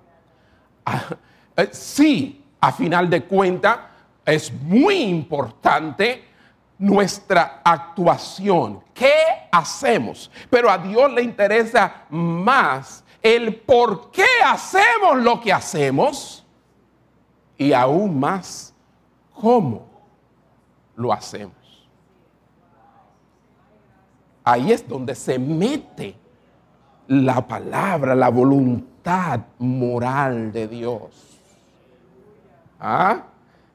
Ah, 0.85 1.05
eh, 1.57 1.69
sí, 1.73 2.45
a 2.61 2.73
final 2.73 3.09
de 3.09 3.25
cuentas, 3.25 3.79
es 4.25 4.53
muy 4.53 4.97
importante 4.97 6.25
nuestra 6.79 7.61
actuación. 7.65 8.83
¿Qué 8.93 9.13
hacemos? 9.51 10.31
Pero 10.51 10.71
a 10.71 10.79
Dios 10.79 11.13
le 11.13 11.23
interesa 11.23 12.05
más 12.11 13.05
el 13.23 13.55
por 13.61 14.11
qué 14.11 14.27
hacemos 14.45 15.19
lo 15.19 15.41
que 15.41 15.53
hacemos 15.53 16.45
y 17.57 17.73
aún 17.73 18.19
más 18.19 18.75
cómo 19.33 19.87
lo 20.97 21.13
hacemos. 21.13 21.62
Ahí 24.45 24.73
es 24.73 24.89
donde 24.89 25.15
se 25.15 25.39
mete 25.39 26.17
la 27.09 27.47
palabra, 27.47 28.15
la 28.15 28.29
voluntad 28.29 29.41
moral 29.59 30.53
de 30.53 30.69
Dios. 30.69 31.39
¿Ah? 32.81 33.23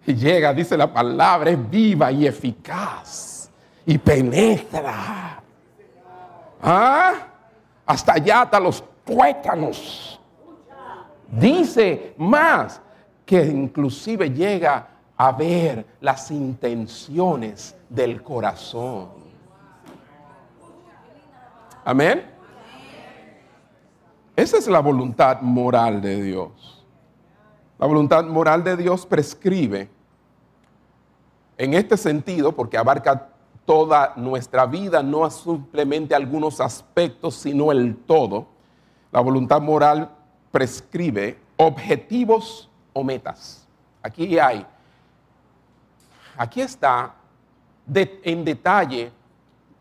Y 0.06 0.16
llega, 0.16 0.54
dice 0.54 0.78
la 0.78 0.92
palabra, 0.92 1.52
es 1.52 1.70
viva 1.70 2.12
y 2.12 2.26
eficaz 2.28 3.50
y 3.86 3.98
penetra. 3.98 5.42
¿Ah? 6.62 7.14
Hasta 7.86 8.14
allá, 8.14 8.42
hasta 8.42 8.60
los 8.60 8.84
tuétanos. 9.06 10.20
Dice 11.32 12.14
más 12.18 12.82
que 13.26 13.46
inclusive 13.46 14.30
llega 14.30 14.88
a 15.18 15.32
ver 15.32 15.86
las 16.02 16.32
intenciones 16.32 17.76
del 17.90 18.22
corazón. 18.24 19.27
Amén. 21.88 22.22
Esa 24.36 24.58
es 24.58 24.68
la 24.68 24.82
voluntad 24.82 25.40
moral 25.40 26.02
de 26.02 26.22
Dios. 26.22 26.86
La 27.80 27.88
voluntad 27.88 28.26
moral 28.26 28.62
de 28.62 28.76
Dios 28.76 29.06
prescribe 29.06 29.90
en 31.58 31.74
este 31.74 31.96
sentido, 31.96 32.52
porque 32.52 32.78
abarca 32.78 33.30
toda 33.64 34.12
nuestra 34.18 34.66
vida, 34.66 35.02
no 35.02 35.30
simplemente 35.30 36.14
algunos 36.14 36.60
aspectos, 36.60 37.36
sino 37.36 37.72
el 37.72 37.96
todo. 37.96 38.48
La 39.10 39.22
voluntad 39.22 39.62
moral 39.62 40.12
prescribe 40.52 41.40
objetivos 41.56 42.70
o 42.92 43.02
metas. 43.02 43.66
Aquí 44.04 44.38
hay, 44.38 44.68
aquí 46.36 46.60
está 46.60 47.16
en 47.96 48.44
detalle 48.44 49.10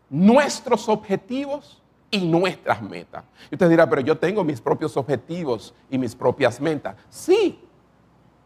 nuestros 0.09 0.87
objetivos 0.87 1.83
y 2.09 2.19
nuestras 2.19 2.81
metas. 2.81 3.23
Y 3.51 3.55
usted 3.55 3.69
dirá, 3.69 3.89
pero 3.89 4.01
yo 4.01 4.17
tengo 4.17 4.43
mis 4.43 4.61
propios 4.61 4.95
objetivos 4.95 5.73
y 5.89 5.97
mis 5.97 6.15
propias 6.15 6.59
metas. 6.59 6.95
Sí, 7.09 7.59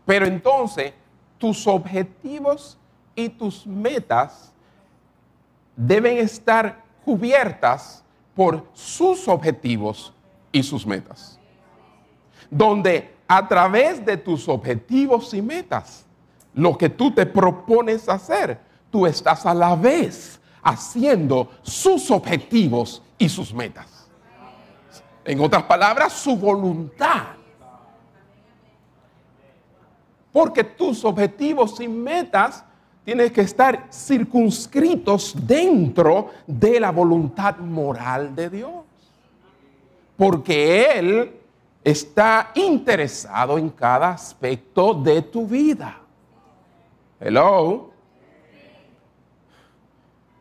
pero 0.06 0.26
entonces 0.26 0.94
tus 1.38 1.68
objetivos 1.68 2.78
y 3.16 3.30
tus 3.30 3.66
metas 3.66 4.52
deben 5.76 6.18
estar 6.18 6.84
cubiertas 7.04 8.04
por 8.36 8.66
sus 8.74 9.28
objetivos 9.28 10.14
y 10.52 10.64
sus 10.64 10.86
metas. 10.86 11.40
Donde 12.50 13.14
a 13.28 13.48
través 13.48 14.06
de 14.06 14.18
tus 14.18 14.50
objetivos 14.50 15.34
y 15.34 15.42
metas, 15.42 16.06
lo 16.54 16.78
que 16.78 16.90
tú 16.90 17.12
te 17.12 17.26
propones 17.26 18.10
hacer, 18.10 18.60
tú 18.90 19.06
estás 19.06 19.46
a 19.46 19.54
la 19.54 19.76
vez 19.76 20.40
haciendo 20.62 21.50
sus 21.62 22.12
objetivos 22.12 23.02
y 23.22 23.30
sus 23.30 23.54
metas. 23.54 24.10
En 25.24 25.40
otras 25.40 25.64
palabras, 25.64 26.12
su 26.12 26.36
voluntad. 26.36 27.28
Porque 30.32 30.64
tus 30.64 31.06
objetivos 31.06 31.80
y 31.80 31.88
metas 31.88 32.66
tienen 33.06 33.32
que 33.32 33.42
estar 33.42 33.88
circunscritos 33.92 35.36
dentro 35.46 36.32
de 36.48 36.80
la 36.80 36.92
voluntad 36.92 37.58
moral 37.58 38.36
de 38.36 38.50
Dios. 38.50 38.86
Porque 40.18 40.86
Él 40.86 41.40
está 41.84 42.52
interesado 42.56 43.60
en 43.60 43.70
cada 43.70 44.10
aspecto 44.10 44.96
de 44.96 45.22
tu 45.22 45.46
vida. 45.46 46.00
Hello. 47.20 47.92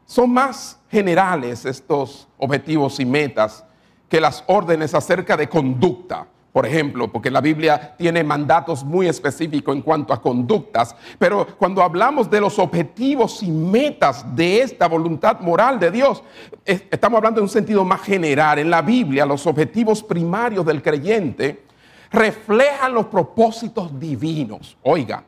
Son 0.07 0.31
más 0.31 0.80
generales 0.90 1.64
estos 1.64 2.29
objetivos 2.37 2.98
y 3.00 3.07
metas 3.07 3.64
que 4.09 4.20
las 4.20 4.42
órdenes 4.48 4.94
acerca 4.94 5.37
de 5.37 5.48
conducta. 5.48 6.26
Por 6.53 6.66
ejemplo, 6.66 7.12
porque 7.12 7.31
la 7.31 7.40
Biblia 7.40 7.94
tiene 7.96 8.24
mandatos 8.24 8.83
muy 8.83 9.07
específicos 9.07 9.76
en 9.76 9.83
cuanto 9.83 10.12
a 10.12 10.20
conductas, 10.20 10.96
pero 11.16 11.46
cuando 11.57 11.81
hablamos 11.81 12.29
de 12.29 12.40
los 12.40 12.59
objetivos 12.59 13.40
y 13.44 13.53
metas 13.53 14.24
de 14.35 14.62
esta 14.62 14.88
voluntad 14.88 15.38
moral 15.38 15.79
de 15.79 15.92
Dios, 15.92 16.24
estamos 16.64 17.18
hablando 17.18 17.38
en 17.38 17.44
un 17.44 17.48
sentido 17.48 17.85
más 17.85 18.00
general. 18.00 18.59
En 18.59 18.68
la 18.68 18.83
Biblia, 18.83 19.24
los 19.24 19.46
objetivos 19.46 20.03
primarios 20.03 20.66
del 20.66 20.83
creyente 20.83 21.66
reflejan 22.11 22.94
los 22.94 23.07
propósitos 23.07 23.96
divinos, 24.00 24.76
oiga, 24.83 25.22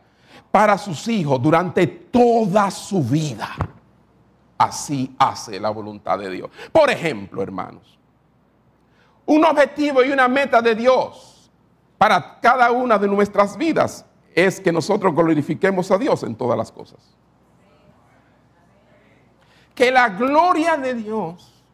para 0.51 0.77
sus 0.77 1.07
hijos 1.07 1.41
durante 1.41 1.87
toda 1.87 2.69
su 2.73 3.01
vida 3.01 3.49
así 4.63 5.15
hace 5.19 5.59
la 5.59 5.71
voluntad 5.71 6.19
de 6.19 6.31
Dios. 6.31 6.51
Por 6.71 6.91
ejemplo, 6.91 7.43
hermanos, 7.43 7.99
un 9.27 9.45
objetivo 9.45 10.05
y 10.05 10.11
una 10.11 10.29
meta 10.29 10.63
de 10.63 10.75
Dios 10.75 11.51
para 11.99 12.39
cada 12.41 12.71
una 12.71 12.99
de 12.99 13.09
nuestras 13.09 13.57
vidas 13.57 14.05
es 14.35 14.61
que 14.61 14.73
nosotros 14.73 15.15
glorifiquemos 15.15 15.91
a 15.91 15.99
Dios 15.99 16.23
en 16.23 16.37
todas 16.37 16.57
las 16.57 16.71
cosas. 16.71 17.17
Que 19.75 19.91
la 19.91 20.11
gloria 20.11 20.77
de 20.77 20.95
Dios 20.95 21.65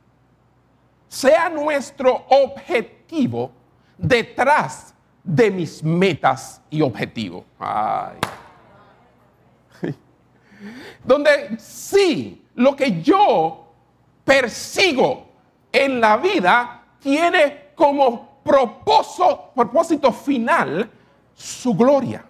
sea 1.09 1.49
nuestro 1.49 2.25
objetivo 2.29 3.53
detrás 3.97 4.95
de 5.23 5.51
mis 5.51 5.83
metas 5.83 6.63
y 6.71 6.81
objetivos. 6.81 7.45
Donde 11.05 11.59
sí 11.59 12.48
lo 12.59 12.75
que 12.75 13.01
yo 13.03 13.67
persigo 14.25 15.27
en 15.71 16.01
la 16.01 16.17
vida 16.17 16.83
tiene 16.99 17.69
como 17.75 18.41
propósito, 18.43 19.53
propósito 19.55 20.13
final 20.13 20.91
su 21.35 21.75
gloria. 21.75 22.25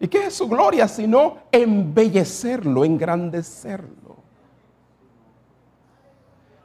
¿Y 0.00 0.06
qué 0.06 0.26
es 0.26 0.34
su 0.34 0.48
gloria 0.48 0.86
sino 0.86 1.38
embellecerlo, 1.50 2.84
engrandecerlo? 2.84 4.16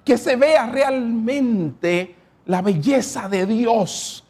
Que 0.05 0.15
se 0.15 0.35
vea 0.35 0.67
realmente 0.67 2.15
la 2.45 2.61
belleza 2.61 3.27
de 3.27 3.47
Dios 3.47 4.23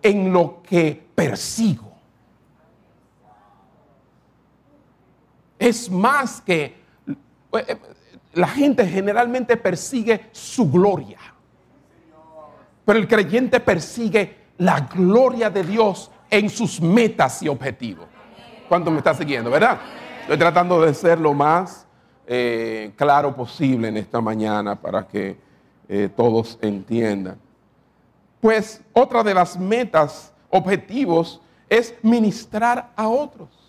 en 0.00 0.32
lo 0.32 0.62
que 0.62 1.02
persigo. 1.12 1.93
Es 5.64 5.90
más 5.90 6.42
que 6.42 6.76
eh, 7.52 7.76
la 8.34 8.48
gente 8.48 8.86
generalmente 8.86 9.56
persigue 9.56 10.26
su 10.30 10.70
gloria, 10.70 11.16
pero 12.84 12.98
el 12.98 13.08
creyente 13.08 13.60
persigue 13.60 14.36
la 14.58 14.80
gloria 14.80 15.48
de 15.48 15.64
Dios 15.64 16.10
en 16.28 16.50
sus 16.50 16.82
metas 16.82 17.42
y 17.42 17.48
objetivos. 17.48 18.04
¿Cuánto 18.68 18.90
me 18.90 18.98
está 18.98 19.14
siguiendo, 19.14 19.50
verdad? 19.50 19.78
Estoy 20.20 20.36
tratando 20.36 20.82
de 20.82 20.92
ser 20.92 21.18
lo 21.18 21.32
más 21.32 21.86
eh, 22.26 22.92
claro 22.94 23.34
posible 23.34 23.88
en 23.88 23.96
esta 23.96 24.20
mañana 24.20 24.78
para 24.78 25.08
que 25.08 25.38
eh, 25.88 26.10
todos 26.14 26.58
entiendan. 26.60 27.38
Pues 28.38 28.82
otra 28.92 29.22
de 29.22 29.32
las 29.32 29.58
metas, 29.58 30.30
objetivos, 30.50 31.40
es 31.70 31.94
ministrar 32.02 32.92
a 32.96 33.08
otros. 33.08 33.63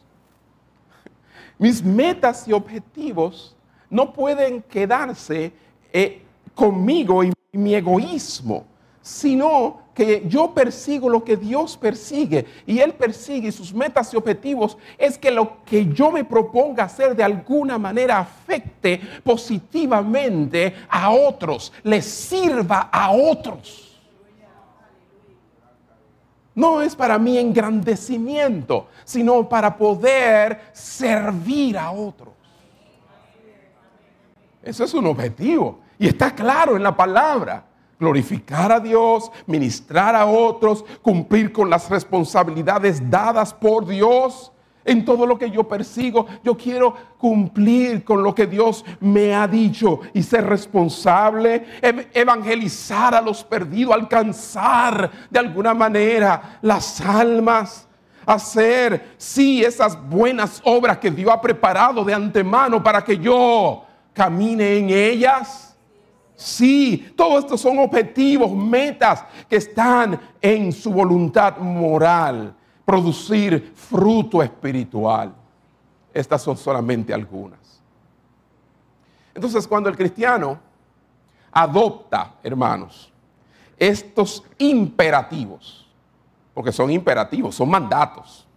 Mis 1.58 1.84
metas 1.84 2.48
y 2.48 2.54
objetivos 2.54 3.56
no 3.90 4.14
pueden 4.14 4.62
quedarse 4.62 5.54
eh, 5.94 6.22
conmigo 6.54 7.24
y 7.24 7.32
mi 7.54 7.76
egoísmo, 7.76 8.66
sino 9.02 9.86
que 9.94 10.26
yo 10.28 10.54
persigo 10.54 11.08
lo 11.08 11.24
que 11.24 11.38
Dios 11.38 11.78
persigue 11.78 12.46
y 12.68 12.80
Él 12.80 12.94
persigue 12.94 13.52
sus 13.52 13.74
metas 13.74 14.14
y 14.14 14.18
objetivos 14.18 14.78
es 14.98 15.18
que 15.18 15.32
lo 15.32 15.64
que 15.64 15.86
yo 15.88 16.12
me 16.12 16.26
proponga 16.26 16.84
hacer 16.84 17.16
de 17.16 17.24
alguna 17.24 17.78
manera 17.78 18.20
afecte 18.20 19.00
positivamente 19.24 20.76
a 20.90 21.12
otros, 21.12 21.72
les 21.84 22.06
sirva 22.06 22.90
a 22.92 23.12
otros. 23.12 23.85
No 26.56 26.82
es 26.82 26.96
para 26.96 27.20
mi 27.20 27.38
engrandecimiento, 27.38 28.88
sino 29.04 29.48
para 29.48 29.78
poder 29.78 30.62
servir 30.72 31.78
a 31.78 31.92
otros. 31.92 32.34
Eso 34.64 34.84
es 34.84 34.94
un 34.94 35.06
objetivo 35.06 35.80
y 36.00 36.08
está 36.08 36.34
claro 36.34 36.76
en 36.76 36.82
la 36.84 36.96
palabra 36.96 37.66
glorificar 38.00 38.72
a 38.72 38.80
Dios, 38.80 39.32
ministrar 39.46 40.16
a 40.16 40.26
otros, 40.26 40.84
cumplir 41.02 41.54
con 41.54 41.70
las 41.70 41.90
responsabilidades 41.90 43.10
dadas 43.10 43.54
por 43.54 43.86
Dios. 43.86 44.52
En 44.86 45.04
todo 45.04 45.26
lo 45.26 45.38
que 45.38 45.50
yo 45.50 45.68
persigo, 45.68 46.28
yo 46.44 46.56
quiero 46.56 46.94
cumplir 47.18 48.04
con 48.04 48.22
lo 48.22 48.36
que 48.36 48.46
Dios 48.46 48.86
me 49.00 49.34
ha 49.34 49.48
dicho 49.48 50.02
y 50.14 50.22
ser 50.22 50.46
responsable, 50.46 51.66
evangelizar 52.14 53.16
a 53.16 53.22
los 53.22 53.44
perdidos, 53.44 53.96
alcanzar 53.96 55.12
de 55.30 55.40
alguna 55.40 55.74
manera 55.74 56.60
las 56.62 57.02
almas, 57.02 57.88
hacer, 58.28 59.16
sí, 59.18 59.64
esas 59.64 59.98
buenas 60.08 60.62
obras 60.64 61.00
que 61.00 61.10
Dios 61.10 61.32
ha 61.32 61.42
preparado 61.42 62.04
de 62.04 62.14
antemano 62.14 62.84
para 62.84 63.04
que 63.04 63.18
yo 63.18 63.84
camine 64.14 64.78
en 64.78 64.90
ellas. 64.92 65.76
Sí, 66.36 67.14
todos 67.16 67.46
estos 67.46 67.62
son 67.62 67.80
objetivos, 67.80 68.52
metas 68.52 69.24
que 69.50 69.56
están 69.56 70.20
en 70.42 70.72
su 70.72 70.92
voluntad 70.92 71.58
moral, 71.58 72.54
producir 72.86 73.74
fruto 73.76 74.42
espiritual. 74.44 75.34
Estas 76.14 76.42
son 76.42 76.56
solamente 76.56 77.14
algunas. 77.14 77.82
Entonces, 79.34 79.68
cuando 79.68 79.90
el 79.90 79.98
cristiano 79.98 80.58
adopta, 81.52 82.36
hermanos, 82.42 83.12
estos 83.78 84.44
imperativos, 84.58 85.86
porque 86.54 86.72
son 86.72 86.92
imperativos, 86.92 87.56
son 87.56 87.70
mandatos, 87.70 88.48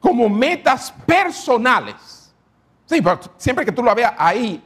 como 0.00 0.28
metas 0.28 0.92
personales, 1.06 2.32
sí, 2.86 3.00
pero 3.00 3.20
siempre 3.36 3.64
que 3.64 3.72
tú 3.72 3.82
lo 3.82 3.94
veas 3.94 4.14
ahí, 4.16 4.62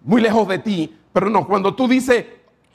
muy 0.00 0.22
lejos 0.22 0.46
de 0.48 0.58
ti, 0.58 0.98
pero 1.12 1.28
no, 1.28 1.46
cuando 1.46 1.74
tú 1.74 1.86
dices, 1.86 2.24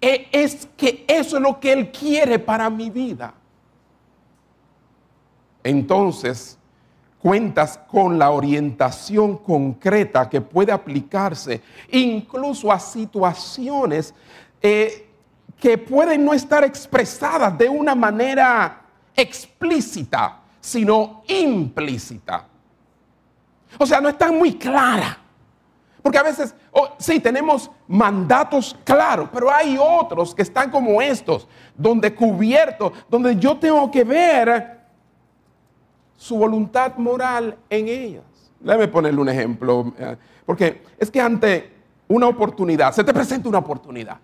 e, 0.01 0.29
es 0.31 0.67
que 0.77 1.05
eso 1.07 1.38
es 1.38 1.43
lo 1.43 1.59
que 1.59 1.71
Él 1.71 1.91
quiere 1.91 2.39
para 2.39 2.69
mi 2.69 2.89
vida. 2.89 3.33
Entonces, 5.69 6.58
cuentas 7.19 7.77
con 7.88 8.17
la 8.17 8.32
orientación 8.32 9.38
concreta 9.38 10.27
que 10.27 10.41
puede 10.41 10.71
aplicarse 10.71 11.62
incluso 11.91 12.71
a 12.71 12.79
situaciones 12.79 14.15
eh, 14.63 15.08
que 15.60 15.77
pueden 15.77 16.25
no 16.25 16.34
estar 16.34 16.63
expresadas 16.63 17.55
de 17.55 17.69
una 17.69 17.93
manera 17.93 18.82
explícita, 19.15 20.39
sino 20.60 21.21
implícita. 21.27 22.47
O 23.77 23.86
sea, 23.86 24.01
no 24.01 24.10
están 24.10 24.36
muy 24.36 24.55
claras. 24.55 25.17
Porque 26.01 26.17
a 26.17 26.23
veces, 26.23 26.55
oh, 26.71 26.95
sí, 26.97 27.19
tenemos 27.19 27.69
mandatos 27.88 28.75
claros, 28.84 29.29
pero 29.32 29.51
hay 29.51 29.77
otros 29.79 30.34
que 30.34 30.41
están 30.41 30.71
como 30.71 30.99
estos, 30.99 31.47
donde 31.75 32.15
cubierto, 32.15 32.91
donde 33.08 33.36
yo 33.36 33.58
tengo 33.58 33.91
que 33.91 34.03
ver 34.03 34.78
su 36.19 36.38
voluntad 36.38 36.97
moral 36.97 37.58
en 37.69 37.88
ellas. 37.88 38.25
Déjame 38.60 38.89
ponerle 38.89 39.21
un 39.21 39.29
ejemplo, 39.29 39.93
eh, 39.97 40.17
porque 40.45 40.84
es 40.97 41.10
que 41.10 41.21
ante 41.21 41.71
una 42.10 42.27
oportunidad, 42.27 42.91
se 42.91 43.05
te 43.05 43.13
presenta 43.13 43.47
una 43.47 43.60
oportunidad, 43.60 44.17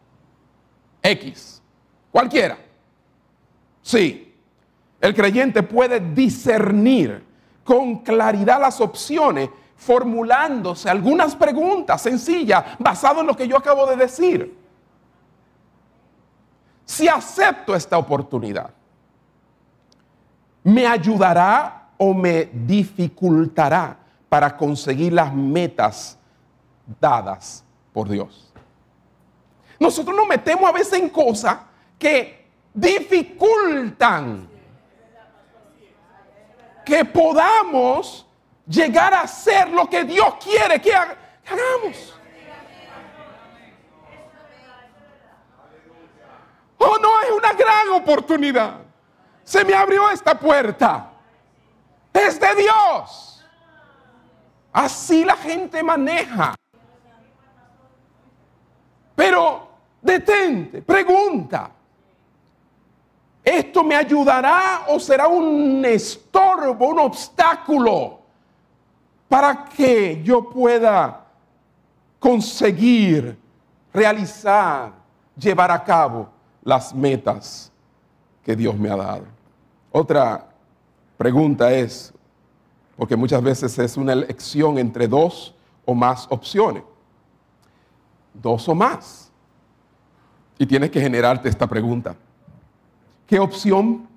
X, 1.02 1.62
cualquiera. 2.12 2.58
Sí, 3.82 4.36
el 5.00 5.16
creyente 5.16 5.64
puede 5.64 6.02
discernir 6.02 7.24
con 7.64 8.00
claridad 8.00 8.60
las 8.60 8.82
opciones 8.82 9.50
formulándose 9.78 10.90
algunas 10.90 11.34
preguntas 11.34 12.02
sencillas 12.02 12.78
basadas 12.78 13.20
en 13.20 13.28
lo 13.28 13.38
que 13.38 13.48
yo 13.48 13.56
acabo 13.56 13.88
de 13.88 13.96
decir. 13.96 14.58
Si 16.84 17.08
acepto 17.08 17.74
esta 17.74 17.98
oportunidad, 17.98 18.72
¿me 20.62 20.86
ayudará 20.86 21.85
o 21.98 22.14
me 22.14 22.46
dificultará 22.46 23.98
para 24.30 24.56
conseguir 24.56 25.14
las 25.14 25.34
metas 25.34 26.18
dadas 27.00 27.64
por 27.94 28.10
Dios? 28.10 28.54
Nosotros 29.80 30.16
nos 30.16 30.28
metemos 30.28 30.70
a 30.70 30.74
veces 30.74 31.00
en 31.00 31.10
cosas 31.10 31.58
que 31.98 32.46
dificultan 32.74 34.48
que 36.86 37.04
podamos 37.04 38.26
llegar 38.68 39.14
a 39.14 39.28
ser 39.28 39.70
lo 39.70 39.90
que 39.90 40.04
Dios 40.04 40.36
quiere 40.44 40.80
que, 40.82 40.94
hagamos. 40.94 42.14
Oh, 46.78 46.98
no, 47.02 47.22
es 47.22 47.32
una 47.32 47.54
gran 47.54 47.90
oportunidad. 47.90 48.76
Se 49.44 49.64
me 49.64 49.74
abrió 49.74 50.10
esta 50.10 50.38
puerta. 50.38 51.12
Es 52.28 52.40
de 52.40 52.56
Dios. 52.56 53.46
Así 54.74 55.24
la 55.24 55.36
gente 55.36 55.84
maneja. 55.84 56.56
Pero 59.16 59.68
detente, 60.02 60.82
pregunta. 60.82 61.72
¿Esto 63.44 63.84
me 63.84 63.96
ayudará 63.96 64.86
o 64.88 65.00
será 65.00 65.28
un 65.28 65.86
estorbo, 65.86 66.88
un 66.88 67.00
obstáculo 67.00 68.20
para 69.30 69.66
que 69.66 70.22
yo 70.24 70.50
pueda 70.50 71.26
conseguir 72.20 73.38
realizar, 73.94 74.92
llevar 75.38 75.70
a 75.70 75.84
cabo 75.84 76.28
las 76.64 76.94
metas 76.94 77.72
que 78.44 78.56
Dios 78.56 78.76
me 78.76 78.90
ha 78.90 78.96
dado. 78.96 79.26
Otra 79.92 80.48
pregunta 81.18 81.72
es, 81.72 82.12
porque 82.98 83.16
muchas 83.16 83.42
veces 83.42 83.78
es 83.80 83.98
una 83.98 84.14
elección 84.14 84.78
entre 84.78 85.08
dos 85.08 85.56
o 85.86 85.94
más 85.94 86.28
opciones, 86.30 86.84
dos 88.34 88.68
o 88.70 88.76
más. 88.76 89.32
Y 90.58 90.66
tienes 90.66 90.90
que 90.90 91.02
generarte 91.02 91.50
esta 91.50 91.68
pregunta. 91.68 92.16
¿Qué 93.28 93.40
opción, 93.40 94.08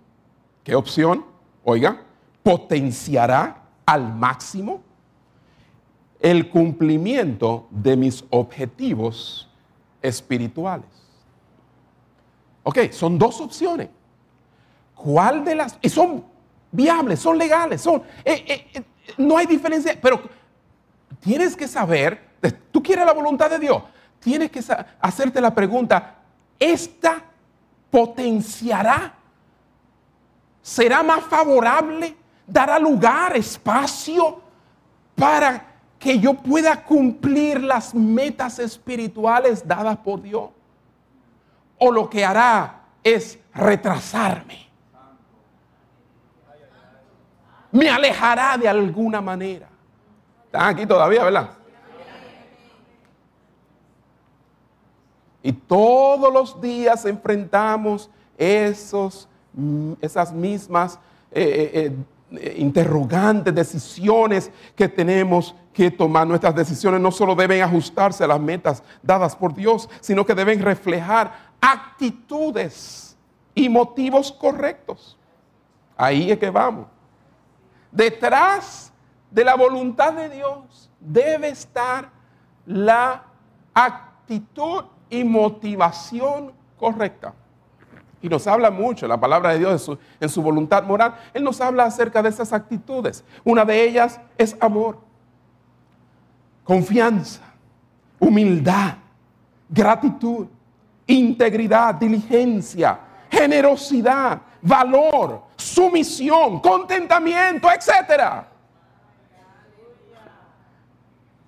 qué 0.62 0.74
opción, 0.74 1.24
oiga, 1.64 2.02
potenciará 2.42 3.62
al 3.84 4.14
máximo 4.14 4.82
el 6.20 6.50
cumplimiento 6.50 7.66
de 7.70 7.96
mis 7.96 8.24
objetivos 8.30 9.48
espirituales. 10.02 10.86
Ok, 12.62 12.90
son 12.90 13.18
dos 13.18 13.40
opciones. 13.40 13.88
¿Cuál 14.94 15.44
de 15.44 15.54
las... 15.54 15.78
Y 15.80 15.88
son 15.88 16.24
viables, 16.70 17.20
son 17.20 17.38
legales, 17.38 17.80
son... 17.80 18.02
Eh, 18.24 18.44
eh, 18.46 18.66
eh, 18.74 18.82
no 19.16 19.38
hay 19.38 19.46
diferencia, 19.46 19.98
pero 20.00 20.20
tienes 21.20 21.56
que 21.56 21.66
saber, 21.66 22.20
tú 22.70 22.82
quieres 22.82 23.06
la 23.06 23.12
voluntad 23.12 23.48
de 23.50 23.58
Dios, 23.58 23.82
tienes 24.20 24.50
que 24.50 24.62
hacerte 25.00 25.40
la 25.40 25.54
pregunta, 25.54 26.16
¿esta 26.58 27.24
potenciará, 27.90 29.14
será 30.62 31.02
más 31.02 31.24
favorable, 31.24 32.14
dará 32.46 32.78
lugar, 32.78 33.36
espacio 33.36 34.42
para 35.14 35.64
que 35.98 36.18
yo 36.18 36.34
pueda 36.34 36.84
cumplir 36.84 37.62
las 37.62 37.94
metas 37.94 38.58
espirituales 38.58 39.66
dadas 39.66 39.98
por 39.98 40.22
Dios. 40.22 40.50
O 41.78 41.90
lo 41.90 42.08
que 42.08 42.24
hará 42.24 42.82
es 43.02 43.38
retrasarme. 43.54 44.67
Me 47.70 47.88
alejará 47.88 48.56
de 48.56 48.68
alguna 48.68 49.20
manera. 49.20 49.68
Están 50.46 50.74
aquí 50.74 50.86
todavía, 50.86 51.24
¿verdad? 51.24 51.50
Y 55.42 55.52
todos 55.52 56.32
los 56.32 56.60
días 56.60 57.04
enfrentamos 57.04 58.10
esos, 58.36 59.28
esas 60.00 60.32
mismas 60.32 60.98
eh, 61.30 61.70
eh, 61.74 61.96
eh, 62.30 62.54
interrogantes, 62.58 63.54
decisiones 63.54 64.50
que 64.74 64.88
tenemos 64.88 65.54
que 65.72 65.90
tomar. 65.90 66.26
Nuestras 66.26 66.54
decisiones 66.54 67.00
no 67.00 67.10
solo 67.10 67.34
deben 67.34 67.62
ajustarse 67.62 68.24
a 68.24 68.26
las 68.26 68.40
metas 68.40 68.82
dadas 69.02 69.36
por 69.36 69.54
Dios, 69.54 69.88
sino 70.00 70.26
que 70.26 70.34
deben 70.34 70.60
reflejar 70.60 71.32
actitudes 71.60 73.16
y 73.54 73.68
motivos 73.68 74.32
correctos. 74.32 75.16
Ahí 75.96 76.30
es 76.30 76.38
que 76.38 76.50
vamos. 76.50 76.86
Detrás 77.90 78.92
de 79.30 79.44
la 79.44 79.54
voluntad 79.54 80.12
de 80.12 80.28
Dios 80.28 80.90
debe 81.00 81.48
estar 81.48 82.10
la 82.66 83.24
actitud 83.74 84.84
y 85.10 85.24
motivación 85.24 86.52
correcta. 86.76 87.34
Y 88.20 88.28
nos 88.28 88.46
habla 88.46 88.70
mucho 88.70 89.06
la 89.06 89.18
palabra 89.18 89.52
de 89.52 89.60
Dios 89.60 89.90
en 90.20 90.28
su, 90.28 90.42
voluntad 90.42 90.82
moral. 90.82 91.14
Él 91.32 91.44
nos 91.44 91.60
habla 91.60 91.84
acerca 91.84 92.22
de 92.22 92.30
esas 92.30 92.52
actitudes. 92.52 93.24
Una 93.44 93.64
de 93.64 93.84
ellas 93.84 94.20
es 94.36 94.56
amor, 94.60 94.98
confianza, 96.64 97.42
humildad, 98.18 98.94
gratitud, 99.68 100.46
integridad, 101.06 101.94
diligencia, 101.94 102.98
generosidad, 103.30 104.42
valor, 104.62 105.42
sumisión, 105.56 106.60
contentamiento, 106.60 107.68
etc. 107.70 108.44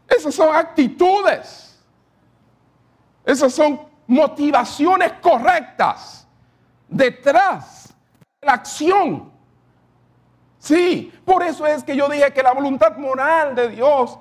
Esas 0.08 0.34
son 0.34 0.54
actitudes 0.54 1.70
esas 3.24 3.52
son 3.52 3.80
motivaciones 4.06 5.12
correctas 5.20 6.26
detrás 6.88 7.94
de 8.40 8.46
la 8.46 8.54
acción. 8.54 9.30
Sí, 10.58 11.12
por 11.24 11.42
eso 11.42 11.66
es 11.66 11.84
que 11.84 11.96
yo 11.96 12.08
dije 12.08 12.32
que 12.32 12.42
la 12.42 12.52
voluntad 12.52 12.96
moral 12.96 13.54
de 13.54 13.68
Dios 13.70 14.18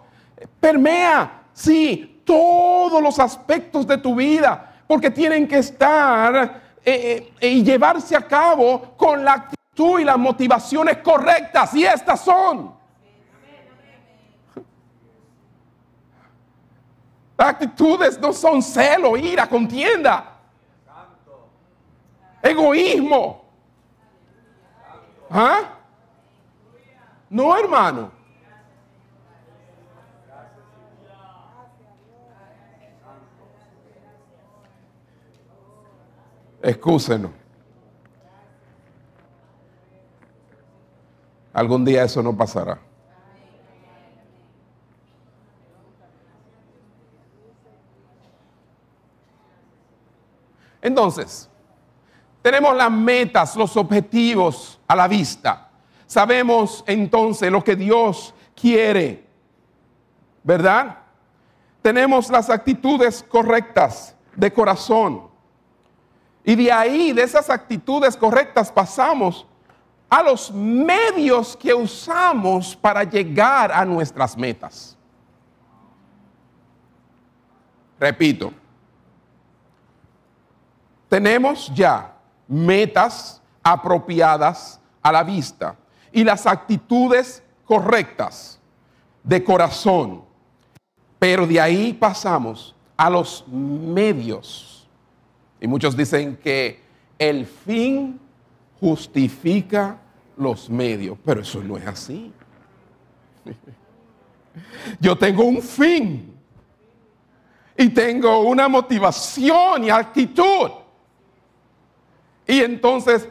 permea, 0.59 1.43
sí, 1.53 2.21
todos 2.23 3.01
los 3.01 3.19
aspectos 3.19 3.87
de 3.87 3.97
tu 3.97 4.15
vida, 4.15 4.75
porque 4.87 5.09
tienen 5.09 5.47
que 5.47 5.57
estar 5.57 6.68
eh, 6.83 7.33
eh, 7.39 7.47
y 7.47 7.63
llevarse 7.63 8.15
a 8.15 8.27
cabo 8.27 8.93
con 8.97 9.23
la 9.23 9.33
actitud 9.33 9.99
y 9.99 10.03
las 10.03 10.17
motivaciones 10.17 10.97
correctas. 10.97 11.73
Y 11.73 11.85
estas 11.85 12.21
son 12.21 12.79
actitudes 17.47 18.19
no 18.19 18.33
son 18.33 18.61
celo, 18.61 19.15
ira, 19.15 19.47
contienda, 19.47 20.39
egoísmo. 22.41 23.45
¿Ah? 25.29 25.61
No, 27.29 27.55
hermano. 27.57 28.18
Excúsenos. 36.61 37.31
Algún 41.53 41.83
día 41.83 42.03
eso 42.03 42.21
no 42.21 42.35
pasará. 42.35 42.79
Entonces, 50.81 51.49
tenemos 52.41 52.75
las 52.75 52.91
metas, 52.91 53.55
los 53.55 53.75
objetivos 53.75 54.79
a 54.87 54.95
la 54.95 55.07
vista. 55.07 55.69
Sabemos 56.05 56.83
entonces 56.87 57.51
lo 57.51 57.63
que 57.63 57.75
Dios 57.75 58.33
quiere, 58.55 59.25
¿verdad? 60.43 60.99
Tenemos 61.81 62.29
las 62.29 62.49
actitudes 62.49 63.23
correctas 63.23 64.15
de 64.35 64.51
corazón. 64.51 65.28
Y 66.49 66.55
de 66.55 66.71
ahí, 66.71 67.13
de 67.13 67.21
esas 67.21 67.47
actitudes 67.47 68.17
correctas, 68.17 68.71
pasamos 68.71 69.45
a 70.09 70.23
los 70.23 70.51
medios 70.51 71.55
que 71.55 71.71
usamos 71.71 72.75
para 72.75 73.03
llegar 73.03 73.71
a 73.71 73.85
nuestras 73.85 74.35
metas. 74.35 74.97
Repito, 77.99 78.51
tenemos 81.07 81.71
ya 81.71 82.15
metas 82.47 83.43
apropiadas 83.61 84.81
a 85.03 85.11
la 85.11 85.21
vista 85.21 85.75
y 86.11 86.23
las 86.23 86.47
actitudes 86.47 87.43
correctas 87.63 88.59
de 89.23 89.43
corazón. 89.43 90.23
Pero 91.19 91.45
de 91.45 91.61
ahí 91.61 91.93
pasamos 91.93 92.75
a 92.97 93.07
los 93.07 93.47
medios. 93.47 94.78
Y 95.61 95.67
muchos 95.67 95.95
dicen 95.95 96.37
que 96.37 96.79
el 97.17 97.45
fin 97.45 98.19
justifica 98.79 99.97
los 100.37 100.69
medios, 100.69 101.17
pero 101.23 101.41
eso 101.41 101.61
no 101.61 101.77
es 101.77 101.85
así. 101.85 102.31
Yo 104.99 105.17
tengo 105.17 105.43
un 105.43 105.61
fin 105.61 106.33
y 107.77 107.89
tengo 107.89 108.39
una 108.39 108.67
motivación 108.67 109.83
y 109.83 109.89
actitud. 109.89 110.71
Y 112.47 112.61
entonces, 112.61 113.27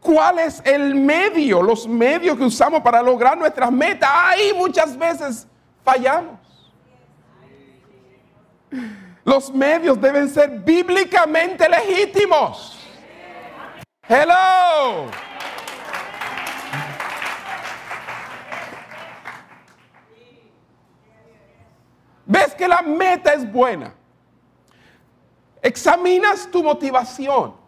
¿cuál 0.00 0.38
es 0.38 0.62
el 0.64 0.94
medio, 0.94 1.62
los 1.62 1.86
medios 1.86 2.36
que 2.38 2.44
usamos 2.44 2.80
para 2.80 3.02
lograr 3.02 3.36
nuestras 3.36 3.70
metas? 3.70 4.08
Ahí 4.12 4.52
muchas 4.56 4.96
veces 4.96 5.46
fallamos. 5.84 6.38
Los 9.24 9.52
medios 9.52 10.00
deben 10.00 10.28
ser 10.28 10.50
bíblicamente 10.50 11.68
legítimos. 11.68 12.78
Hello. 14.08 15.06
¿Ves 22.26 22.54
que 22.54 22.66
la 22.66 22.82
meta 22.82 23.32
es 23.32 23.50
buena? 23.50 23.94
Examinas 25.62 26.48
tu 26.50 26.62
motivación 26.62 27.62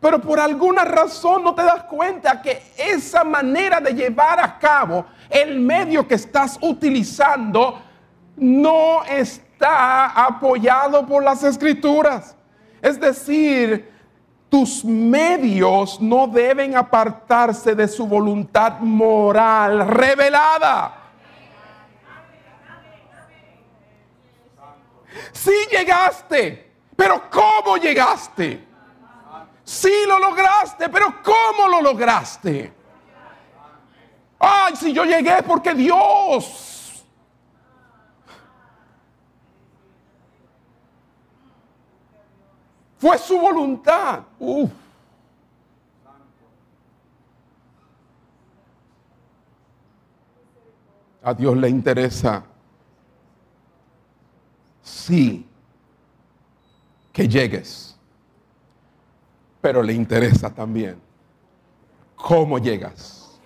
pero 0.00 0.18
por 0.20 0.40
alguna 0.40 0.82
razón 0.84 1.44
no 1.44 1.54
te 1.54 1.62
das 1.62 1.84
cuenta 1.84 2.40
que 2.40 2.62
esa 2.76 3.22
manera 3.22 3.80
de 3.80 3.92
llevar 3.92 4.40
a 4.40 4.58
cabo 4.58 5.04
el 5.28 5.60
medio 5.60 6.08
que 6.08 6.14
estás 6.14 6.58
utilizando 6.62 7.82
no 8.36 9.04
está 9.04 9.49
apoyado 9.68 11.06
por 11.06 11.22
las 11.22 11.42
escrituras. 11.42 12.36
Es 12.80 12.98
decir, 12.98 13.90
tus 14.48 14.84
medios 14.84 16.00
no 16.00 16.26
deben 16.26 16.76
apartarse 16.76 17.74
de 17.74 17.86
su 17.86 18.06
voluntad 18.06 18.80
moral 18.80 19.86
revelada. 19.86 20.96
Sí 25.32 25.54
llegaste, 25.70 26.72
pero 26.96 27.30
¿cómo 27.30 27.76
llegaste? 27.76 28.66
Sí 29.62 29.92
lo 30.06 30.18
lograste, 30.18 30.88
pero 30.88 31.14
¿cómo 31.22 31.68
lo 31.68 31.80
lograste? 31.80 32.72
Ay, 34.40 34.74
si 34.74 34.92
yo 34.92 35.04
llegué 35.04 35.42
porque 35.42 35.74
Dios. 35.74 36.69
Fue 43.00 43.18
su 43.18 43.36
voluntad. 43.40 44.20
A 51.22 51.34
Dios 51.34 51.56
le 51.56 51.68
interesa, 51.68 52.44
sí, 54.80 55.46
que 57.12 57.28
llegues 57.28 57.90
pero 59.60 59.82
le 59.82 59.92
interesa 59.92 60.50
también 60.50 60.96
cómo 62.16 62.58
llegas. 62.58 63.40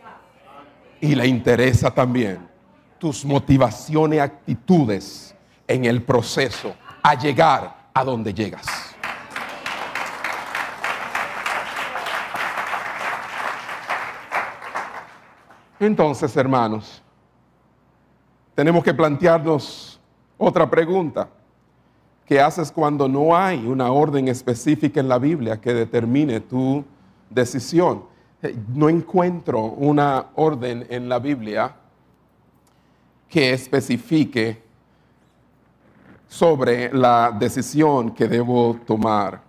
Y 1.00 1.14
le 1.14 1.26
interesa 1.26 1.90
también 1.90 2.38
tus 2.98 3.24
motivaciones 3.24 4.16
y 4.16 4.20
actitudes 4.20 5.34
en 5.66 5.84
el 5.84 6.02
proceso 6.02 6.74
a 7.02 7.14
llegar 7.14 7.90
a 7.92 8.05
donde 8.05 8.32
llegas. 8.32 8.93
Entonces, 15.80 16.36
hermanos, 16.36 17.02
tenemos 18.54 18.84
que 18.84 18.94
plantearnos 18.94 20.00
otra 20.38 20.68
pregunta. 20.68 21.28
¿Qué 22.26 22.40
haces 22.40 22.70
cuando 22.70 23.08
no 23.08 23.36
hay 23.36 23.66
una 23.66 23.90
orden 23.90 24.28
específica 24.28 25.00
en 25.00 25.08
la 25.08 25.18
Biblia 25.18 25.60
que 25.60 25.74
determine 25.74 26.40
tu 26.40 26.84
decisión? 27.28 28.04
Eh, 28.42 28.56
no 28.74 28.88
encuentro 28.88 29.60
una 29.64 30.26
orden 30.36 30.86
en 30.88 31.08
la 31.08 31.18
Biblia 31.18 31.74
que 33.28 33.52
especifique 33.52 34.62
sobre 36.28 36.92
la 36.92 37.30
decisión 37.38 38.12
que 38.12 38.26
debo 38.26 38.78
tomar. 38.86 39.42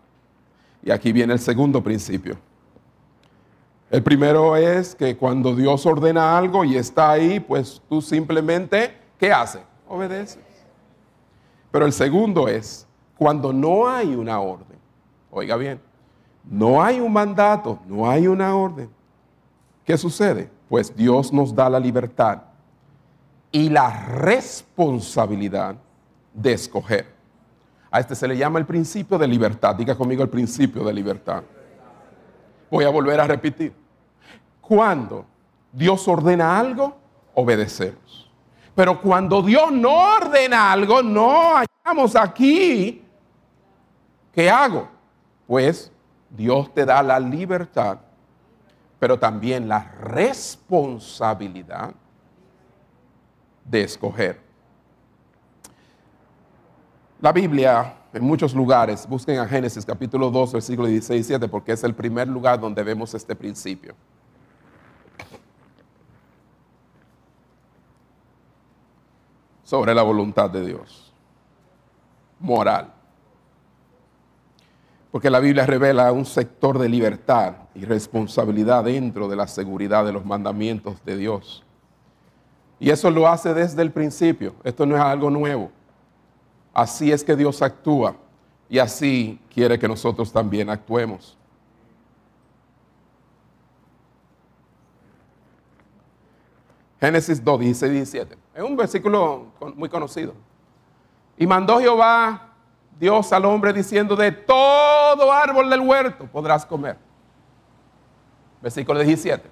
Y 0.83 0.91
aquí 0.91 1.11
viene 1.11 1.33
el 1.33 1.39
segundo 1.39 1.81
principio. 1.83 2.37
El 3.95 4.03
primero 4.03 4.57
es 4.57 4.93
que 4.93 5.15
cuando 5.15 5.55
Dios 5.55 5.85
ordena 5.85 6.37
algo 6.37 6.65
y 6.65 6.75
está 6.75 7.11
ahí, 7.11 7.39
pues 7.39 7.81
tú 7.87 8.01
simplemente, 8.01 8.93
¿qué 9.17 9.31
haces? 9.31 9.61
Obedeces. 9.87 10.43
Pero 11.71 11.85
el 11.85 11.93
segundo 11.93 12.49
es 12.49 12.85
cuando 13.17 13.53
no 13.53 13.87
hay 13.87 14.13
una 14.13 14.41
orden. 14.41 14.77
Oiga 15.31 15.55
bien, 15.55 15.79
no 16.43 16.83
hay 16.83 16.99
un 16.99 17.13
mandato, 17.13 17.79
no 17.87 18.09
hay 18.09 18.27
una 18.27 18.53
orden. 18.53 18.89
¿Qué 19.85 19.97
sucede? 19.97 20.49
Pues 20.67 20.93
Dios 20.93 21.31
nos 21.31 21.55
da 21.55 21.69
la 21.69 21.79
libertad 21.79 22.41
y 23.49 23.69
la 23.69 24.07
responsabilidad 24.07 25.77
de 26.33 26.51
escoger. 26.51 27.13
A 27.89 28.01
este 28.01 28.13
se 28.13 28.27
le 28.27 28.35
llama 28.35 28.59
el 28.59 28.65
principio 28.65 29.17
de 29.17 29.25
libertad. 29.25 29.73
Diga 29.73 29.95
conmigo 29.95 30.21
el 30.21 30.29
principio 30.29 30.83
de 30.83 30.91
libertad. 30.91 31.43
Voy 32.69 32.83
a 32.83 32.89
volver 32.89 33.21
a 33.21 33.27
repetir. 33.27 33.84
Cuando 34.67 35.25
Dios 35.71 36.07
ordena 36.07 36.57
algo, 36.57 36.97
obedecemos. 37.35 38.31
Pero 38.73 38.99
cuando 39.01 39.41
Dios 39.41 39.71
no 39.71 40.15
ordena 40.17 40.71
algo, 40.71 41.03
no 41.03 41.53
hallamos 41.55 42.15
aquí. 42.15 43.03
¿Qué 44.33 44.49
hago? 44.49 44.87
Pues 45.45 45.91
Dios 46.29 46.73
te 46.73 46.83
da 46.85 47.03
la 47.03 47.19
libertad, 47.19 47.99
pero 48.99 49.19
también 49.19 49.67
la 49.67 49.91
responsabilidad 50.01 51.93
de 53.63 53.83
escoger. 53.83 54.41
La 57.21 57.31
Biblia, 57.31 57.93
en 58.13 58.23
muchos 58.23 58.53
lugares, 58.53 59.07
busquen 59.07 59.39
a 59.39 59.47
Génesis 59.47 59.85
capítulo 59.85 60.29
2, 60.31 60.53
versículo 60.53 60.87
16 60.87 61.11
y 61.11 61.29
17, 61.29 61.47
porque 61.47 61.71
es 61.71 61.83
el 61.83 61.93
primer 61.93 62.27
lugar 62.27 62.59
donde 62.59 62.83
vemos 62.83 63.13
este 63.13 63.35
principio. 63.35 63.95
Sobre 69.65 69.93
la 69.93 70.03
voluntad 70.03 70.49
de 70.49 70.65
Dios. 70.65 71.11
Moral. 72.39 72.93
Porque 75.11 75.29
la 75.29 75.39
Biblia 75.39 75.65
revela 75.65 76.11
un 76.11 76.25
sector 76.25 76.77
de 76.77 76.87
libertad 76.87 77.55
y 77.73 77.83
responsabilidad 77.83 78.83
dentro 78.83 79.27
de 79.27 79.35
la 79.35 79.47
seguridad 79.47 80.05
de 80.05 80.13
los 80.13 80.25
mandamientos 80.25 81.03
de 81.03 81.17
Dios. 81.17 81.63
Y 82.79 82.89
eso 82.89 83.09
lo 83.09 83.27
hace 83.27 83.53
desde 83.53 83.81
el 83.81 83.91
principio. 83.91 84.55
Esto 84.63 84.85
no 84.85 84.95
es 84.95 85.01
algo 85.01 85.29
nuevo. 85.29 85.71
Así 86.73 87.11
es 87.11 87.23
que 87.23 87.35
Dios 87.35 87.61
actúa 87.61 88.15
y 88.69 88.79
así 88.79 89.39
quiere 89.53 89.79
que 89.79 89.87
nosotros 89.87 90.31
también 90.31 90.69
actuemos. 90.69 91.37
Génesis 96.99 97.43
2, 97.43 97.59
16 97.59 97.91
y 97.91 97.95
17. 97.95 98.44
Es 98.55 98.63
un 98.63 98.77
versículo 98.77 99.47
muy 99.75 99.89
conocido. 99.89 100.33
Y 101.37 101.45
mandó 101.45 101.77
Jehová 101.77 102.53
Dios 102.97 103.33
al 103.33 103.43
hombre 103.43 103.73
diciendo, 103.73 104.15
de 104.15 104.31
todo 104.31 105.29
árbol 105.29 105.69
del 105.69 105.81
huerto 105.81 106.25
podrás 106.25 106.65
comer. 106.65 106.97
Versículo 108.61 109.01
17. 109.01 109.51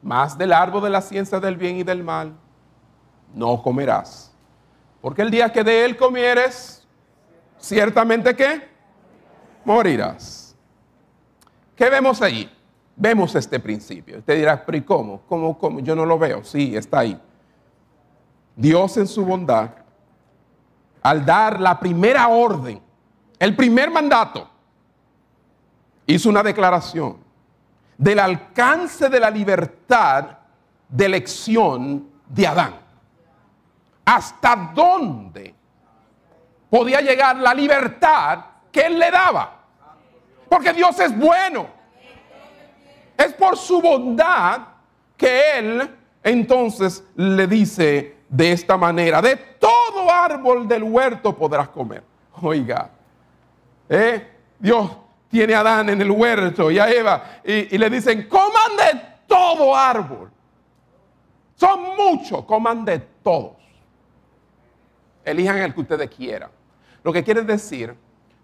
Más 0.00 0.38
del 0.38 0.52
árbol 0.52 0.84
de 0.84 0.90
la 0.90 1.02
ciencia 1.02 1.40
del 1.40 1.56
bien 1.56 1.78
y 1.78 1.82
del 1.82 2.04
mal 2.04 2.32
no 3.34 3.60
comerás. 3.60 4.32
Porque 5.00 5.22
el 5.22 5.32
día 5.32 5.52
que 5.52 5.64
de 5.64 5.84
él 5.84 5.96
comieres, 5.96 6.86
ciertamente 7.58 8.36
que 8.36 8.68
morirás. 9.64 10.39
¿Qué 11.80 11.88
vemos 11.88 12.20
ahí? 12.20 12.54
Vemos 12.94 13.34
este 13.34 13.58
principio. 13.58 14.18
Usted 14.18 14.36
dirá, 14.36 14.66
pero 14.66 14.76
¿y 14.76 14.82
cómo? 14.82 15.22
¿Cómo, 15.26 15.56
cómo? 15.56 15.80
Yo 15.80 15.96
no 15.96 16.04
lo 16.04 16.18
veo. 16.18 16.44
Sí, 16.44 16.76
está 16.76 16.98
ahí. 16.98 17.18
Dios 18.54 18.98
en 18.98 19.06
su 19.06 19.24
bondad, 19.24 19.70
al 21.00 21.24
dar 21.24 21.58
la 21.58 21.80
primera 21.80 22.28
orden, 22.28 22.82
el 23.38 23.56
primer 23.56 23.90
mandato, 23.90 24.46
hizo 26.04 26.28
una 26.28 26.42
declaración 26.42 27.16
del 27.96 28.18
alcance 28.18 29.08
de 29.08 29.18
la 29.18 29.30
libertad 29.30 30.36
de 30.86 31.06
elección 31.06 32.10
de 32.28 32.46
Adán. 32.46 32.74
¿Hasta 34.04 34.70
dónde 34.74 35.54
podía 36.68 37.00
llegar 37.00 37.38
la 37.38 37.54
libertad 37.54 38.44
que 38.70 38.82
él 38.82 38.98
le 38.98 39.10
daba? 39.10 39.59
Porque 40.50 40.72
Dios 40.72 40.98
es 40.98 41.16
bueno. 41.16 41.68
Es 43.16 43.32
por 43.34 43.56
su 43.56 43.80
bondad 43.80 44.62
que 45.16 45.58
Él 45.58 45.96
entonces 46.24 47.04
le 47.14 47.46
dice 47.46 48.16
de 48.28 48.52
esta 48.52 48.76
manera, 48.76 49.22
de 49.22 49.36
todo 49.36 50.10
árbol 50.10 50.66
del 50.66 50.82
huerto 50.82 51.36
podrás 51.36 51.68
comer. 51.68 52.02
Oiga, 52.42 52.90
¿eh? 53.88 54.28
Dios 54.58 54.90
tiene 55.28 55.54
a 55.54 55.60
Adán 55.60 55.90
en 55.90 56.00
el 56.00 56.10
huerto 56.10 56.68
y 56.68 56.80
a 56.80 56.90
Eva 56.90 57.40
y, 57.44 57.74
y 57.74 57.78
le 57.78 57.88
dicen, 57.88 58.28
coman 58.28 58.76
de 58.76 59.00
todo 59.28 59.76
árbol. 59.76 60.32
Son 61.54 61.94
muchos, 61.96 62.44
coman 62.44 62.84
de 62.84 62.98
todos. 63.22 63.56
Elijan 65.24 65.58
el 65.58 65.72
que 65.74 65.80
ustedes 65.80 66.10
quieran. 66.10 66.50
Lo 67.04 67.12
que 67.12 67.22
quiere 67.22 67.42
decir 67.42 67.94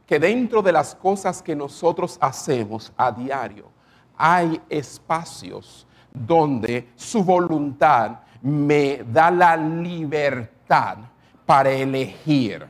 que 0.06 0.18
dentro 0.18 0.62
de 0.62 0.72
las 0.72 0.94
cosas 0.94 1.42
que 1.42 1.56
nosotros 1.56 2.16
hacemos 2.20 2.92
a 2.96 3.10
diario, 3.10 3.70
hay 4.16 4.60
espacios 4.68 5.86
donde 6.12 6.88
su 6.94 7.22
voluntad 7.22 8.20
me 8.40 9.02
da 9.04 9.30
la 9.30 9.56
libertad 9.56 10.98
para 11.44 11.70
elegir. 11.70 12.66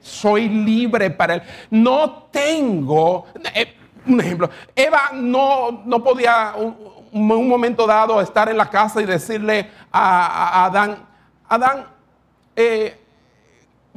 Soy 0.00 0.48
libre 0.48 1.10
para 1.10 1.34
él. 1.34 1.42
No 1.70 2.24
tengo, 2.30 3.26
eh, 3.54 3.74
un 4.06 4.20
ejemplo, 4.20 4.50
Eva 4.74 5.10
no, 5.12 5.82
no 5.84 6.02
podía 6.02 6.54
un, 6.56 6.76
un, 7.12 7.48
momento 7.48 7.86
dado 7.86 8.20
estar 8.20 8.48
en 8.48 8.56
la 8.56 8.68
casa 8.68 9.00
y 9.00 9.06
decirle 9.06 9.70
a, 9.90 10.26
a 10.26 10.64
Adán, 10.66 11.06
Adán, 11.48 11.86
eh, 12.54 13.03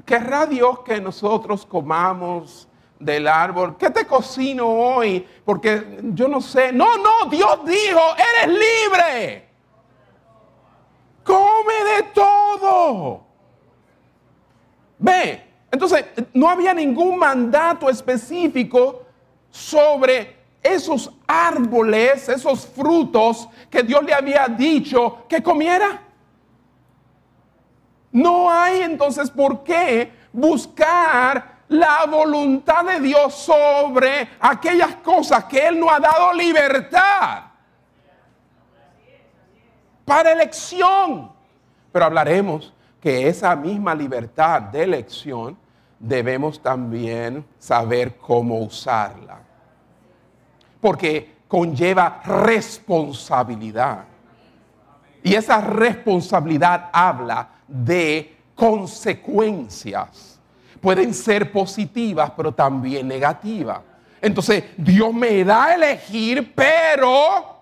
¿Querrá 0.07 0.45
Dios 0.45 0.79
que 0.85 1.01
nosotros 1.01 1.65
comamos 1.65 2.65
del 2.97 3.27
árbol? 3.27 3.75
¿Qué 3.77 3.89
te 3.89 4.07
cocino 4.07 4.65
hoy? 4.65 5.27
Porque 5.43 5.99
yo 6.01 6.29
no 6.29 6.39
sé. 6.39 6.71
No, 6.71 6.95
no, 6.95 7.29
Dios 7.29 7.59
dijo, 7.65 7.99
eres 8.15 8.57
libre. 8.57 9.49
Come 11.25 11.73
de 11.83 12.03
todo. 12.13 13.21
Ve, 14.97 15.43
entonces 15.69 16.05
no 16.33 16.49
había 16.49 16.73
ningún 16.73 17.19
mandato 17.19 17.89
específico 17.89 19.03
sobre 19.51 20.37
esos 20.63 21.11
árboles, 21.27 22.29
esos 22.29 22.65
frutos 22.65 23.49
que 23.69 23.83
Dios 23.83 24.01
le 24.05 24.13
había 24.13 24.47
dicho 24.47 25.25
que 25.27 25.43
comiera. 25.43 26.06
No 28.17 28.49
hay 28.49 28.81
entonces 28.81 29.29
por 29.29 29.63
qué 29.63 30.11
buscar 30.33 31.57
la 31.67 32.03
voluntad 32.09 32.83
de 32.83 32.99
Dios 32.99 33.35
sobre 33.35 34.27
aquellas 34.39 34.95
cosas 34.95 35.43
que 35.43 35.67
Él 35.67 35.79
no 35.79 35.87
ha 35.91 35.99
dado 35.99 36.33
libertad 36.33 37.43
para 40.03 40.31
elección. 40.31 41.31
Pero 41.91 42.05
hablaremos 42.05 42.73
que 42.99 43.27
esa 43.27 43.55
misma 43.55 43.93
libertad 43.93 44.63
de 44.63 44.81
elección 44.81 45.55
debemos 45.99 46.59
también 46.59 47.45
saber 47.59 48.17
cómo 48.17 48.57
usarla. 48.61 49.41
Porque 50.81 51.35
conlleva 51.47 52.19
responsabilidad. 52.25 54.05
Y 55.21 55.35
esa 55.35 55.61
responsabilidad 55.61 56.89
habla 56.91 57.49
de 57.67 58.35
consecuencias. 58.55 60.39
Pueden 60.81 61.13
ser 61.13 61.51
positivas, 61.51 62.31
pero 62.35 62.53
también 62.53 63.07
negativas. 63.07 63.79
Entonces, 64.21 64.63
Dios 64.77 65.13
me 65.13 65.43
da 65.43 65.65
a 65.65 65.75
elegir, 65.75 66.53
pero 66.55 67.61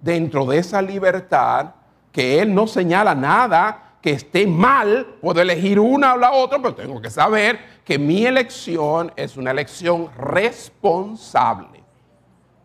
dentro 0.00 0.44
de 0.46 0.58
esa 0.58 0.82
libertad, 0.82 1.74
que 2.10 2.40
Él 2.40 2.54
no 2.54 2.66
señala 2.66 3.14
nada 3.14 3.96
que 4.00 4.10
esté 4.10 4.46
mal, 4.46 5.16
puedo 5.20 5.40
elegir 5.40 5.80
una 5.80 6.14
o 6.14 6.18
la 6.18 6.32
otra, 6.32 6.58
pero 6.58 6.74
tengo 6.74 7.00
que 7.00 7.10
saber 7.10 7.58
que 7.84 7.98
mi 7.98 8.26
elección 8.26 9.10
es 9.16 9.36
una 9.36 9.50
elección 9.50 10.10
responsable. 10.16 11.82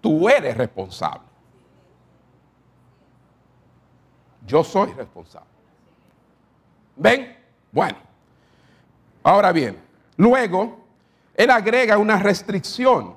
Tú 0.01 0.27
eres 0.27 0.57
responsable. 0.57 1.30
Yo 4.45 4.63
soy 4.63 4.91
responsable. 4.93 5.49
¿Ven? 7.00 7.36
Bueno. 7.72 7.97
Ahora 9.24 9.52
bien, 9.52 9.78
luego, 10.18 10.80
él 11.36 11.50
agrega 11.50 11.97
una 11.97 12.20
restricción. 12.20 13.16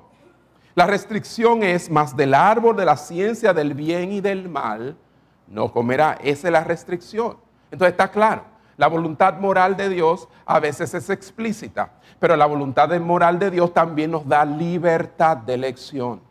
La 0.75 0.87
restricción 0.87 1.63
es 1.63 1.89
más 1.89 2.15
del 2.15 2.33
árbol 2.33 2.75
de 2.75 2.85
la 2.85 2.97
ciencia 2.97 3.53
del 3.53 3.73
bien 3.73 4.11
y 4.11 4.21
del 4.21 4.49
mal, 4.49 4.97
no 5.47 5.71
comerá. 5.71 6.17
Esa 6.21 6.47
es 6.47 6.51
la 6.51 6.63
restricción. 6.63 7.37
Entonces 7.71 7.91
está 7.91 8.09
claro, 8.09 8.43
la 8.77 8.87
voluntad 8.87 9.37
moral 9.37 9.77
de 9.77 9.89
Dios 9.89 10.27
a 10.45 10.59
veces 10.59 10.93
es 10.93 11.09
explícita, 11.09 11.91
pero 12.19 12.35
la 12.35 12.45
voluntad 12.45 12.89
moral 12.99 13.37
de 13.37 13.51
Dios 13.51 13.73
también 13.73 14.11
nos 14.11 14.27
da 14.27 14.45
libertad 14.45 15.37
de 15.37 15.53
elección. 15.53 16.21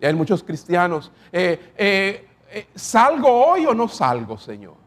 Y 0.00 0.06
hay 0.06 0.14
muchos 0.14 0.42
cristianos, 0.42 1.12
eh, 1.32 1.72
eh, 1.76 2.28
eh, 2.50 2.66
¿salgo 2.74 3.28
hoy 3.28 3.66
o 3.66 3.74
no 3.74 3.88
salgo, 3.88 4.36
Señor? 4.36 4.85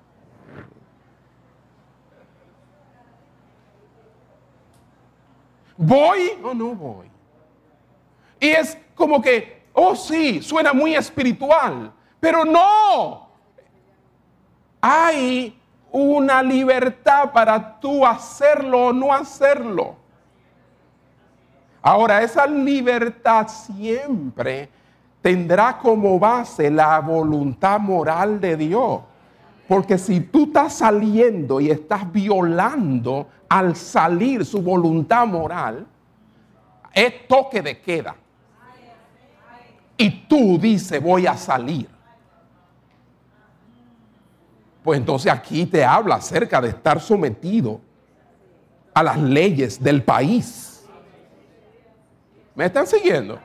¿Voy 5.81 6.37
o 6.43 6.53
no 6.53 6.75
voy? 6.75 7.09
Y 8.37 8.49
es 8.49 8.77
como 8.95 9.21
que, 9.21 9.63
oh 9.71 9.95
sí, 9.95 10.41
suena 10.41 10.73
muy 10.73 10.93
espiritual, 10.93 11.93
pero 12.19 12.43
no, 12.43 13.29
hay 14.81 15.57
una 15.89 16.43
libertad 16.43 17.31
para 17.31 17.79
tú 17.79 18.05
hacerlo 18.05 18.87
o 18.87 18.93
no 18.93 19.13
hacerlo. 19.13 19.95
Ahora, 21.81 22.23
esa 22.23 22.45
libertad 22.45 23.47
siempre 23.47 24.67
tendrá 25.21 25.77
como 25.77 26.19
base 26.19 26.69
la 26.69 26.99
voluntad 26.99 27.79
moral 27.79 28.41
de 28.41 28.57
Dios. 28.57 28.99
Porque 29.69 29.99
si 29.99 30.19
tú 30.21 30.45
estás 30.45 30.73
saliendo 30.73 31.61
y 31.61 31.69
estás 31.69 32.11
violando 32.11 33.29
al 33.47 33.75
salir 33.75 34.43
su 34.43 34.63
voluntad 34.63 35.27
moral, 35.27 35.85
es 36.91 37.27
toque 37.27 37.61
de 37.61 37.79
queda. 37.79 38.15
Y 39.95 40.09
tú 40.27 40.57
dices, 40.57 40.99
voy 40.99 41.27
a 41.27 41.37
salir. 41.37 41.87
Pues 44.81 44.99
entonces 44.99 45.31
aquí 45.31 45.67
te 45.67 45.85
habla 45.85 46.15
acerca 46.15 46.59
de 46.59 46.69
estar 46.69 46.99
sometido 46.99 47.79
a 48.91 49.03
las 49.03 49.19
leyes 49.19 49.79
del 49.83 50.01
país. 50.01 50.83
¿Me 52.55 52.65
están 52.65 52.87
siguiendo? 52.87 53.39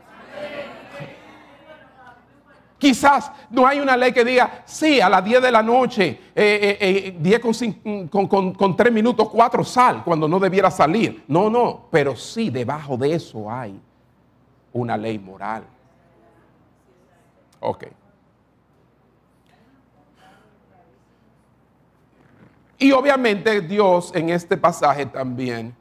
Quizás 2.84 3.32
no 3.48 3.66
hay 3.66 3.80
una 3.80 3.96
ley 3.96 4.12
que 4.12 4.22
diga, 4.22 4.62
sí, 4.66 5.00
a 5.00 5.08
las 5.08 5.24
10 5.24 5.40
de 5.40 5.50
la 5.50 5.62
noche, 5.62 6.20
eh, 6.34 7.16
10 7.18 7.34
eh, 7.34 7.80
eh, 7.82 8.08
con, 8.10 8.28
con, 8.28 8.52
con 8.52 8.76
3 8.76 8.92
minutos, 8.92 9.30
4 9.30 9.64
sal, 9.64 10.04
cuando 10.04 10.28
no 10.28 10.38
debiera 10.38 10.70
salir. 10.70 11.24
No, 11.26 11.48
no, 11.48 11.86
pero 11.90 12.14
sí, 12.14 12.50
debajo 12.50 12.98
de 12.98 13.14
eso 13.14 13.50
hay 13.50 13.80
una 14.74 14.98
ley 14.98 15.18
moral. 15.18 15.64
Ok. 17.60 17.84
Y 22.80 22.92
obviamente 22.92 23.62
Dios 23.62 24.12
en 24.14 24.28
este 24.28 24.58
pasaje 24.58 25.06
también 25.06 25.74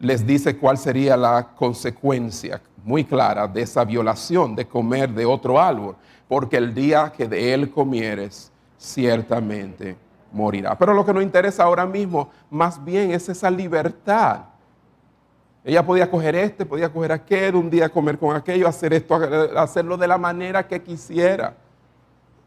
les 0.00 0.26
dice 0.26 0.56
cuál 0.56 0.78
sería 0.78 1.18
la 1.18 1.48
consecuencia 1.54 2.62
muy 2.86 3.04
clara 3.04 3.48
de 3.48 3.62
esa 3.62 3.84
violación 3.84 4.54
de 4.54 4.64
comer 4.64 5.10
de 5.10 5.26
otro 5.26 5.60
árbol, 5.60 5.96
porque 6.28 6.56
el 6.56 6.72
día 6.72 7.12
que 7.14 7.26
de 7.26 7.52
él 7.52 7.68
comieres, 7.68 8.52
ciertamente 8.78 9.96
morirá. 10.30 10.78
Pero 10.78 10.94
lo 10.94 11.04
que 11.04 11.12
nos 11.12 11.24
interesa 11.24 11.64
ahora 11.64 11.84
mismo, 11.84 12.30
más 12.48 12.82
bien, 12.84 13.10
es 13.10 13.28
esa 13.28 13.50
libertad. 13.50 14.44
Ella 15.64 15.84
podía 15.84 16.08
coger 16.08 16.36
este, 16.36 16.64
podía 16.64 16.88
coger 16.92 17.10
aquel, 17.10 17.56
un 17.56 17.68
día 17.68 17.88
comer 17.88 18.18
con 18.18 18.36
aquello, 18.36 18.68
hacer 18.68 18.92
esto, 18.92 19.16
hacerlo 19.56 19.96
de 19.96 20.06
la 20.06 20.16
manera 20.16 20.68
que 20.68 20.80
quisiera. 20.80 21.56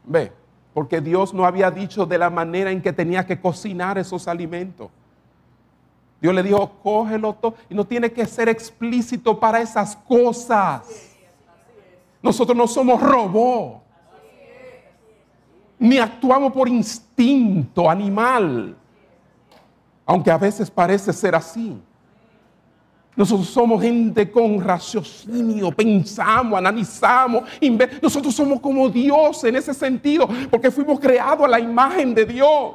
Ve, 0.04 0.32
porque 0.72 1.02
Dios 1.02 1.34
no 1.34 1.44
había 1.44 1.70
dicho 1.70 2.06
de 2.06 2.16
la 2.16 2.30
manera 2.30 2.70
en 2.70 2.80
que 2.80 2.94
tenía 2.94 3.26
que 3.26 3.38
cocinar 3.38 3.98
esos 3.98 4.26
alimentos. 4.26 4.88
Dios 6.20 6.34
le 6.34 6.42
dijo, 6.42 6.70
cógelo 6.82 7.32
todo 7.34 7.54
y 7.68 7.74
no 7.74 7.86
tiene 7.86 8.12
que 8.12 8.26
ser 8.26 8.48
explícito 8.48 9.38
para 9.40 9.60
esas 9.60 9.96
cosas. 9.96 11.16
Nosotros 12.22 12.56
no 12.56 12.66
somos 12.66 13.00
robots, 13.00 13.80
ni 15.78 15.98
actuamos 15.98 16.52
por 16.52 16.68
instinto 16.68 17.88
animal, 17.88 18.76
aunque 20.04 20.30
a 20.30 20.36
veces 20.36 20.70
parece 20.70 21.12
ser 21.12 21.34
así. 21.34 21.80
Nosotros 23.16 23.48
somos 23.48 23.82
gente 23.82 24.30
con 24.30 24.60
raciocinio, 24.62 25.72
pensamos, 25.72 26.58
analizamos. 26.58 27.44
Nosotros 28.00 28.34
somos 28.34 28.60
como 28.60 28.88
Dios 28.88 29.42
en 29.44 29.56
ese 29.56 29.74
sentido, 29.74 30.28
porque 30.50 30.70
fuimos 30.70 31.00
creados 31.00 31.44
a 31.44 31.48
la 31.48 31.60
imagen 31.60 32.14
de 32.14 32.24
Dios. 32.26 32.74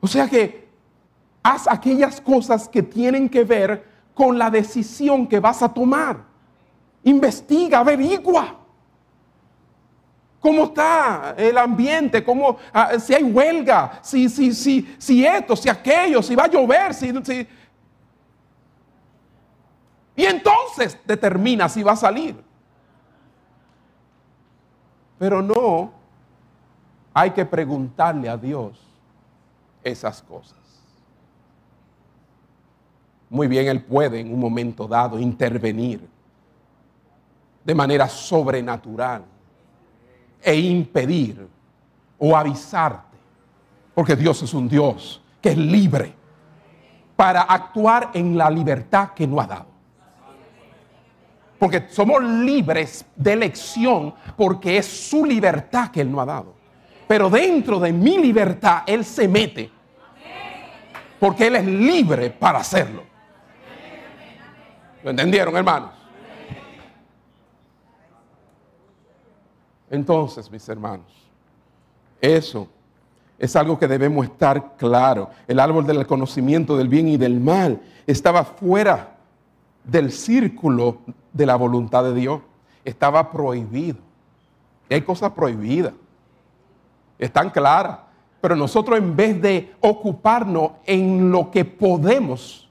O 0.00 0.06
sea 0.06 0.28
que 0.28 0.68
haz 1.42 1.66
aquellas 1.68 2.20
cosas 2.20 2.68
que 2.68 2.82
tienen 2.82 3.28
que 3.28 3.44
ver 3.44 3.84
con 4.14 4.38
la 4.38 4.50
decisión 4.50 5.26
que 5.26 5.40
vas 5.40 5.62
a 5.62 5.72
tomar. 5.72 6.24
Investiga, 7.04 7.78
averigua. 7.80 8.56
¿Cómo 10.40 10.64
está 10.64 11.34
el 11.36 11.58
ambiente? 11.58 12.22
¿Cómo, 12.24 12.58
ah, 12.72 12.98
si 12.98 13.14
hay 13.14 13.24
huelga? 13.24 13.98
Si, 14.02 14.28
si, 14.28 14.54
si, 14.54 14.94
si 14.98 15.26
esto, 15.26 15.56
si 15.56 15.68
aquello, 15.68 16.22
si 16.22 16.36
va 16.36 16.44
a 16.44 16.48
llover, 16.48 16.94
si, 16.94 17.12
Y 20.14 20.24
entonces 20.24 20.98
determina 21.04 21.68
si 21.68 21.82
va 21.82 21.92
a 21.92 21.96
salir. 21.96 22.36
Pero 25.18 25.42
no 25.42 25.92
hay 27.12 27.32
que 27.32 27.44
preguntarle 27.44 28.28
a 28.28 28.36
Dios 28.36 28.87
esas 29.82 30.22
cosas. 30.22 30.58
Muy 33.30 33.46
bien, 33.46 33.68
Él 33.68 33.82
puede 33.82 34.20
en 34.20 34.32
un 34.32 34.40
momento 34.40 34.86
dado 34.86 35.18
intervenir 35.18 36.08
de 37.64 37.74
manera 37.74 38.08
sobrenatural 38.08 39.24
e 40.42 40.58
impedir 40.58 41.46
o 42.18 42.36
avisarte, 42.36 43.16
porque 43.94 44.16
Dios 44.16 44.42
es 44.42 44.54
un 44.54 44.68
Dios 44.68 45.20
que 45.40 45.50
es 45.50 45.58
libre 45.58 46.14
para 47.14 47.42
actuar 47.42 48.10
en 48.14 48.38
la 48.38 48.48
libertad 48.48 49.10
que 49.10 49.26
no 49.26 49.40
ha 49.40 49.46
dado. 49.46 49.66
Porque 51.58 51.88
somos 51.90 52.22
libres 52.22 53.04
de 53.16 53.32
elección 53.32 54.14
porque 54.36 54.78
es 54.78 54.86
su 54.86 55.24
libertad 55.24 55.90
que 55.90 56.00
Él 56.00 56.10
no 56.10 56.20
ha 56.20 56.24
dado. 56.24 56.57
Pero 57.08 57.30
dentro 57.30 57.80
de 57.80 57.92
mi 57.92 58.18
libertad 58.18 58.82
Él 58.86 59.04
se 59.04 59.26
mete. 59.26 59.70
Porque 61.18 61.48
Él 61.48 61.56
es 61.56 61.66
libre 61.66 62.30
para 62.30 62.60
hacerlo. 62.60 63.02
¿Lo 65.02 65.10
entendieron, 65.10 65.56
hermanos? 65.56 65.90
Entonces, 69.90 70.50
mis 70.50 70.68
hermanos, 70.68 71.06
eso 72.20 72.68
es 73.38 73.56
algo 73.56 73.78
que 73.78 73.88
debemos 73.88 74.26
estar 74.26 74.76
claro. 74.76 75.30
El 75.46 75.60
árbol 75.60 75.86
del 75.86 76.06
conocimiento 76.06 76.76
del 76.76 76.88
bien 76.88 77.08
y 77.08 77.16
del 77.16 77.40
mal 77.40 77.80
estaba 78.06 78.44
fuera 78.44 79.16
del 79.84 80.12
círculo 80.12 80.98
de 81.32 81.46
la 81.46 81.56
voluntad 81.56 82.04
de 82.04 82.14
Dios. 82.14 82.42
estaba 82.84 83.30
prohibido. 83.30 83.98
Hay 84.90 85.02
cosas 85.02 85.32
prohibidas. 85.32 85.92
Están 87.18 87.50
claras. 87.50 87.98
Pero 88.40 88.54
nosotros 88.54 88.98
en 88.98 89.16
vez 89.16 89.40
de 89.42 89.74
ocuparnos 89.80 90.72
en 90.84 91.30
lo 91.30 91.50
que 91.50 91.64
podemos, 91.64 92.68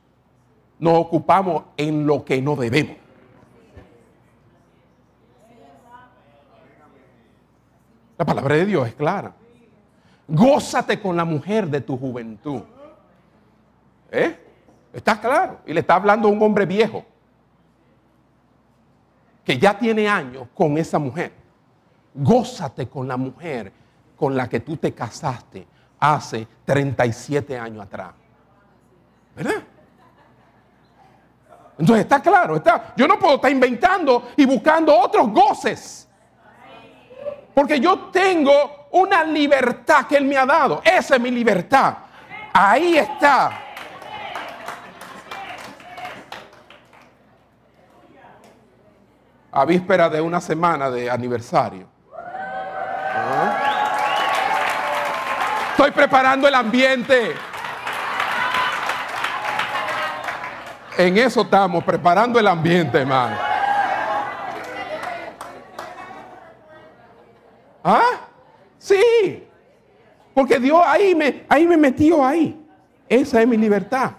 nos 0.80 0.98
ocupamos 0.98 1.64
en 1.76 2.08
lo 2.08 2.24
que 2.24 2.42
no 2.42 2.56
debemos. 2.56 2.96
La 8.18 8.26
palabra 8.26 8.56
de 8.56 8.66
Dios 8.66 8.88
es 8.88 8.96
clara. 8.96 9.34
Gózate 10.28 11.00
con 11.00 11.16
la 11.16 11.26
mujer 11.26 11.68
de 11.68 11.82
tu 11.82 11.98
juventud. 11.98 12.62
¿Eh? 14.12 14.40
Está 14.94 15.20
claro. 15.20 15.60
Y 15.66 15.74
le 15.74 15.82
está 15.82 15.96
hablando 15.96 16.28
a 16.28 16.32
un 16.32 16.42
hombre 16.42 16.66
viejo 16.66 17.06
que 19.44 19.58
ya 19.58 19.78
tiene 19.78 20.08
años 20.08 20.48
con 20.54 20.78
esa 20.78 20.98
mujer. 20.98 21.32
Gózate 22.14 22.88
con 22.88 23.08
la 23.08 23.16
mujer 23.16 23.72
con 24.18 24.36
la 24.36 24.50
que 24.50 24.60
tú 24.60 24.76
te 24.78 24.94
casaste 24.94 25.66
hace 26.00 26.48
37 26.66 27.58
años 27.58 27.86
atrás. 27.86 28.12
¿Verdad? 29.36 29.64
Entonces 31.78 32.06
está 32.06 32.20
claro, 32.22 32.56
está, 32.56 32.94
yo 32.98 33.08
no 33.08 33.20
puedo 33.20 33.36
estar 33.36 33.52
inventando 33.52 34.30
y 34.36 34.46
buscando 34.46 34.98
otros 34.98 35.32
goces. 35.32 36.10
Porque 37.54 37.80
yo 37.80 38.10
tengo 38.12 38.88
una 38.92 39.24
libertad 39.24 40.08
que 40.08 40.18
Él 40.18 40.26
me 40.26 40.38
ha 40.38 40.46
dado. 40.46 40.82
Esa 40.84 41.16
es 41.16 41.22
mi 41.22 41.32
libertad. 41.32 41.98
Ahí 42.54 42.98
está. 42.98 43.64
A 49.52 49.66
víspera 49.66 50.10
de 50.10 50.22
una 50.22 50.40
semana 50.40 50.90
de 50.90 51.10
aniversario. 51.10 51.88
Estoy 55.78 55.92
preparando 55.92 56.48
el 56.48 56.56
ambiente. 56.56 57.36
En 60.98 61.16
eso 61.20 61.42
estamos, 61.42 61.84
preparando 61.84 62.40
el 62.40 62.48
ambiente, 62.48 62.98
hermano. 62.98 63.38
¿Ah? 67.84 68.02
Sí. 68.80 69.48
Porque 70.34 70.60
Dios 70.60 70.82
ahí 70.84 71.14
me, 71.14 71.46
ahí 71.48 71.68
me 71.68 71.78
metió 71.78 72.26
ahí. 72.26 72.60
Esa 73.08 73.40
es 73.40 73.48
mi 73.48 73.56
libertad. 73.56 74.14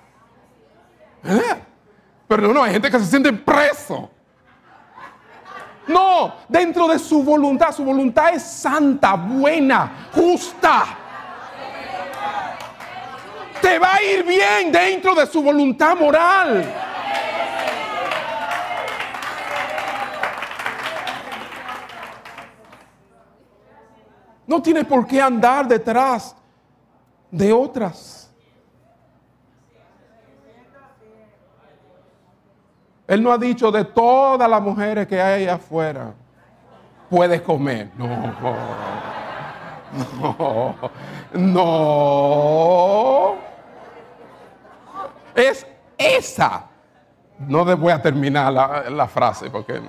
Pero 2.29 2.43
no, 2.43 2.55
no, 2.55 2.63
hay 2.63 2.75
gente 2.75 2.89
que 2.89 3.01
se 3.01 3.07
siente 3.07 3.33
preso. 3.33 4.09
No, 5.89 6.37
dentro 6.49 6.87
de 6.87 7.01
su 7.01 7.21
voluntad, 7.25 7.73
su 7.73 7.85
voluntad 7.85 8.33
es 8.33 8.45
santa, 8.45 9.15
buena, 9.15 10.09
justa 10.13 11.07
te 13.61 13.79
va 13.79 13.95
a 13.95 14.03
ir 14.03 14.25
bien 14.25 14.73
dentro 14.73 15.15
de 15.15 15.27
su 15.27 15.43
voluntad 15.43 15.97
moral. 15.97 16.65
No 24.47 24.63
tienes 24.63 24.87
por 24.87 25.07
qué 25.07 25.21
andar 25.21 25.69
detrás 25.69 26.35
de 27.31 27.53
otras. 27.53 28.31
Él 33.07 33.23
no 33.23 33.33
ha 33.33 33.39
dicho 33.39 33.71
de 33.71 33.85
todas 33.85 34.49
las 34.49 34.61
mujeres 34.61 35.07
que 35.07 35.21
hay 35.21 35.47
afuera, 35.47 36.13
puedes 37.09 37.41
comer. 37.41 37.91
No, 37.97 38.07
no, 40.21 40.77
no 41.35 43.37
es 45.35 45.67
esa. 45.97 46.67
No 47.39 47.65
voy 47.77 47.93
a 47.93 48.03
terminar 48.03 48.53
la, 48.53 49.07
frase 49.07 49.49
porque 49.49 49.81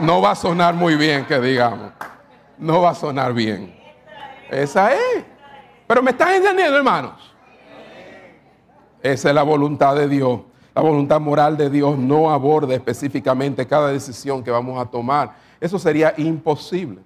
no 0.00 0.20
va 0.20 0.32
a 0.32 0.34
sonar 0.34 0.74
muy 0.74 0.96
bien 0.96 1.24
que 1.24 1.40
digamos. 1.40 1.92
No 2.58 2.82
va 2.82 2.90
a 2.90 2.94
sonar 2.94 3.32
bien. 3.32 3.74
Esa 4.50 4.92
es. 4.92 5.24
Pero 5.86 6.02
me 6.02 6.10
están 6.10 6.34
entendiendo, 6.34 6.76
hermanos. 6.76 7.34
Esa 9.02 9.28
es 9.28 9.34
la 9.34 9.42
voluntad 9.42 9.94
de 9.94 10.08
Dios. 10.08 10.40
La 10.74 10.82
voluntad 10.82 11.20
moral 11.20 11.56
de 11.56 11.70
Dios 11.70 11.96
no 11.96 12.30
aborda 12.30 12.74
específicamente 12.74 13.66
cada 13.66 13.88
decisión 13.88 14.42
que 14.42 14.50
vamos 14.50 14.80
a 14.80 14.88
tomar. 14.88 15.34
Eso 15.60 15.78
sería 15.78 16.14
imposible. 16.16 17.02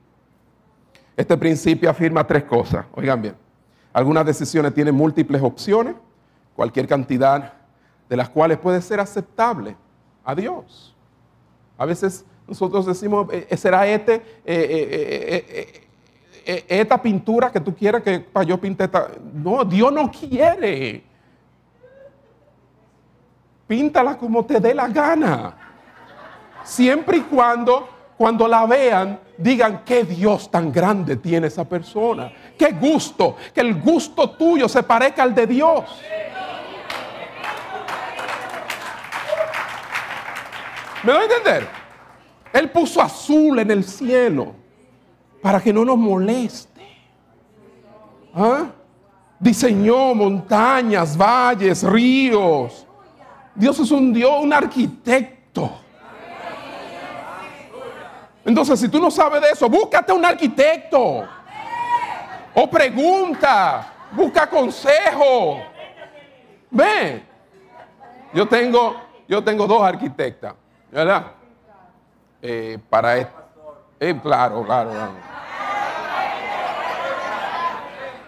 Este 1.17 1.37
principio 1.37 1.89
afirma 1.91 2.27
tres 2.27 2.45
cosas. 2.45 2.87
Oigan 2.95 3.23
bien. 3.23 3.37
Algunas 3.93 4.27
decisiones 4.27 4.75
tienen 4.75 4.95
múltiples 4.95 5.41
opciones. 5.43 5.95
Cualquier 6.57 6.87
cantidad 6.87 7.53
de 8.09 8.17
las 8.17 8.29
cuales 8.29 8.59
puede 8.59 8.81
ser 8.83 9.01
aceptable 9.01 9.77
a 10.25 10.35
Dios. 10.35 10.95
A 11.79 11.85
veces 11.85 12.25
nosotros 12.47 12.87
decimos, 12.87 13.29
eh, 13.33 13.47
eh, 13.49 13.57
¿será 13.57 13.87
este, 13.87 14.23
eh, 14.45 15.87
esta 16.45 17.01
pintura 17.01 17.51
que 17.51 17.61
tú 17.61 17.75
quieres 17.75 18.03
que 18.03 18.27
yo 18.47 18.61
pinte 18.61 18.85
esta? 18.85 19.09
No, 19.33 19.65
Dios 19.65 19.93
no 19.93 20.11
quiere. 20.11 21.03
Píntala 23.67 24.19
como 24.19 24.45
te 24.45 24.61
dé 24.61 24.75
la 24.75 24.89
gana. 24.89 25.57
Siempre 26.65 27.19
y 27.19 27.21
cuando, 27.23 27.89
cuando 28.17 28.47
la 28.47 28.65
vean, 28.67 29.19
digan 29.37 29.83
qué 29.85 30.05
Dios 30.05 30.51
tan 30.51 30.71
grande 30.71 31.17
tiene 31.17 31.49
esa 31.49 31.65
persona. 31.65 32.33
Qué 32.57 32.73
gusto, 32.73 33.37
que 33.53 33.61
el 33.61 33.81
gusto 33.81 34.31
tuyo 34.31 34.69
se 34.69 34.83
parezca 34.83 35.23
al 35.23 35.35
de 35.35 35.47
Dios. 35.47 35.85
¿Me 41.03 41.13
doy 41.13 41.21
a 41.21 41.25
entender? 41.25 41.69
Él 42.53 42.71
puso 42.71 43.03
azul 43.03 43.59
en 43.59 43.71
el 43.71 43.85
cielo 43.85 44.55
para 45.43 45.61
que 45.61 45.73
no 45.73 45.85
nos 45.85 45.99
moleste. 45.99 46.81
¿Ah? 48.35 48.67
Diseñó 49.39 50.15
montañas, 50.15 51.17
valles, 51.17 51.83
ríos. 51.83 52.87
Dios 53.55 53.79
es 53.81 53.91
un 53.91 54.13
Dios, 54.13 54.33
un 54.41 54.53
arquitecto. 54.53 55.84
Entonces, 58.45 58.79
si 58.79 58.89
tú 58.89 59.01
no 59.01 59.11
sabes 59.11 59.41
de 59.41 59.51
eso, 59.51 59.69
búscate 59.69 60.13
un 60.13 60.25
arquitecto. 60.25 61.27
O 62.55 62.71
pregunta, 62.71 63.93
busca 64.13 64.49
consejo. 64.49 65.61
Ve, 66.71 67.23
yo 68.33 68.47
tengo, 68.47 68.97
yo 69.27 69.43
tengo 69.43 69.67
dos 69.67 69.83
arquitectas. 69.83 70.55
¿Verdad? 70.91 71.33
Eh, 72.43 72.79
para 72.91 73.17
esto. 73.17 73.43
Eh, 73.99 74.19
claro, 74.23 74.65
claro. 74.65 74.91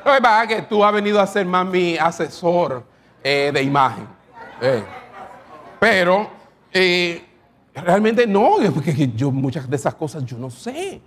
No 0.04 0.14
es 0.14 0.22
verdad 0.22 0.48
que 0.48 0.62
tú 0.62 0.84
has 0.84 0.92
venido 0.92 1.20
a 1.20 1.26
ser 1.26 1.44
más 1.44 1.66
mi 1.66 1.98
asesor 1.98 2.82
eh, 3.22 3.50
de 3.52 3.62
imagen. 3.62 4.08
Pero 5.78 6.30
realmente 7.82 8.26
no, 8.26 8.56
porque 8.74 9.12
yo 9.14 9.30
muchas 9.30 9.68
de 9.68 9.76
esas 9.76 9.94
cosas 9.94 10.24
yo 10.24 10.38
no 10.38 10.50
sé. 10.50 11.00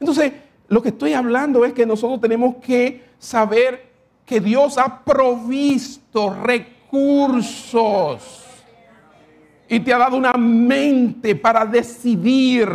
Entonces, 0.00 0.32
lo 0.68 0.82
que 0.82 0.88
estoy 0.88 1.12
hablando 1.12 1.64
es 1.64 1.72
que 1.72 1.86
nosotros 1.86 2.20
tenemos 2.20 2.56
que 2.56 3.04
saber 3.18 3.92
que 4.24 4.40
Dios 4.40 4.78
ha 4.78 5.04
provisto 5.04 6.34
recursos 6.42 8.40
y 9.68 9.80
te 9.80 9.92
ha 9.92 9.98
dado 9.98 10.16
una 10.16 10.32
mente 10.32 11.36
para 11.36 11.66
decidir. 11.66 12.68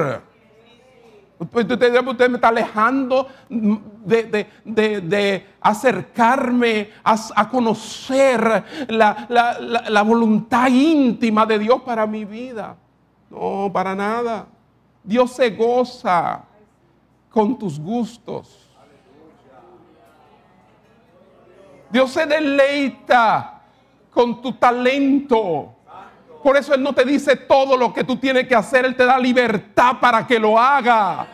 Usted, 1.40 2.30
me 2.30 2.36
está 2.36 2.50
alejando 2.50 3.28
de, 3.50 5.46
acercarme 5.62 6.90
a, 7.04 7.50
conocer 7.50 8.64
la, 8.90 9.56
la 9.90 10.02
voluntad 10.02 10.68
íntima 10.68 11.46
de 11.46 11.60
Dios 11.60 11.82
para 11.82 12.06
mi 12.06 12.26
vida. 12.26 12.76
No, 13.30 13.70
para 13.72 13.96
nada. 13.96 14.48
Dios 15.04 15.32
se 15.32 15.50
goza 15.52 16.44
con 17.30 17.58
tus 17.58 17.80
gustos. 17.80 18.70
Dios 21.90 22.12
se 22.12 22.26
deleita 22.26 23.62
con 24.12 24.42
tu 24.42 24.54
talento. 24.54 25.76
Por 26.44 26.56
eso 26.56 26.74
Él 26.74 26.82
no 26.82 26.94
te 26.94 27.04
dice 27.04 27.36
todo 27.36 27.76
lo 27.76 27.94
que 27.94 28.04
tú 28.04 28.16
tienes 28.16 28.48
que 28.48 28.56
hacer, 28.56 28.86
Él 28.86 28.96
te 28.96 29.06
da 29.06 29.18
libertad 29.20 29.98
para 30.00 30.26
que 30.26 30.40
lo 30.40 30.58
haga. 30.58 31.28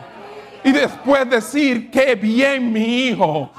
Y 0.64 0.72
después 0.72 1.28
decir, 1.28 1.90
qué 1.90 2.14
bien 2.16 2.72
mi 2.72 3.06
hijo, 3.06 3.50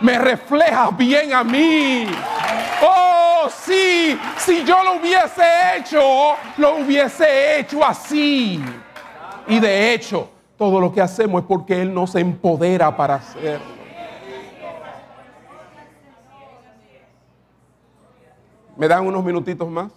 me 0.00 0.18
refleja 0.18 0.90
bien 0.90 1.32
a 1.32 1.44
mí. 1.44 2.06
Oh, 2.82 3.48
sí, 3.50 4.18
si 4.38 4.64
yo 4.64 4.82
lo 4.82 4.94
hubiese 4.94 5.42
hecho, 5.76 6.34
lo 6.56 6.76
hubiese 6.76 7.60
hecho 7.60 7.84
así. 7.84 8.62
Y 9.46 9.58
de 9.58 9.92
hecho, 9.92 10.30
todo 10.56 10.80
lo 10.80 10.92
que 10.92 11.00
hacemos 11.00 11.42
es 11.42 11.48
porque 11.48 11.80
Él 11.82 11.92
nos 11.92 12.14
empodera 12.14 12.96
para 12.96 13.16
hacerlo. 13.16 13.80
¿Me 18.76 18.88
dan 18.88 19.06
unos 19.06 19.22
minutitos 19.22 19.68
más? 19.68 19.92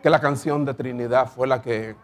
Que 0.00 0.08
la 0.08 0.20
canción 0.20 0.64
de 0.64 0.72
Trinidad 0.72 1.28
fue 1.28 1.48
la 1.48 1.60
que... 1.60 1.96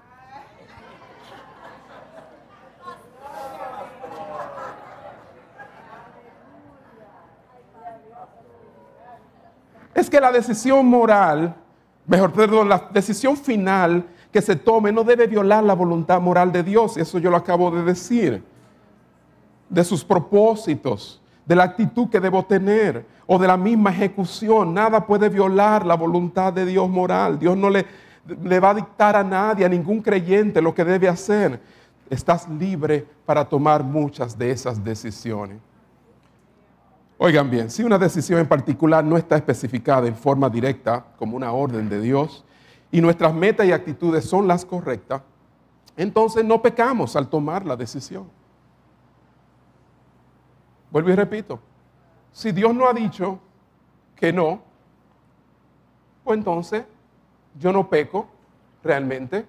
Es 9.95 10.09
que 10.09 10.21
la 10.21 10.33
decisión 10.33 10.87
moral, 10.87 11.55
mejor 12.07 12.33
perdón, 12.33 12.69
la 12.69 12.89
decisión 12.93 13.37
final 13.37 14.07
que 14.33 14.41
se 14.41 14.57
tome 14.57 14.91
no 14.93 15.05
debe 15.05 15.27
violar 15.27 15.63
la 15.63 15.75
voluntad 15.75 16.21
moral 16.21 16.51
de 16.51 16.63
Dios. 16.63 16.97
Eso 16.97 17.19
yo 17.19 17.31
lo 17.31 17.37
acabo 17.37 17.71
de 17.71 17.83
decir. 17.83 18.43
De 19.69 19.85
sus 19.85 20.05
propósitos 20.05 21.23
de 21.45 21.57
la 21.57 21.65
actitud 21.65 22.09
que 22.09 22.21
debo 22.21 22.45
tener 22.45 23.05
o 23.27 23.39
de 23.39 23.47
la 23.47 23.57
misma 23.57 23.91
ejecución. 23.91 24.75
Nada 24.75 25.07
puede 25.07 25.29
violar 25.29 25.85
la 25.85 25.95
voluntad 25.95 26.53
de 26.53 26.67
Dios 26.67 26.89
moral. 26.89 27.39
Dios 27.39 27.57
no 27.57 27.71
le, 27.71 27.87
le 28.43 28.61
va 28.61 28.71
a 28.71 28.75
dictar 28.75 29.17
a 29.17 29.25
nadie, 29.25 29.65
a 29.65 29.69
ningún 29.69 30.01
creyente, 30.01 30.63
lo 30.63 30.75
que 30.75 30.85
debe 30.85 31.09
hacer. 31.09 31.61
Estás 32.09 32.49
libre 32.49 33.07
para 33.25 33.45
tomar 33.45 33.83
muchas 33.83 34.37
de 34.37 34.51
esas 34.51 34.83
decisiones. 34.83 35.59
Oigan 37.25 37.49
bien, 37.49 37.71
si 37.71 37.85
una 37.85 37.99
decisión 37.99 38.41
en 38.41 38.49
particular 38.49 39.05
no 39.05 39.17
está 39.17 39.37
especificada 39.37 40.09
en 40.09 40.17
forma 40.17 40.51
directa 40.51 41.07
como 41.17 41.37
una 41.37 41.53
orden 41.53 41.89
de 41.89 42.01
Dios 42.01 42.45
y 42.91 43.01
nuestras 43.01 43.33
metas 43.33 43.65
y 43.65 43.71
actitudes 43.71 44.25
son 44.25 44.49
las 44.49 44.65
correctas, 44.65 45.23
entonces 45.97 46.45
no 46.45 46.61
pecamos 46.61 47.15
al 47.15 47.29
tomar 47.29 47.65
la 47.65 47.77
decisión. 47.77 48.29
Vuelvo 50.91 51.11
y 51.11 51.15
repito, 51.15 51.61
si 52.33 52.51
Dios 52.51 52.75
no 52.75 52.89
ha 52.89 52.93
dicho 52.93 53.39
que 54.17 54.33
no, 54.33 54.61
pues 56.25 56.39
entonces 56.39 56.83
yo 57.57 57.73
no 57.73 57.89
peco 57.89 58.27
realmente 58.83 59.47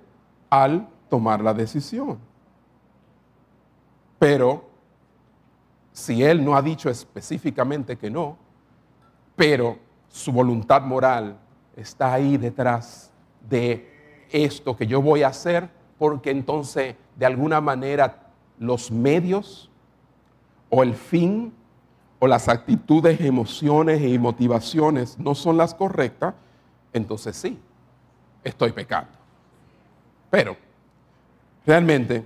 al 0.52 0.88
tomar 1.10 1.42
la 1.42 1.56
decisión. 1.56 2.20
Pero 4.20 4.73
si 5.94 6.24
Él 6.24 6.44
no 6.44 6.56
ha 6.56 6.62
dicho 6.62 6.90
específicamente 6.90 7.98
que 7.98 8.10
no, 8.10 8.38
pero 9.36 9.78
su 10.10 10.32
voluntad 10.32 10.82
moral 10.82 11.38
está 11.76 12.14
ahí 12.14 12.36
detrás 12.38 13.12
de 13.48 14.26
esto 14.30 14.76
que 14.76 14.88
yo 14.88 15.02
voy 15.02 15.24
a 15.24 15.28
hacer, 15.28 15.70
porque 15.98 16.32
entonces 16.32 16.96
de 17.16 17.26
alguna 17.26 17.62
manera 17.62 18.32
los 18.60 18.92
medios 18.92 19.70
o 20.70 20.84
el 20.84 20.96
fin 20.96 21.54
o 22.20 22.28
las 22.28 22.50
actitudes, 22.50 23.22
emociones 23.22 24.02
y 24.02 24.18
motivaciones 24.18 25.20
no 25.20 25.36
son 25.36 25.58
las 25.58 25.76
correctas, 25.76 26.34
entonces 26.92 27.36
sí, 27.36 27.60
estoy 28.44 28.72
pecando. 28.72 29.12
Pero, 30.32 30.58
realmente, 31.66 32.26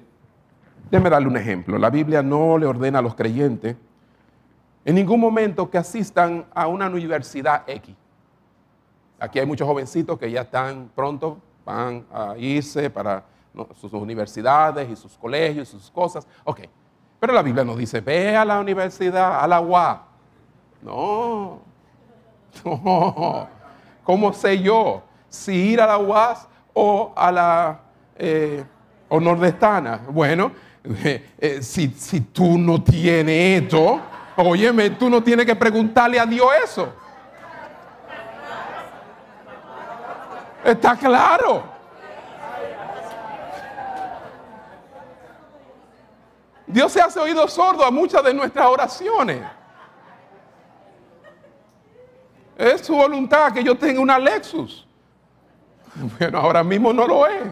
déjeme 0.89 1.09
darle 1.09 1.27
un 1.27 1.37
ejemplo. 1.37 1.77
La 1.77 1.89
Biblia 1.89 2.21
no 2.21 2.57
le 2.57 2.65
ordena 2.65 2.99
a 2.99 3.01
los 3.01 3.15
creyentes 3.15 3.75
en 4.85 4.95
ningún 4.95 5.19
momento 5.19 5.69
que 5.69 5.77
asistan 5.77 6.45
a 6.53 6.67
una 6.67 6.87
universidad 6.87 7.63
X. 7.67 7.93
Aquí 9.19 9.37
hay 9.39 9.45
muchos 9.45 9.67
jovencitos 9.67 10.17
que 10.17 10.31
ya 10.31 10.41
están 10.41 10.89
pronto, 10.95 11.39
van 11.65 12.05
a 12.13 12.37
irse 12.37 12.89
para 12.89 13.23
sus 13.75 13.91
universidades 13.91 14.89
y 14.89 14.95
sus 14.95 15.17
colegios 15.17 15.67
y 15.67 15.71
sus 15.71 15.91
cosas. 15.91 16.25
Ok, 16.45 16.61
pero 17.19 17.33
la 17.33 17.41
Biblia 17.41 17.65
no 17.65 17.75
dice, 17.75 17.99
ve 17.99 18.35
a 18.37 18.45
la 18.45 18.59
universidad, 18.59 19.43
a 19.43 19.47
la 19.47 19.59
UA. 19.59 20.07
No, 20.83 21.59
no. 22.63 23.47
¿Cómo 24.03 24.31
sé 24.31 24.59
yo 24.59 25.01
si 25.27 25.53
ir 25.53 25.81
a 25.81 25.87
la 25.87 25.97
UAS 25.97 26.47
o 26.73 27.11
a 27.13 27.29
la 27.29 27.79
eh, 28.15 28.63
o 29.09 29.19
nordestana? 29.19 29.99
Bueno, 30.09 30.51
eh, 31.03 31.59
si, 31.61 31.89
si 31.89 32.21
tú 32.21 32.57
no 32.57 32.81
tienes 32.81 33.63
esto, 33.63 34.01
óyeme, 34.37 34.91
tú 34.91 35.09
no 35.09 35.21
tienes 35.21 35.45
que 35.45 35.55
preguntarle 35.55 36.19
a 36.19 36.25
Dios 36.25 36.47
eso. 36.63 36.93
Está 40.63 40.95
claro. 40.95 41.63
Dios 46.67 46.91
se 46.91 47.01
hace 47.01 47.19
oído 47.19 47.47
sordo 47.47 47.85
a 47.85 47.91
muchas 47.91 48.21
de 48.23 48.33
nuestras 48.33 48.67
oraciones. 48.67 49.41
Es 52.57 52.81
su 52.81 52.95
voluntad 52.95 53.53
que 53.53 53.63
yo 53.63 53.77
tenga 53.77 54.01
una 54.01 54.19
Lexus. 54.19 54.85
Bueno, 56.19 56.39
ahora 56.39 56.63
mismo 56.63 56.91
no 56.91 57.07
lo 57.07 57.25
es. 57.25 57.43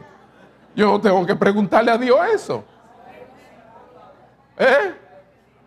Yo 0.76 0.88
no 0.88 0.99
tengo 0.99 1.26
que 1.26 1.36
preguntarle 1.36 1.91
a 1.91 1.97
Dios 1.97 2.19
eso. 2.34 2.65
¿Eh? 4.58 4.95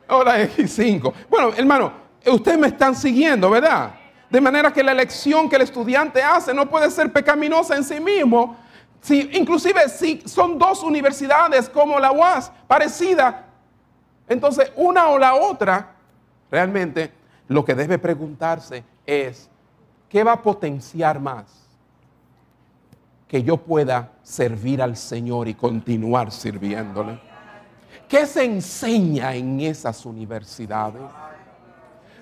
Ahora 0.07 0.41
X5. 0.43 1.13
Bueno, 1.29 1.53
hermano, 1.57 1.93
ustedes 2.27 2.59
me 2.59 2.69
están 2.69 2.95
siguiendo, 2.95 3.51
¿verdad? 3.51 3.95
De 4.31 4.41
manera 4.41 4.73
que 4.73 4.83
la 4.83 4.93
elección 4.93 5.49
que 5.49 5.57
el 5.57 5.63
estudiante 5.63 6.23
hace 6.23 6.53
no 6.53 6.69
puede 6.69 6.91
ser 6.91 7.13
pecaminosa 7.13 7.77
en 7.77 7.85
sí 7.85 8.01
mismo, 8.01 8.57
si, 9.01 9.31
inclusive 9.33 9.89
si 9.89 10.23
son 10.27 10.59
dos 10.59 10.83
universidades 10.83 11.69
como 11.69 11.99
la 11.99 12.13
UAS, 12.13 12.51
parecida, 12.67 13.47
entonces 14.29 14.71
una 14.77 15.09
o 15.09 15.19
la 15.19 15.35
otra, 15.35 15.95
realmente 16.51 17.13
lo 17.49 17.65
que 17.65 17.75
debe 17.75 17.99
preguntarse 17.99 18.85
es, 19.07 19.49
¿qué 20.09 20.23
va 20.23 20.33
a 20.33 20.43
potenciar 20.43 21.19
más? 21.21 21.47
Que 23.27 23.43
yo 23.43 23.57
pueda 23.57 24.13
servir 24.23 24.83
al 24.83 24.97
Señor 24.97 25.49
y 25.49 25.55
continuar 25.55 26.31
sirviéndole. 26.31 27.28
¿Qué 28.09 28.27
se 28.27 28.45
enseña 28.45 29.35
en 29.35 29.61
esas 29.61 30.05
universidades? 30.07 31.03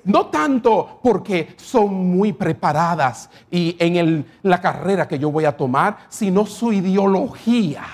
No 0.05 0.27
tanto 0.27 1.01
porque 1.03 1.55
son 1.57 1.93
muy 2.17 2.33
preparadas 2.33 3.29
y 3.51 3.77
en 3.79 4.27
la 4.43 4.61
carrera 4.61 5.09
que 5.09 5.19
yo 5.19 5.31
voy 5.31 5.45
a 5.45 5.57
tomar, 5.57 5.99
sino 6.09 6.47
su 6.47 6.73
ideología 6.73 7.85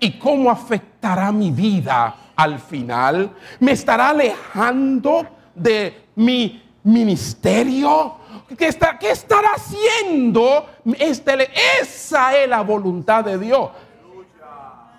y 0.00 0.18
cómo 0.18 0.50
afectará 0.50 1.32
mi 1.32 1.50
vida 1.50 2.14
al 2.36 2.58
final. 2.58 3.30
Me 3.60 3.72
estará 3.72 4.10
alejando 4.10 5.26
de 5.54 6.08
mi 6.16 6.62
ministerio. 6.82 8.16
¿Qué, 8.58 8.68
está, 8.68 8.98
qué 8.98 9.10
estará 9.10 9.48
haciendo? 9.56 10.66
Este, 10.98 11.50
esa 11.80 12.36
es 12.36 12.48
la 12.48 12.60
voluntad 12.60 13.24
de 13.24 13.38
Dios. 13.38 13.70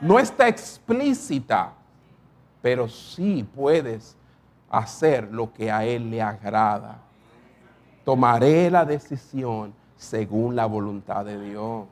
No 0.01 0.19
está 0.19 0.47
explícita, 0.47 1.71
pero 2.65 2.89
sí 2.89 3.47
puedes 3.53 4.17
hacer 4.71 5.31
lo 5.31 5.53
que 5.53 5.69
a 5.69 5.85
Él 5.85 6.09
le 6.09 6.19
agrada. 6.19 6.97
Tomaré 8.03 8.71
la 8.71 8.83
decisión 8.83 9.71
según 9.95 10.55
la 10.55 10.65
voluntad 10.65 11.23
de 11.25 11.39
Dios. 11.39 11.85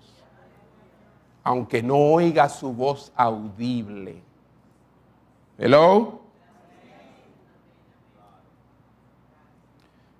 Aunque 1.44 1.84
no 1.84 1.98
oiga 1.98 2.50
su 2.50 2.74
voz 2.74 3.14
audible. 3.16 4.20
Hello. 5.60 6.22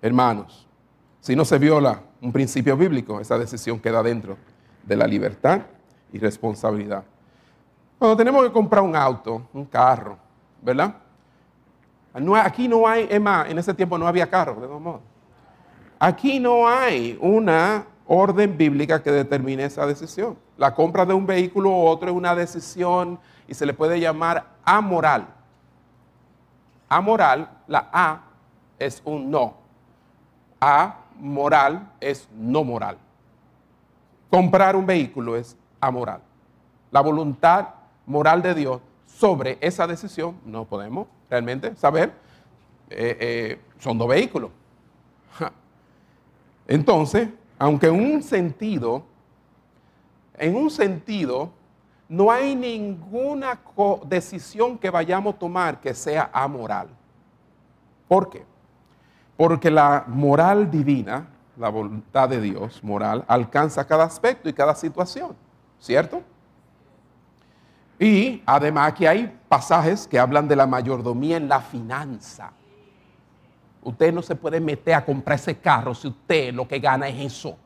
Hermanos, 0.00 0.68
si 1.18 1.34
no 1.34 1.44
se 1.44 1.58
viola 1.58 2.00
un 2.20 2.30
principio 2.30 2.76
bíblico, 2.76 3.18
esa 3.18 3.36
decisión 3.36 3.80
queda 3.80 4.04
dentro 4.04 4.36
de 4.84 4.94
la 4.94 5.08
libertad 5.08 5.62
y 6.12 6.20
responsabilidad. 6.20 7.02
Cuando 7.98 8.16
tenemos 8.16 8.44
que 8.44 8.52
comprar 8.52 8.84
un 8.84 8.94
auto, 8.94 9.48
un 9.52 9.64
carro, 9.64 10.22
¿verdad? 10.64 10.94
aquí 12.42 12.68
no 12.68 12.86
hay, 12.86 13.06
es 13.10 13.20
más, 13.20 13.48
en 13.48 13.58
ese 13.58 13.74
tiempo 13.74 13.98
no 13.98 14.06
había 14.06 14.28
carro, 14.28 14.54
de 14.54 14.66
todos 14.66 14.80
modos. 14.80 15.00
Aquí 15.98 16.40
no 16.40 16.66
hay 16.68 17.18
una 17.20 17.86
orden 18.06 18.56
bíblica 18.56 19.02
que 19.02 19.10
determine 19.10 19.64
esa 19.64 19.86
decisión. 19.86 20.36
La 20.56 20.74
compra 20.74 21.04
de 21.04 21.14
un 21.14 21.26
vehículo 21.26 21.70
u 21.70 21.86
otro 21.86 22.10
es 22.10 22.16
una 22.16 22.34
decisión 22.34 23.18
y 23.46 23.54
se 23.54 23.66
le 23.66 23.74
puede 23.74 24.00
llamar 24.00 24.46
amoral. 24.64 25.26
Amoral, 26.88 27.48
la 27.66 27.88
A 27.92 28.20
es 28.78 29.02
un 29.04 29.30
no. 29.30 29.54
Amoral 30.60 31.90
es 32.00 32.28
no 32.34 32.64
moral. 32.64 32.96
Comprar 34.30 34.76
un 34.76 34.86
vehículo 34.86 35.36
es 35.36 35.56
amoral. 35.80 36.20
La 36.90 37.00
voluntad 37.00 37.68
moral 38.06 38.42
de 38.42 38.54
Dios 38.54 38.80
sobre 39.18 39.58
esa 39.60 39.86
decisión 39.86 40.36
no 40.44 40.64
podemos 40.64 41.06
realmente 41.30 41.74
saber. 41.76 42.12
Eh, 42.90 43.16
eh, 43.20 43.60
son 43.78 43.98
dos 43.98 44.08
vehículos. 44.08 44.50
Entonces, 46.66 47.28
aunque 47.58 47.86
en 47.86 47.94
un 47.94 48.22
sentido 48.22 49.04
en 50.36 50.56
un 50.56 50.70
sentido, 50.70 51.50
no 52.08 52.30
hay 52.30 52.54
ninguna 52.54 53.60
decisión 54.06 54.78
que 54.78 54.90
vayamos 54.90 55.34
a 55.34 55.38
tomar 55.38 55.80
que 55.80 55.94
sea 55.94 56.30
amoral. 56.32 56.88
¿Por 58.08 58.30
qué? 58.30 58.44
Porque 59.36 59.70
la 59.70 60.04
moral 60.06 60.70
divina, 60.70 61.28
la 61.56 61.68
voluntad 61.68 62.28
de 62.28 62.40
Dios 62.40 62.82
moral, 62.82 63.24
alcanza 63.26 63.86
cada 63.86 64.04
aspecto 64.04 64.48
y 64.48 64.52
cada 64.52 64.74
situación, 64.74 65.34
¿cierto? 65.78 66.22
Y 67.98 68.42
además 68.44 68.88
aquí 68.92 69.06
hay 69.06 69.38
pasajes 69.48 70.06
que 70.06 70.18
hablan 70.18 70.48
de 70.48 70.56
la 70.56 70.66
mayordomía 70.66 71.36
en 71.36 71.48
la 71.48 71.60
finanza. 71.60 72.50
Usted 73.82 74.12
no 74.12 74.22
se 74.22 74.34
puede 74.34 74.60
meter 74.60 74.94
a 74.94 75.04
comprar 75.04 75.38
ese 75.38 75.56
carro 75.58 75.94
si 75.94 76.08
usted 76.08 76.52
lo 76.52 76.66
que 76.66 76.78
gana 76.78 77.08
es 77.08 77.32
eso. 77.32 77.56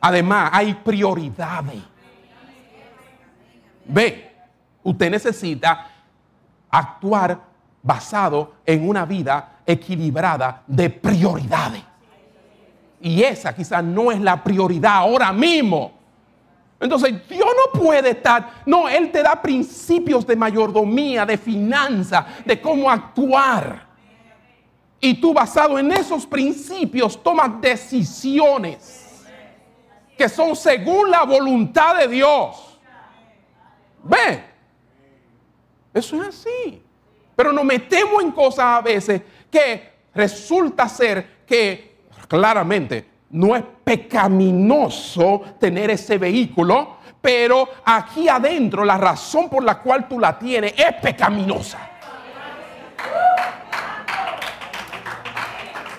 Además, 0.00 0.50
hay 0.52 0.74
prioridades. 0.74 1.82
Ve, 3.84 4.32
usted 4.82 5.10
necesita 5.10 5.88
actuar 6.70 7.40
basado 7.82 8.54
en 8.64 8.88
una 8.88 9.04
vida 9.04 9.60
equilibrada 9.66 10.62
de 10.66 10.90
prioridades. 10.90 11.82
Y 13.00 13.22
esa 13.22 13.54
quizás 13.54 13.82
no 13.82 14.10
es 14.10 14.20
la 14.20 14.42
prioridad 14.42 14.96
ahora 14.96 15.32
mismo. 15.32 15.99
Entonces 16.80 17.28
Dios 17.28 17.46
no 17.46 17.78
puede 17.78 18.10
estar, 18.10 18.62
no, 18.64 18.88
Él 18.88 19.12
te 19.12 19.22
da 19.22 19.40
principios 19.40 20.26
de 20.26 20.34
mayordomía, 20.34 21.26
de 21.26 21.36
finanza, 21.36 22.26
de 22.44 22.58
cómo 22.58 22.90
actuar. 22.90 23.86
Y 24.98 25.14
tú 25.14 25.34
basado 25.34 25.78
en 25.78 25.92
esos 25.92 26.26
principios 26.26 27.22
tomas 27.22 27.60
decisiones 27.60 29.24
que 30.16 30.28
son 30.28 30.56
según 30.56 31.10
la 31.10 31.24
voluntad 31.24 31.96
de 31.96 32.08
Dios. 32.08 32.78
Ve, 34.02 34.44
eso 35.92 36.22
es 36.22 36.28
así. 36.28 36.82
Pero 37.36 37.52
nos 37.52 37.64
metemos 37.64 38.22
en 38.22 38.30
cosas 38.30 38.64
a 38.64 38.80
veces 38.80 39.22
que 39.50 39.92
resulta 40.14 40.88
ser 40.88 41.44
que 41.46 41.96
claramente 42.28 43.09
no 43.30 43.54
es 43.54 43.62
pecaminoso 43.84 45.42
tener 45.58 45.90
ese 45.90 46.18
vehículo, 46.18 46.98
pero 47.20 47.68
aquí 47.84 48.28
adentro 48.28 48.84
la 48.84 48.98
razón 48.98 49.48
por 49.48 49.62
la 49.62 49.78
cual 49.78 50.08
tú 50.08 50.18
la 50.18 50.38
tienes 50.38 50.74
es 50.76 50.94
pecaminosa. 51.00 51.78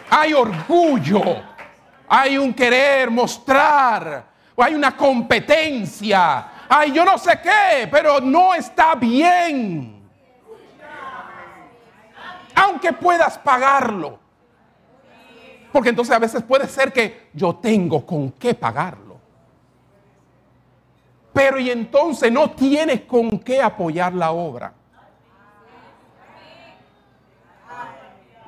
Hay 0.10 0.34
orgullo, 0.34 1.22
hay 2.10 2.38
un 2.38 2.54
querer 2.54 3.10
mostrar, 3.10 4.26
hay 4.58 4.76
una 4.76 4.98
competencia, 4.98 6.66
hay 6.68 6.92
yo 6.92 7.06
no 7.06 7.18
sé 7.18 7.40
qué, 7.42 7.88
pero 7.90 8.20
no 8.20 8.54
está 8.54 8.96
bien. 8.96 10.02
Aunque 12.56 12.92
puedas 12.92 13.38
pagarlo. 13.38 14.21
Porque 15.72 15.90
entonces 15.90 16.14
a 16.14 16.20
veces 16.20 16.44
puede 16.44 16.68
ser 16.68 16.92
que 16.92 17.30
yo 17.34 17.56
tengo 17.56 18.06
con 18.06 18.32
qué 18.32 18.54
pagarlo. 18.54 19.20
Pero 21.34 21.60
y 21.60 21.70
entonces 21.70 22.32
no 22.32 22.52
tienes 22.52 23.02
con 23.02 23.40
qué 23.40 23.62
apoyar 23.62 24.14
la 24.14 24.32
obra. 24.32 24.74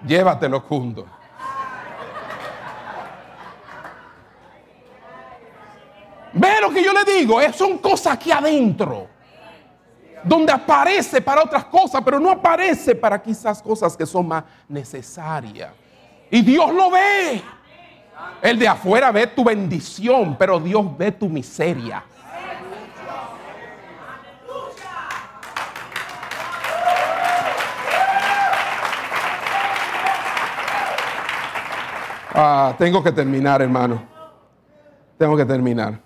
Llévatelo 0.05 0.59
juntos. 0.59 1.05
Ve 6.33 6.59
lo 6.61 6.71
que 6.71 6.83
yo 6.83 6.91
le 6.91 7.05
digo, 7.05 7.39
son 7.53 7.77
cosas 7.77 8.13
aquí 8.13 8.31
adentro, 8.31 9.07
donde 10.23 10.51
aparece 10.51 11.21
para 11.21 11.43
otras 11.43 11.65
cosas, 11.65 12.01
pero 12.03 12.19
no 12.19 12.31
aparece 12.31 12.95
para 12.95 13.21
quizás 13.21 13.61
cosas 13.61 13.95
que 13.95 14.05
son 14.05 14.27
más 14.27 14.43
necesarias. 14.67 15.71
Y 16.33 16.41
Dios 16.41 16.73
lo 16.73 16.89
ve. 16.89 17.43
El 18.41 18.57
de 18.57 18.67
afuera 18.67 19.11
ve 19.11 19.27
tu 19.27 19.43
bendición, 19.43 20.35
pero 20.35 20.59
Dios 20.59 20.97
ve 20.97 21.11
tu 21.11 21.29
miseria. 21.29 22.03
Ah, 32.33 32.73
tengo 32.79 33.03
que 33.03 33.11
terminar, 33.11 33.61
hermano. 33.61 34.01
Tengo 35.19 35.37
que 35.37 35.45
terminar. 35.45 35.99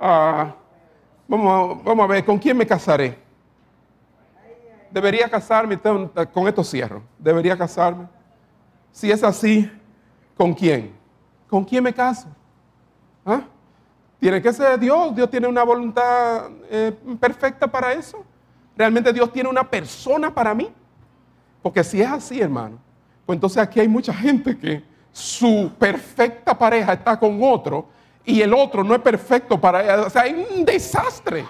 Ah, 0.00 0.54
vamos, 1.26 1.82
vamos 1.82 2.04
a 2.04 2.06
ver, 2.06 2.24
¿con 2.24 2.38
quién 2.38 2.56
me 2.56 2.64
casaré? 2.64 3.18
Debería 4.92 5.28
casarme, 5.28 5.78
con 5.78 6.48
esto 6.48 6.62
cierro, 6.62 7.02
debería 7.18 7.56
casarme. 7.56 8.06
Si 8.90 9.10
es 9.10 9.22
así, 9.22 9.70
¿con 10.36 10.52
quién? 10.52 10.92
¿Con 11.48 11.64
quién 11.64 11.82
me 11.82 11.92
caso? 11.92 12.28
¿Ah? 13.24 13.42
Tiene 14.20 14.40
que 14.40 14.52
ser 14.52 14.78
Dios, 14.78 15.14
Dios 15.14 15.28
tiene 15.30 15.48
una 15.48 15.64
voluntad 15.64 16.50
eh, 16.70 16.92
perfecta 17.18 17.66
para 17.66 17.92
eso. 17.92 18.24
Realmente 18.76 19.12
Dios 19.12 19.32
tiene 19.32 19.48
una 19.48 19.68
persona 19.68 20.32
para 20.32 20.54
mí. 20.54 20.70
Porque 21.60 21.82
si 21.82 22.00
es 22.00 22.08
así, 22.08 22.40
hermano, 22.40 22.78
pues 23.26 23.36
entonces 23.36 23.58
aquí 23.58 23.80
hay 23.80 23.88
mucha 23.88 24.12
gente 24.12 24.56
que 24.56 24.82
su 25.12 25.70
perfecta 25.78 26.56
pareja 26.56 26.92
está 26.92 27.18
con 27.18 27.38
otro 27.42 27.86
y 28.24 28.40
el 28.40 28.52
otro 28.54 28.82
no 28.84 28.94
es 28.94 29.00
perfecto 29.00 29.60
para 29.60 29.82
ella. 29.82 30.06
O 30.06 30.10
sea, 30.10 30.22
hay 30.22 30.46
un 30.56 30.64
desastre. 30.64 31.44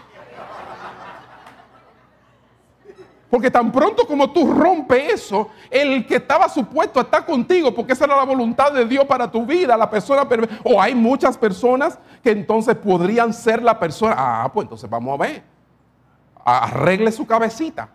Porque 3.33 3.51
tan 3.51 3.73
pronto 3.73 4.07
como 4.07 4.31
tú 4.31 4.53
rompes 4.53 5.15
eso, 5.15 5.49
el 5.71 6.07
que 6.07 6.17
estaba 6.17 6.51
supuesto 6.51 7.01
a 7.01 7.05
estar 7.05 7.25
contigo, 7.25 7.75
porque 7.75 7.95
esa 7.95 8.05
era 8.05 8.15
la 8.15 8.25
voluntad 8.25 8.71
de 8.75 8.85
Dios 8.85 9.07
para 9.07 9.31
tu 9.31 9.47
vida, 9.47 9.75
la 9.75 9.89
persona, 9.89 10.29
o 10.63 10.79
hay 10.79 10.95
muchas 10.95 11.39
personas 11.39 11.99
que 12.23 12.31
entonces 12.31 12.77
podrían 12.77 13.33
ser 13.33 13.63
la 13.63 13.81
persona, 13.81 14.15
ah, 14.19 14.51
pues 14.53 14.67
entonces 14.67 14.91
vamos 14.91 15.15
a 15.15 15.23
ver, 15.23 15.43
arregle 16.45 17.11
su 17.11 17.27
cabecita. 17.27 17.89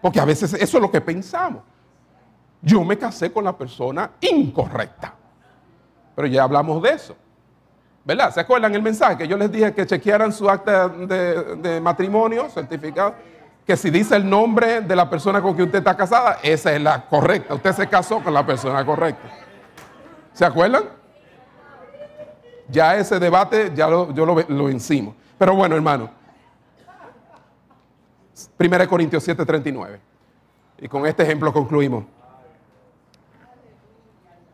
Porque 0.00 0.20
a 0.20 0.24
veces 0.24 0.54
eso 0.54 0.76
es 0.76 0.80
lo 0.80 0.88
que 0.88 1.00
pensamos. 1.00 1.64
Yo 2.62 2.84
me 2.84 2.96
casé 2.96 3.32
con 3.32 3.42
la 3.42 3.58
persona 3.58 4.12
incorrecta. 4.20 5.12
Pero 6.14 6.28
ya 6.28 6.44
hablamos 6.44 6.80
de 6.84 6.90
eso. 6.90 7.16
¿Verdad? 8.04 8.32
¿Se 8.32 8.38
acuerdan 8.38 8.72
el 8.76 8.82
mensaje 8.82 9.18
que 9.18 9.26
yo 9.26 9.36
les 9.36 9.50
dije 9.50 9.74
que 9.74 9.84
chequearan 9.84 10.32
su 10.32 10.48
acta 10.48 10.88
de, 10.88 11.56
de 11.56 11.80
matrimonio 11.80 12.48
certificado? 12.48 13.16
Que 13.70 13.76
si 13.76 13.88
dice 13.88 14.16
el 14.16 14.28
nombre 14.28 14.80
de 14.80 14.96
la 14.96 15.08
persona 15.08 15.40
con 15.40 15.54
quien 15.54 15.66
usted 15.66 15.78
está 15.78 15.96
casada, 15.96 16.40
esa 16.42 16.74
es 16.74 16.82
la 16.82 17.06
correcta. 17.06 17.54
Usted 17.54 17.72
se 17.72 17.86
casó 17.86 18.20
con 18.20 18.34
la 18.34 18.44
persona 18.44 18.84
correcta. 18.84 19.28
¿Se 20.32 20.44
acuerdan? 20.44 20.86
Ya 22.66 22.96
ese 22.96 23.20
debate, 23.20 23.70
ya 23.72 23.88
yo 23.88 24.26
lo, 24.26 24.44
lo 24.48 24.64
vencimos. 24.64 25.14
Pero 25.38 25.54
bueno, 25.54 25.76
hermano. 25.76 26.10
1 28.58 28.88
Corintios 28.88 29.28
7:39. 29.28 30.00
Y 30.78 30.88
con 30.88 31.06
este 31.06 31.22
ejemplo 31.22 31.52
concluimos. 31.52 32.02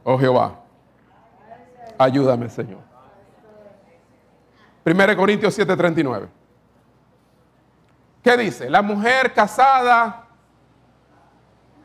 Oh 0.04 0.18
Jehová, 0.18 0.60
ayúdame, 1.96 2.50
Señor. 2.50 2.80
1 4.84 5.16
Corintios 5.16 5.58
7:39. 5.58 6.28
¿Qué 8.26 8.36
dice? 8.36 8.68
La 8.68 8.82
mujer 8.82 9.32
casada 9.32 10.26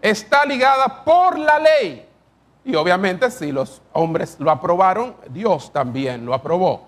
está 0.01 0.43
ligada 0.43 1.03
por 1.03 1.37
la 1.37 1.59
ley. 1.59 2.03
Y 2.65 2.73
obviamente 2.73 3.29
si 3.29 3.51
los 3.51 3.79
hombres 3.93 4.37
lo 4.39 4.49
aprobaron, 4.49 5.15
Dios 5.29 5.71
también 5.71 6.25
lo 6.25 6.33
aprobó. 6.33 6.87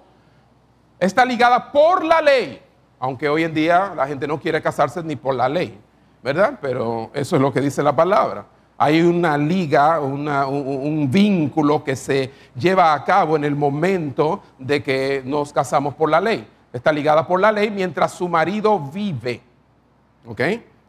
Está 0.97 1.23
ligada 1.23 1.71
por 1.71 2.03
la 2.03 2.19
ley, 2.19 2.63
aunque 2.99 3.29
hoy 3.29 3.43
en 3.43 3.53
día 3.53 3.93
la 3.95 4.07
gente 4.07 4.25
no 4.27 4.39
quiere 4.39 4.59
casarse 4.59 5.03
ni 5.03 5.15
por 5.15 5.35
la 5.35 5.47
ley, 5.47 5.79
¿verdad? 6.23 6.57
Pero 6.59 7.11
eso 7.13 7.35
es 7.35 7.41
lo 7.43 7.53
que 7.53 7.61
dice 7.61 7.83
la 7.83 7.95
palabra. 7.95 8.47
Hay 8.75 9.03
una 9.03 9.37
liga, 9.37 9.99
un, 9.99 11.11
vínculo 11.11 11.83
que 11.83 11.95
se 11.95 12.31
lleva 12.55 12.95
a 12.95 13.03
cabo 13.03 13.35
en 13.35 13.43
el 13.43 13.55
momento 13.55 14.41
de 14.57 14.81
que 14.81 15.21
nos 15.23 15.53
casamos 15.53 15.93
por 15.93 16.09
la 16.09 16.19
ley 16.19 16.47
está 16.73 16.91
ligada 16.91 17.25
por 17.25 17.39
la 17.39 17.51
ley 17.51 17.69
mientras 17.69 18.11
su 18.11 18.27
marido 18.27 18.79
vive. 18.79 19.41
¿Ok? 20.25 20.41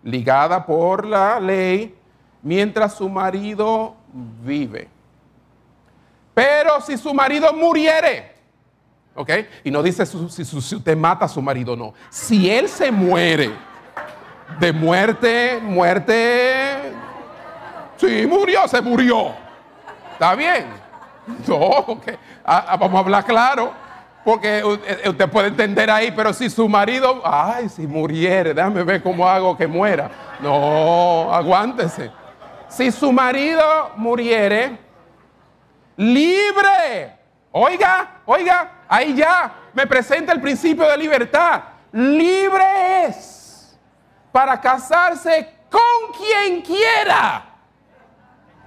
Ligada 0.03 0.67
por 0.67 1.07
la 1.07 1.39
ley 1.39 1.95
mientras 2.43 2.95
su 2.95 3.09
marido 3.09 3.95
vive. 4.43 4.89
Pero 6.35 6.81
si 6.81 6.97
su 6.97 7.15
marido 7.15 7.53
muriere, 7.53 8.33
¿ok? 9.15 9.31
Y 9.63 9.71
no 9.71 9.83
dice 9.83 10.05
si, 10.05 10.45
si 10.45 10.57
usted 10.57 10.97
mata 10.97 11.27
a 11.27 11.29
su 11.29 11.41
marido, 11.41 11.77
no. 11.77 11.95
Si 12.11 12.51
él 12.51 12.69
se 12.69 12.91
muere 12.91 13.53
de 14.59 14.73
muerte, 14.73 15.61
muerte 15.63 16.93
Sí, 17.97 18.27
murió, 18.27 18.67
se 18.69 18.81
murió. 18.81 19.33
¿Está 20.13 20.35
bien? 20.35 20.67
No, 21.47 22.01
ah, 22.45 22.67
ah, 22.69 22.77
vamos 22.77 22.97
a 22.97 22.99
hablar 22.99 23.25
claro. 23.25 23.73
Porque 24.25 24.59
eh, 24.61 25.09
usted 25.09 25.29
puede 25.29 25.49
entender 25.49 25.91
ahí, 25.91 26.11
pero 26.11 26.33
si 26.33 26.49
su 26.49 26.67
marido, 26.69 27.21
ay, 27.25 27.69
si 27.69 27.87
muriere, 27.87 28.55
déjame 28.55 28.83
ver 28.83 29.03
cómo 29.03 29.29
hago 29.29 29.57
que 29.57 29.67
muera. 29.67 30.11
No, 30.41 31.33
aguántese. 31.33 32.11
Si 32.69 32.91
su 32.91 33.13
marido 33.13 33.93
muriere, 33.97 34.79
libre. 35.97 37.19
Oiga, 37.53 38.23
oiga, 38.25 38.73
ahí 38.89 39.15
ya 39.15 39.53
me 39.75 39.87
presenta 39.87 40.33
el 40.33 40.41
principio 40.41 40.89
de 40.89 40.97
libertad. 40.97 41.63
Libre 41.93 43.07
es 43.07 43.79
para 44.33 44.61
casarse 44.61 45.49
con 45.71 46.13
quien 46.17 46.63
quiera. 46.63 47.45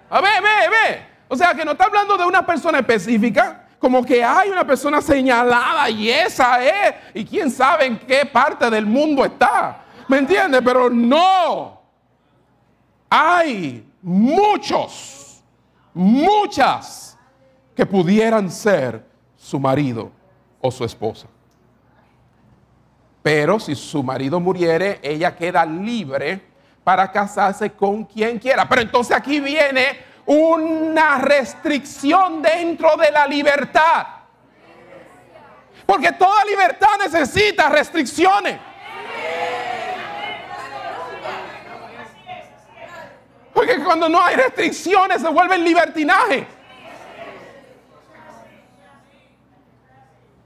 A 0.10 0.22
ver, 0.22 0.42
ve, 0.42 0.70
ve. 0.70 1.06
O 1.28 1.36
sea 1.36 1.54
que 1.54 1.66
no 1.66 1.72
está 1.72 1.86
hablando 1.86 2.16
de 2.16 2.26
una 2.26 2.46
persona 2.46 2.80
específica, 2.80 3.67
como 3.88 4.04
que 4.04 4.22
hay 4.22 4.50
una 4.50 4.68
persona 4.68 5.02
señalada 5.02 5.90
y 5.90 6.10
esa 6.10 6.62
es, 6.62 6.96
y 7.14 7.24
quién 7.24 7.50
sabe 7.50 7.86
en 7.86 7.98
qué 7.98 8.26
parte 8.26 8.70
del 8.70 8.86
mundo 8.86 9.24
está. 9.24 9.82
¿Me 10.10 10.18
entiende? 10.18 10.62
Pero 10.62 10.90
no. 10.90 11.80
Hay 13.10 13.90
muchos, 14.02 15.42
muchas 15.94 17.18
que 17.74 17.86
pudieran 17.86 18.52
ser 18.52 19.06
su 19.38 19.58
marido 19.58 20.12
o 20.60 20.70
su 20.70 20.84
esposa. 20.84 21.28
Pero 23.24 23.58
si 23.58 23.74
su 23.74 24.04
marido 24.04 24.42
muriere, 24.42 25.00
ella 25.02 25.34
queda 25.34 25.66
libre 25.66 26.42
para 26.84 27.10
casarse 27.10 27.72
con 27.72 28.04
quien 28.04 28.38
quiera. 28.38 28.68
Pero 28.68 28.82
entonces 28.82 29.16
aquí 29.16 29.40
viene 29.40 29.98
una 30.28 31.20
restricción 31.20 32.42
dentro 32.42 32.96
de 32.98 33.12
la 33.12 33.26
libertad. 33.26 34.08
Porque 35.86 36.12
toda 36.12 36.44
libertad 36.44 36.98
necesita 37.00 37.70
restricciones. 37.70 38.60
Porque 43.54 43.84
cuando 43.84 44.08
no 44.10 44.22
hay 44.22 44.36
restricciones 44.36 45.22
se 45.22 45.30
vuelve 45.30 45.58
libertinaje. 45.58 46.46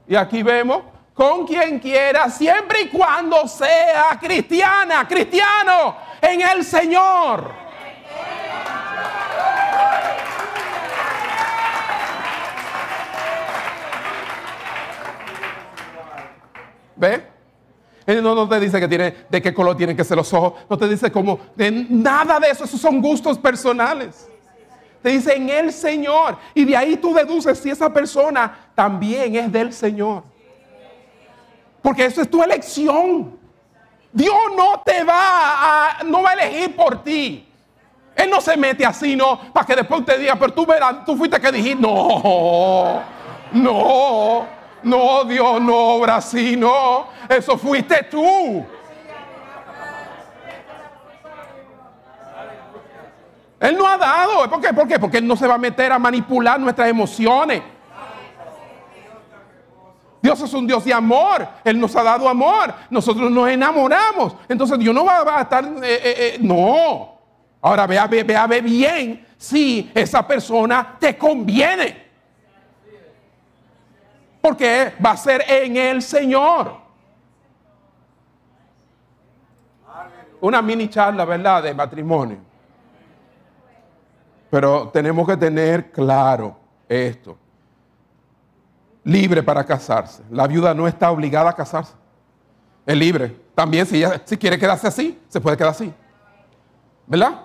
Y 0.06 0.14
aquí 0.14 0.42
vemos 0.42 0.84
con 1.12 1.46
quien 1.46 1.78
quiera, 1.78 2.30
siempre 2.30 2.82
y 2.82 2.88
cuando 2.88 3.46
sea 3.48 4.18
cristiana, 4.20 5.06
cristiano 5.06 5.96
en 6.20 6.40
el 6.40 6.64
Señor. 6.64 7.61
¿Ve? 17.02 18.20
No, 18.22 18.32
no 18.34 18.48
te 18.48 18.60
dice 18.60 18.78
que 18.78 18.86
tiene, 18.86 19.12
de 19.28 19.42
qué 19.42 19.52
color 19.52 19.76
tienen 19.76 19.96
que 19.96 20.04
ser 20.04 20.16
los 20.16 20.32
ojos. 20.32 20.54
No 20.70 20.78
te 20.78 20.88
dice 20.88 21.10
como, 21.10 21.38
de 21.56 21.70
nada 21.90 22.38
de 22.38 22.50
eso. 22.50 22.62
Esos 22.62 22.80
son 22.80 23.00
gustos 23.00 23.38
personales. 23.38 24.28
Te 25.02 25.08
dice 25.08 25.34
en 25.34 25.50
el 25.50 25.72
Señor. 25.72 26.38
Y 26.54 26.64
de 26.64 26.76
ahí 26.76 26.96
tú 26.96 27.12
deduces 27.12 27.58
si 27.58 27.70
esa 27.70 27.92
persona 27.92 28.70
también 28.76 29.34
es 29.34 29.50
del 29.50 29.72
Señor. 29.72 30.22
Porque 31.82 32.04
eso 32.04 32.22
es 32.22 32.30
tu 32.30 32.40
elección. 32.40 33.36
Dios 34.12 34.36
no 34.56 34.80
te 34.84 35.02
va 35.02 35.98
a, 35.98 36.04
no 36.04 36.22
va 36.22 36.30
a 36.30 36.34
elegir 36.34 36.76
por 36.76 37.02
ti. 37.02 37.48
Él 38.14 38.30
no 38.30 38.40
se 38.40 38.56
mete 38.56 38.86
así, 38.86 39.16
no, 39.16 39.40
para 39.52 39.66
que 39.66 39.74
después 39.74 40.04
te 40.04 40.18
diga, 40.18 40.36
pero 40.36 40.52
tú 40.52 40.66
verás, 40.66 41.04
tú 41.04 41.16
fuiste 41.16 41.40
que 41.40 41.50
dijiste, 41.50 41.80
no, 41.80 43.02
no. 43.52 44.61
No, 44.82 45.24
Dios 45.24 45.60
no 45.60 45.76
obra 45.76 46.16
así, 46.16 46.56
no. 46.56 47.06
Eso 47.28 47.56
fuiste 47.56 48.02
tú. 48.04 48.64
Él 53.60 53.76
no 53.76 53.86
ha 53.86 53.96
dado. 53.96 54.50
¿Por 54.50 54.60
qué? 54.60 54.72
¿Por 54.72 54.88
qué? 54.88 54.98
Porque 54.98 55.18
Él 55.18 55.26
no 55.26 55.36
se 55.36 55.46
va 55.46 55.54
a 55.54 55.58
meter 55.58 55.92
a 55.92 55.98
manipular 55.98 56.58
nuestras 56.58 56.88
emociones. 56.88 57.62
Dios 60.20 60.40
es 60.40 60.52
un 60.54 60.66
Dios 60.66 60.84
de 60.84 60.92
amor. 60.92 61.46
Él 61.64 61.78
nos 61.78 61.94
ha 61.94 62.02
dado 62.02 62.28
amor. 62.28 62.74
Nosotros 62.90 63.30
nos 63.30 63.48
enamoramos. 63.48 64.34
Entonces 64.48 64.78
Dios 64.78 64.94
no 64.94 65.04
va, 65.04 65.38
a 65.38 65.42
estar... 65.42 65.64
Eh, 65.64 65.70
eh, 65.82 66.00
eh, 66.04 66.38
no. 66.40 67.18
Ahora 67.60 67.86
vea, 67.86 68.06
vea, 68.08 68.46
ve 68.48 68.60
bien 68.60 69.26
si 69.36 69.90
esa 69.94 70.26
persona 70.26 70.96
te 70.98 71.16
conviene 71.16 72.01
porque 74.42 74.92
va 75.04 75.12
a 75.12 75.16
ser 75.16 75.44
en 75.48 75.76
el 75.76 76.02
Señor. 76.02 76.82
Una 80.40 80.60
mini 80.60 80.90
charla, 80.90 81.24
¿verdad?, 81.24 81.62
de 81.62 81.72
matrimonio. 81.72 82.38
Pero 84.50 84.88
tenemos 84.88 85.26
que 85.26 85.36
tener 85.36 85.92
claro 85.92 86.56
esto. 86.88 87.38
Libre 89.04 89.42
para 89.42 89.64
casarse. 89.64 90.24
La 90.30 90.48
viuda 90.48 90.74
no 90.74 90.88
está 90.88 91.10
obligada 91.12 91.50
a 91.50 91.54
casarse. 91.54 91.94
Es 92.84 92.96
libre. 92.96 93.40
También 93.54 93.86
si, 93.86 94.02
si 94.24 94.36
quiere 94.36 94.58
quedarse 94.58 94.88
así, 94.88 95.22
se 95.28 95.40
puede 95.40 95.56
quedar 95.56 95.70
así. 95.70 95.94
¿Verdad? 97.06 97.42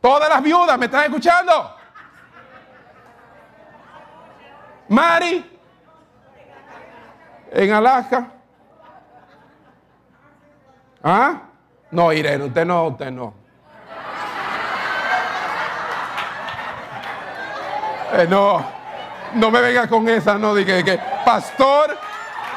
Todas 0.00 0.28
las 0.28 0.42
viudas, 0.42 0.78
¿me 0.78 0.86
están 0.86 1.04
escuchando? 1.04 1.52
Mari, 4.88 5.57
en 7.52 7.72
Alaska. 7.72 8.26
¿Ah? 11.02 11.42
No, 11.90 12.12
Irene, 12.12 12.44
usted 12.44 12.64
no, 12.64 12.88
usted 12.88 13.10
no. 13.10 13.34
Eh, 18.12 18.26
no, 18.28 18.64
no 19.34 19.50
me 19.50 19.60
venga 19.60 19.86
con 19.86 20.08
esa, 20.08 20.38
no 20.38 20.54
diga 20.54 20.82
que, 20.82 20.98
pastor, 21.24 21.96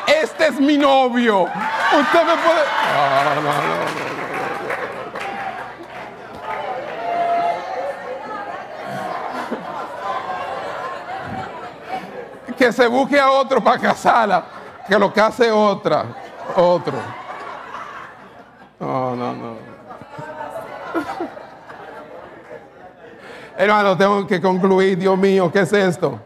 este 0.08 0.48
es 0.48 0.60
mi 0.60 0.78
novio. 0.78 1.44
Usted 1.44 2.26
me 2.26 2.36
puede. 2.38 2.66
no, 3.36 3.36
no, 3.36 3.42
no. 3.42 4.12
que 12.58 12.72
se 12.72 12.86
busque 12.86 13.20
a 13.20 13.32
otro 13.32 13.64
para 13.64 13.80
casarla 13.80 14.61
que 14.92 15.00
lo 15.00 15.14
que 15.14 15.22
hace 15.22 15.50
otra, 15.50 16.06
otro. 16.54 16.98
No, 18.78 19.16
no, 19.16 19.34
no. 19.34 19.56
Hermano, 23.58 23.98
tengo 23.98 24.28
que 24.28 24.42
concluir, 24.42 24.98
Dios 24.98 25.18
mío, 25.18 25.50
¿qué 25.50 25.62
es 25.62 25.72
esto? 25.72 26.20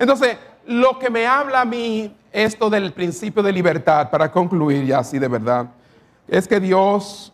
Entonces, 0.00 0.38
lo 0.66 0.98
que 0.98 1.08
me 1.08 1.24
habla 1.24 1.60
a 1.60 1.64
mí 1.64 2.16
esto 2.32 2.68
del 2.68 2.92
principio 2.92 3.44
de 3.44 3.52
libertad, 3.52 4.10
para 4.10 4.32
concluir 4.32 4.86
ya 4.86 4.98
así 4.98 5.20
de 5.20 5.28
verdad, 5.28 5.66
es 6.26 6.48
que 6.48 6.58
Dios 6.58 7.32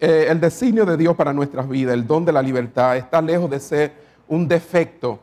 eh, 0.00 0.26
el 0.28 0.40
designio 0.40 0.86
de 0.86 0.96
Dios 0.96 1.14
para 1.14 1.32
nuestras 1.32 1.68
vidas, 1.68 1.94
el 1.94 2.06
don 2.06 2.24
de 2.24 2.32
la 2.32 2.42
libertad, 2.42 2.96
está 2.96 3.20
lejos 3.20 3.50
de 3.50 3.60
ser 3.60 3.92
un 4.28 4.48
defecto 4.48 5.20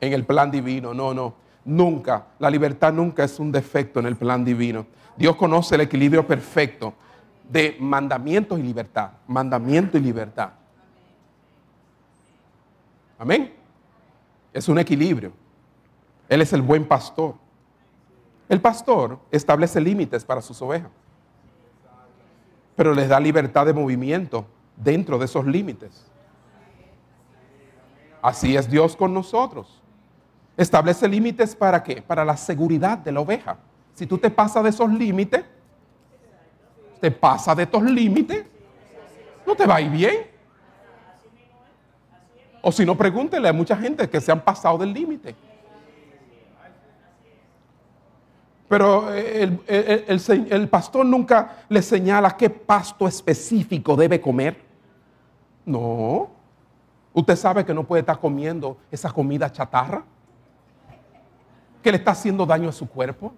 en 0.00 0.12
el 0.12 0.24
plan 0.24 0.50
divino. 0.50 0.92
No, 0.92 1.14
no, 1.14 1.34
nunca. 1.64 2.26
La 2.38 2.50
libertad 2.50 2.92
nunca 2.92 3.24
es 3.24 3.38
un 3.38 3.52
defecto 3.52 4.00
en 4.00 4.06
el 4.06 4.16
plan 4.16 4.44
divino. 4.44 4.86
Dios 5.16 5.36
conoce 5.36 5.76
el 5.76 5.82
equilibrio 5.82 6.26
perfecto 6.26 6.94
de 7.48 7.76
mandamientos 7.78 8.58
y 8.58 8.62
libertad. 8.62 9.10
Mandamiento 9.26 9.96
y 9.98 10.00
libertad. 10.00 10.50
Amén. 13.18 13.52
Es 14.52 14.68
un 14.68 14.78
equilibrio. 14.78 15.32
Él 16.28 16.42
es 16.42 16.52
el 16.52 16.62
buen 16.62 16.86
pastor. 16.86 17.34
El 18.48 18.60
pastor 18.60 19.18
establece 19.30 19.80
límites 19.80 20.24
para 20.24 20.40
sus 20.42 20.60
ovejas 20.62 20.90
pero 22.78 22.94
les 22.94 23.08
da 23.08 23.18
libertad 23.18 23.66
de 23.66 23.72
movimiento 23.72 24.46
dentro 24.76 25.18
de 25.18 25.24
esos 25.24 25.44
límites. 25.44 26.06
Así 28.22 28.54
es 28.54 28.70
Dios 28.70 28.94
con 28.94 29.12
nosotros. 29.12 29.82
Establece 30.56 31.08
límites 31.08 31.56
para 31.56 31.82
qué? 31.82 32.00
Para 32.00 32.24
la 32.24 32.36
seguridad 32.36 32.96
de 32.96 33.10
la 33.10 33.18
oveja. 33.18 33.56
Si 33.94 34.06
tú 34.06 34.16
te 34.16 34.30
pasas 34.30 34.62
de 34.62 34.70
esos 34.70 34.92
límites, 34.92 35.44
te 37.00 37.10
pasa 37.10 37.52
de 37.52 37.64
estos 37.64 37.82
límites, 37.82 38.44
no 39.44 39.56
te 39.56 39.66
va 39.66 39.74
a 39.74 39.80
ir 39.80 39.90
bien. 39.90 40.28
O 42.62 42.70
si 42.70 42.86
no, 42.86 42.96
pregúntele 42.96 43.48
a 43.48 43.52
mucha 43.52 43.76
gente 43.76 44.08
que 44.08 44.20
se 44.20 44.30
han 44.30 44.40
pasado 44.40 44.78
del 44.78 44.92
límite. 44.92 45.34
Pero 48.68 49.12
el, 49.14 49.60
el, 49.66 50.68
pastor 50.68 51.06
nunca 51.06 51.64
le 51.68 51.80
señala 51.80 52.36
qué 52.36 52.50
pasto 52.50 53.08
específico 53.08 53.96
debe 53.96 54.20
comer. 54.20 54.62
No. 55.64 56.28
Usted 57.14 57.36
sabe 57.36 57.64
que 57.64 57.72
no 57.72 57.84
puede 57.84 58.00
estar 58.00 58.20
comiendo 58.20 58.76
esa 58.90 59.10
comida 59.10 59.50
chatarra, 59.50 60.04
que 61.82 61.90
le 61.90 61.96
está 61.96 62.10
haciendo 62.10 62.44
daño 62.44 62.68
a 62.68 62.72
su 62.72 62.86
cuerpo, 62.86 63.32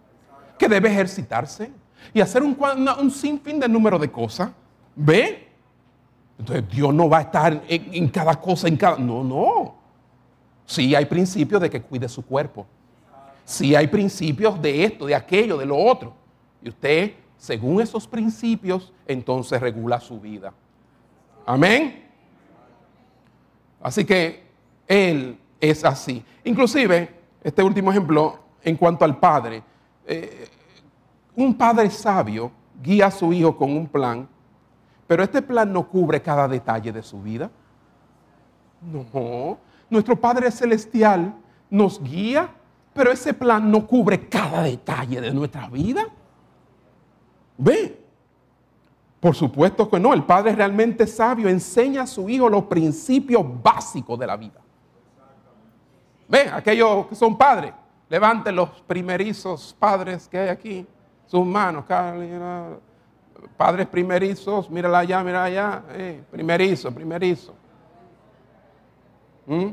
que 0.58 0.68
debe 0.68 0.90
ejercitarse 0.90 1.70
y 2.12 2.20
hacer 2.20 2.42
un, 2.42 2.56
un 3.00 3.10
sinfín 3.10 3.60
de 3.60 3.68
número 3.68 3.98
de 3.98 4.10
cosas. 4.10 4.50
¿Ve? 4.96 5.48
Entonces 6.40 6.68
Dios 6.70 6.92
no 6.92 7.08
va 7.08 7.18
a 7.18 7.22
estar 7.22 7.62
en, 7.68 8.08
cada 8.08 8.34
cosa, 8.40 8.66
en 8.66 8.76
cada... 8.76 8.96
No, 8.96 9.22
no. 9.22 9.74
Sí 10.64 10.94
hay 10.94 11.04
principios 11.04 11.60
de 11.60 11.68
que 11.68 11.82
cuide 11.82 12.08
su 12.08 12.24
cuerpo. 12.24 12.66
Sí 13.50 13.74
hay 13.74 13.88
principios 13.88 14.62
de 14.62 14.84
esto, 14.84 15.06
de 15.06 15.14
aquello, 15.16 15.58
de 15.58 15.66
lo 15.66 15.76
otro. 15.76 16.14
Y 16.62 16.68
usted, 16.68 17.14
según 17.36 17.80
esos 17.80 18.06
principios, 18.06 18.92
entonces 19.08 19.60
regula 19.60 19.98
su 19.98 20.20
vida. 20.20 20.54
Amén. 21.44 22.08
Así 23.82 24.04
que 24.04 24.44
Él 24.86 25.36
es 25.60 25.84
así. 25.84 26.24
Inclusive, 26.44 27.12
este 27.42 27.60
último 27.60 27.90
ejemplo, 27.90 28.38
en 28.62 28.76
cuanto 28.76 29.04
al 29.04 29.18
Padre. 29.18 29.64
Eh, 30.06 30.48
un 31.34 31.52
padre 31.52 31.90
sabio 31.90 32.52
guía 32.80 33.06
a 33.06 33.10
su 33.10 33.32
hijo 33.32 33.56
con 33.56 33.72
un 33.72 33.88
plan, 33.88 34.28
pero 35.08 35.24
este 35.24 35.42
plan 35.42 35.72
no 35.72 35.88
cubre 35.88 36.22
cada 36.22 36.46
detalle 36.46 36.92
de 36.92 37.02
su 37.02 37.20
vida. 37.20 37.50
No, 38.80 39.58
nuestro 39.88 40.14
Padre 40.14 40.52
Celestial 40.52 41.34
nos 41.68 42.00
guía, 42.00 42.54
pero 42.92 43.12
ese 43.12 43.34
plan 43.34 43.70
no 43.70 43.86
cubre 43.86 44.28
cada 44.28 44.62
detalle 44.62 45.20
de 45.20 45.32
nuestra 45.32 45.68
vida. 45.68 46.06
Ve, 47.56 48.00
por 49.20 49.34
supuesto 49.34 49.88
que 49.88 50.00
no, 50.00 50.14
el 50.14 50.24
Padre 50.24 50.54
realmente 50.54 51.06
sabio 51.06 51.48
enseña 51.48 52.02
a 52.02 52.06
su 52.06 52.28
hijo 52.28 52.48
los 52.48 52.64
principios 52.64 53.44
básicos 53.62 54.18
de 54.18 54.26
la 54.26 54.36
vida. 54.36 54.60
Ve, 56.28 56.48
aquellos 56.52 57.06
que 57.06 57.14
son 57.14 57.36
padres, 57.36 57.72
levanten 58.08 58.54
los 58.54 58.70
primerizos 58.86 59.74
padres 59.78 60.28
que 60.28 60.38
hay 60.38 60.48
aquí 60.48 60.86
sus 61.26 61.44
manos. 61.44 61.84
Padres 63.56 63.86
primerizos, 63.88 64.70
mírala 64.70 65.00
allá, 65.00 65.22
mírala 65.24 65.44
allá. 65.44 65.82
Eh, 65.90 66.22
primerizo, 66.30 66.92
primerizo. 66.92 67.54
¿Mm? 69.46 69.70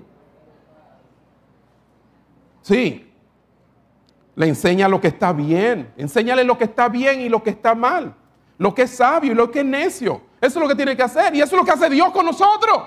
Sí. 2.61 3.06
Le 4.37 4.47
enseña 4.47 4.87
lo 4.87 5.01
que 5.01 5.07
está 5.07 5.33
bien. 5.33 5.91
Enséñale 5.97 6.43
lo 6.43 6.59
que 6.59 6.65
está 6.65 6.89
bien 6.89 7.21
y 7.21 7.27
lo 7.27 7.41
que 7.41 7.49
está 7.49 7.73
mal. 7.73 8.13
Lo 8.59 8.71
que 8.75 8.83
es 8.83 8.91
sabio 8.91 9.31
y 9.31 9.35
lo 9.35 9.49
que 9.49 9.61
es 9.61 9.65
necio. 9.65 10.21
Eso 10.39 10.59
es 10.59 10.63
lo 10.63 10.67
que 10.67 10.75
tiene 10.75 10.95
que 10.95 11.01
hacer. 11.01 11.33
Y 11.33 11.41
eso 11.41 11.55
es 11.55 11.59
lo 11.59 11.65
que 11.65 11.71
hace 11.71 11.89
Dios 11.89 12.11
con 12.11 12.23
nosotros. 12.23 12.83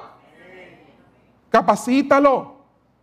Capacítalo 1.50 2.54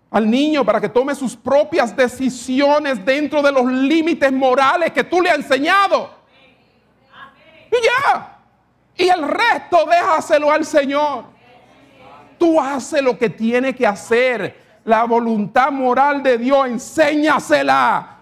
al 0.10 0.32
niño 0.32 0.64
para 0.64 0.80
que 0.80 0.88
tome 0.88 1.14
sus 1.14 1.36
propias 1.36 1.94
decisiones 1.94 3.03
dentro 3.03 3.41
de 3.41 3.52
los 3.52 3.65
límites 3.69 4.32
morales 4.32 4.94
que 4.94 5.03
tú 5.03 5.22
le 5.22 5.30
has 5.30 5.40
enseñado. 5.40 6.10
Y 7.69 7.84
ya. 7.84 8.40
Y 8.95 9.10
el 9.10 9.28
resto 9.28 9.86
déjaselo 9.91 10.49
al 10.49 10.64
Señor. 10.64 11.26
Tú 12.40 12.61
haces 12.61 13.02
lo 13.02 13.18
que 13.18 13.30
tiene 13.30 13.76
que 13.76 13.86
hacer. 13.86 14.80
La 14.86 15.03
voluntad 15.03 15.69
moral 15.69 16.24
de 16.24 16.38
Dios, 16.38 16.65
enséñasela. 16.65 18.16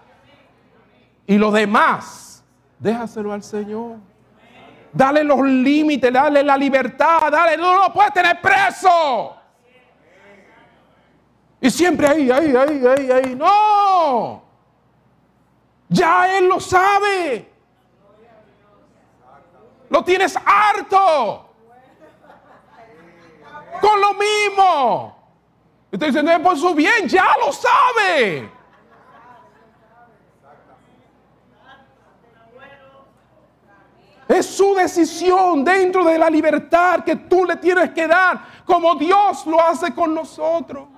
Y 1.26 1.38
lo 1.38 1.50
demás, 1.50 2.44
déjaselo 2.78 3.32
al 3.32 3.42
Señor. 3.42 3.96
Dale 4.92 5.24
los 5.24 5.40
límites, 5.42 6.12
dale 6.12 6.42
la 6.42 6.56
libertad, 6.56 7.30
dale, 7.30 7.56
no 7.56 7.76
lo 7.78 7.92
puedes 7.92 8.12
tener 8.12 8.40
preso. 8.40 9.36
Y 11.60 11.70
siempre 11.70 12.06
ahí, 12.06 12.30
ahí, 12.30 12.54
ahí, 12.54 12.86
ahí, 12.86 13.10
ahí. 13.10 13.34
No. 13.34 14.42
Ya 15.88 16.38
Él 16.38 16.48
lo 16.48 16.60
sabe. 16.60 17.50
Lo 19.88 20.02
tienes 20.04 20.36
harto. 20.36 21.48
Con 23.80 24.00
lo 24.00 24.14
mismo. 24.14 25.16
Estoy 25.90 26.08
diciendo, 26.08 26.32
es 26.32 26.40
por 26.40 26.56
su 26.56 26.74
bien, 26.74 27.08
ya 27.08 27.36
lo 27.44 27.52
sabe. 27.52 28.55
Es 34.28 34.46
su 34.46 34.74
decisión 34.74 35.64
dentro 35.64 36.04
de 36.04 36.18
la 36.18 36.28
libertad 36.28 37.04
que 37.04 37.14
tú 37.14 37.44
le 37.44 37.56
tienes 37.56 37.90
que 37.90 38.08
dar, 38.08 38.40
como 38.64 38.94
Dios 38.96 39.46
lo 39.46 39.60
hace 39.60 39.94
con 39.94 40.14
nosotros. 40.14 40.88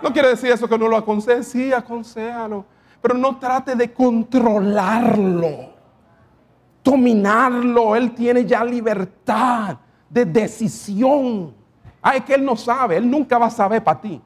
No 0.00 0.12
quiere 0.12 0.28
decir 0.28 0.50
eso 0.50 0.68
que 0.68 0.78
no 0.78 0.86
lo 0.86 0.96
aconseje, 0.96 1.42
sí, 1.42 1.72
aconsejalo. 1.72 2.64
Pero 3.02 3.14
no 3.14 3.38
trate 3.38 3.74
de 3.74 3.92
controlarlo, 3.92 5.72
dominarlo. 6.84 7.96
Él 7.96 8.12
tiene 8.12 8.44
ya 8.44 8.64
libertad 8.64 9.76
de 10.08 10.24
decisión. 10.24 11.54
Ah, 12.00 12.16
es 12.16 12.24
que 12.24 12.34
él 12.34 12.44
no 12.44 12.56
sabe, 12.56 12.96
él 12.96 13.10
nunca 13.10 13.38
va 13.38 13.46
a 13.46 13.50
saber 13.50 13.82
para 13.82 14.00
ti. 14.00 14.20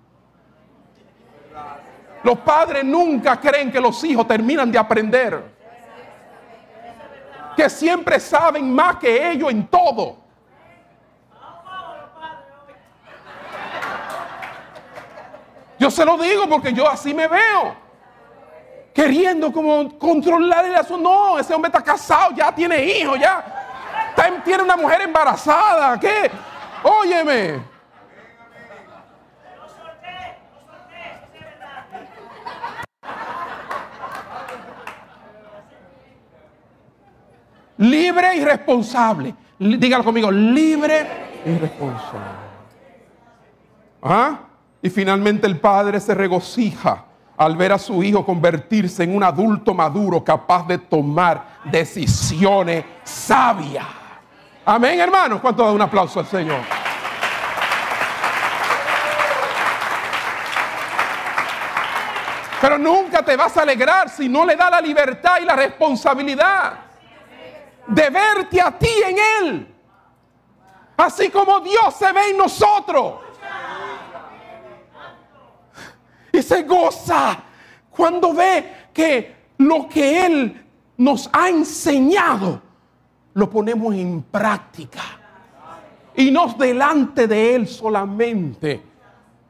Los 2.22 2.38
padres 2.38 2.84
nunca 2.84 3.40
creen 3.40 3.72
que 3.72 3.80
los 3.80 4.02
hijos 4.04 4.26
terminan 4.28 4.70
de 4.70 4.78
aprender. 4.78 5.51
Que 7.62 7.70
siempre 7.70 8.18
saben 8.18 8.74
más 8.74 8.96
que 8.96 9.30
ellos 9.30 9.48
en 9.48 9.64
todo. 9.68 10.16
Yo 15.78 15.88
se 15.88 16.04
lo 16.04 16.18
digo 16.18 16.48
porque 16.48 16.72
yo 16.72 16.90
así 16.90 17.14
me 17.14 17.28
veo. 17.28 17.76
Queriendo 18.92 19.52
como 19.52 19.96
controlar 19.96 20.64
el 20.64 20.74
asunto. 20.74 21.08
No, 21.08 21.38
ese 21.38 21.54
hombre 21.54 21.68
está 21.68 21.84
casado, 21.84 22.32
ya 22.34 22.52
tiene 22.52 22.82
hijos, 22.84 23.20
ya. 23.20 24.12
tiene 24.44 24.64
una 24.64 24.76
mujer 24.76 25.02
embarazada. 25.02 26.00
¿Qué? 26.00 26.32
Óyeme. 26.82 27.71
Libre 37.82 38.36
y 38.36 38.44
responsable. 38.44 39.34
Dígalo 39.58 40.04
conmigo, 40.04 40.30
libre 40.30 41.04
y 41.44 41.58
responsable. 41.58 42.42
¿Ah? 44.00 44.38
Y 44.80 44.88
finalmente 44.88 45.48
el 45.48 45.58
padre 45.58 45.98
se 45.98 46.14
regocija 46.14 47.04
al 47.36 47.56
ver 47.56 47.72
a 47.72 47.78
su 47.78 48.00
hijo 48.04 48.24
convertirse 48.24 49.02
en 49.02 49.16
un 49.16 49.24
adulto 49.24 49.74
maduro 49.74 50.22
capaz 50.22 50.64
de 50.68 50.78
tomar 50.78 51.58
decisiones 51.64 52.84
sabias. 53.02 53.86
Amén, 54.64 55.00
hermanos. 55.00 55.40
¿Cuánto 55.40 55.64
da 55.64 55.72
un 55.72 55.82
aplauso 55.82 56.20
al 56.20 56.26
Señor? 56.26 56.60
Pero 62.60 62.78
nunca 62.78 63.24
te 63.24 63.36
vas 63.36 63.56
a 63.56 63.62
alegrar 63.62 64.08
si 64.08 64.28
no 64.28 64.46
le 64.46 64.54
da 64.54 64.70
la 64.70 64.80
libertad 64.80 65.38
y 65.42 65.44
la 65.44 65.56
responsabilidad 65.56 66.91
de 67.86 68.10
verte 68.10 68.60
a 68.60 68.78
ti 68.78 68.90
en 69.06 69.16
Él. 69.40 69.74
Así 70.96 71.30
como 71.30 71.60
Dios 71.60 71.94
se 71.98 72.12
ve 72.12 72.30
en 72.30 72.36
nosotros 72.36 73.14
y 76.32 76.42
se 76.42 76.62
goza 76.62 77.38
cuando 77.90 78.32
ve 78.32 78.88
que 78.92 79.36
lo 79.58 79.88
que 79.88 80.26
Él 80.26 80.64
nos 80.96 81.28
ha 81.32 81.48
enseñado 81.48 82.62
lo 83.34 83.50
ponemos 83.50 83.94
en 83.94 84.22
práctica. 84.22 85.00
Y 86.14 86.30
no 86.30 86.48
delante 86.54 87.26
de 87.26 87.54
Él 87.54 87.68
solamente 87.68 88.82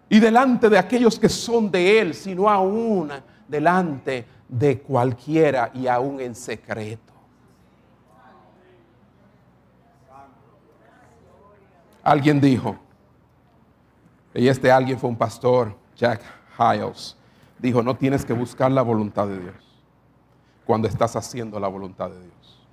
y 0.09 0.21
delante 0.21 0.69
de 0.69 0.79
aquellos 0.79 1.19
que 1.19 1.29
son 1.29 1.71
de 1.71 2.01
Él, 2.01 2.15
sino 2.15 2.49
aún 2.49 3.11
delante 3.49 4.27
de 4.49 4.79
cualquiera 4.81 5.71
y 5.75 5.87
aún 5.87 6.21
en 6.21 6.35
secreto. 6.35 7.12
Alguien 12.03 12.41
dijo, 12.41 12.77
y 14.35 14.49
este 14.49 14.73
alguien 14.73 14.99
fue 14.99 15.11
un 15.11 15.17
pastor, 15.17 15.77
Jack 15.97 16.21
Hiles, 16.59 17.17
dijo, 17.59 17.83
no 17.83 17.97
tienes 17.97 18.25
que 18.25 18.33
buscar 18.33 18.73
la 18.73 18.83
voluntad 18.83 19.29
de 19.29 19.39
Dios 19.39 19.55
cuando 20.67 20.89
estás 20.89 21.15
haciendo 21.17 21.61
la 21.61 21.69
voluntad 21.69 22.11
de 22.11 22.21
Dios. 22.21 22.67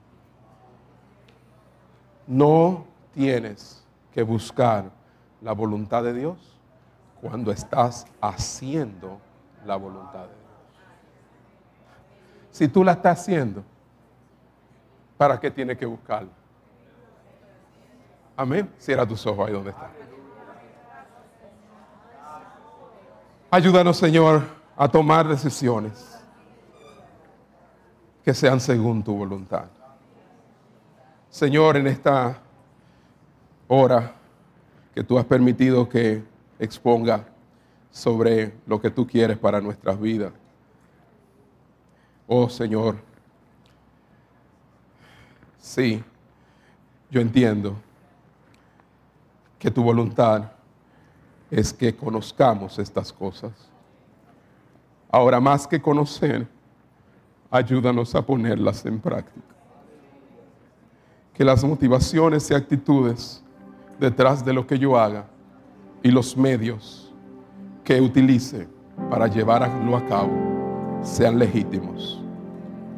No 2.26 2.86
tienes 3.14 3.86
que 4.14 4.24
buscar 4.24 4.92
la 5.42 5.54
voluntad 5.54 6.04
de 6.04 6.14
Dios 6.14 6.58
cuando 7.22 7.52
estás 7.52 8.06
haciendo 8.22 9.20
la 9.66 9.76
voluntad 9.76 10.22
de 10.22 10.28
Dios. 10.28 10.40
Si 12.52 12.68
tú 12.68 12.84
la 12.84 12.94
estás 12.94 13.20
haciendo, 13.20 13.64
¿para 15.18 15.40
qué 15.40 15.52
tienes 15.52 15.78
que 15.78 15.86
buscarla? 15.86 16.39
Amén. 18.40 18.72
Cierra 18.78 19.06
tus 19.06 19.28
ojos 19.28 19.46
ahí 19.46 19.54
donde 19.54 19.72
está. 19.72 19.92
Ayúdanos, 23.52 23.98
Señor, 23.98 24.44
a 24.78 24.88
tomar 24.88 25.28
decisiones 25.28 26.18
que 28.24 28.34
sean 28.34 28.62
según 28.62 29.04
tu 29.04 29.14
voluntad. 29.14 29.66
Señor, 31.30 31.76
en 31.76 31.88
esta 31.88 32.40
hora 33.68 34.16
que 34.96 35.04
tú 35.04 35.20
has 35.20 35.26
permitido 35.26 35.90
que 35.90 36.24
exponga 36.60 37.26
sobre 37.92 38.54
lo 38.68 38.80
que 38.80 38.90
tú 38.90 39.06
quieres 39.06 39.38
para 39.38 39.60
nuestras 39.60 40.00
vidas. 40.00 40.32
Oh 42.26 42.48
Señor, 42.48 42.96
sí, 45.58 46.02
yo 47.12 47.20
entiendo 47.20 47.76
que 49.60 49.70
tu 49.70 49.84
voluntad 49.84 50.52
es 51.52 51.74
que 51.74 51.96
conozcamos 51.96 52.80
estas 52.80 53.12
cosas. 53.12 53.52
Ahora 55.12 55.40
más 55.40 55.68
que 55.68 55.82
conocer, 55.82 56.48
ayúdanos 57.52 58.16
a 58.16 58.26
ponerlas 58.26 58.86
en 58.86 59.00
práctica. 59.00 59.48
Que 61.34 61.44
las 61.44 61.64
motivaciones 61.64 62.50
y 62.50 62.54
actitudes 62.54 63.44
detrás 64.00 64.46
de 64.46 64.54
lo 64.54 64.66
que 64.66 64.80
yo 64.80 64.98
haga 64.98 65.26
y 66.02 66.10
los 66.10 66.38
medios 66.38 67.14
que 67.84 68.00
utilice 68.00 68.68
para 69.10 69.28
llevarlo 69.28 69.98
a 69.98 70.06
cabo 70.06 70.32
sean 71.02 71.40
legítimos 71.40 72.22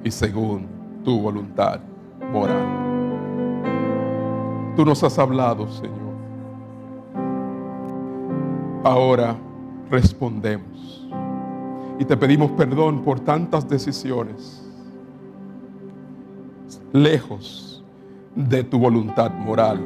y 0.03 0.11
según 0.11 0.67
tu 1.03 1.19
voluntad 1.19 1.79
moral. 2.31 2.81
Tú 4.75 4.85
nos 4.85 5.03
has 5.03 5.17
hablado, 5.19 5.69
Señor. 5.69 6.10
Ahora 8.83 9.35
respondemos 9.91 11.07
y 11.99 12.05
te 12.05 12.17
pedimos 12.17 12.49
perdón 12.51 13.03
por 13.03 13.19
tantas 13.19 13.69
decisiones 13.69 14.67
lejos 16.91 17.83
de 18.35 18.63
tu 18.63 18.79
voluntad 18.79 19.31
moral, 19.31 19.79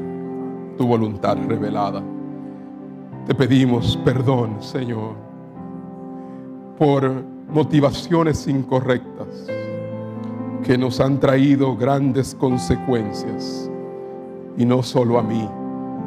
tu 0.77 0.88
voluntad 0.88 1.38
revelada. 1.45 2.01
Te 3.27 3.35
pedimos 3.35 3.97
perdón, 4.05 4.61
Señor, 4.61 5.15
por 6.80 7.11
motivaciones 7.49 8.47
incorrectas 8.47 9.47
que 10.63 10.77
nos 10.77 11.01
han 11.01 11.19
traído 11.19 11.76
grandes 11.76 12.34
consecuencias, 12.34 13.69
y 14.57 14.65
no 14.65 14.81
solo 14.81 15.19
a 15.19 15.22
mí, 15.22 15.49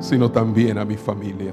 sino 0.01 0.31
también 0.31 0.79
a 0.79 0.87
mi 0.87 0.97
familia. 0.97 1.53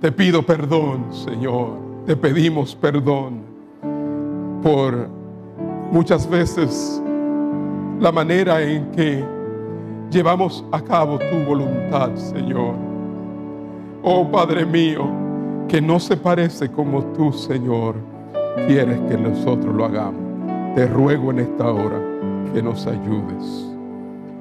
Te 0.00 0.10
pido 0.10 0.42
perdón, 0.42 1.06
Señor, 1.12 1.78
te 2.06 2.16
pedimos 2.16 2.74
perdón 2.74 3.42
por 4.62 5.08
muchas 5.92 6.28
veces 6.28 7.02
la 8.00 8.10
manera 8.10 8.62
en 8.62 8.90
que 8.92 9.24
llevamos 10.10 10.64
a 10.72 10.80
cabo 10.80 11.18
tu 11.18 11.36
voluntad, 11.46 12.14
Señor 12.16 12.90
oh 14.02 14.30
Padre 14.30 14.64
mío, 14.64 15.08
que 15.68 15.80
no 15.80 16.00
se 16.00 16.16
parece 16.16 16.70
como 16.70 17.04
tú, 17.12 17.32
Señor, 17.32 17.94
quieres 18.66 18.98
que 19.08 19.16
nosotros 19.16 19.74
lo 19.74 19.84
hagamos. 19.84 20.74
Te 20.74 20.86
ruego 20.86 21.30
en 21.30 21.40
esta 21.40 21.70
hora 21.70 22.00
que 22.52 22.62
nos 22.62 22.86
ayudes. 22.86 23.66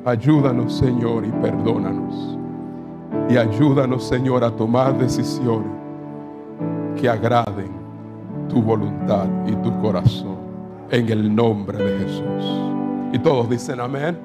Ayúdanos, 0.06 0.78
Señor, 0.78 1.26
y 1.26 1.32
perdónanos. 1.42 2.39
Y 3.28 3.38
ayúdanos, 3.38 4.08
Señor, 4.08 4.44
a 4.44 4.52
tomar 4.52 4.98
decisiones 4.98 5.72
que 7.00 7.10
agraden 7.10 7.72
tu 8.48 8.62
voluntad 8.62 9.28
y 9.46 9.54
tu 9.58 9.80
corazón. 9.82 10.38
En 10.92 11.08
el 11.10 11.36
nombre 11.36 11.78
de 11.78 12.00
Jesús. 12.00 12.62
Y 13.14 13.20
todos 13.20 13.50
dicen 13.50 13.80
amén. 13.80 14.18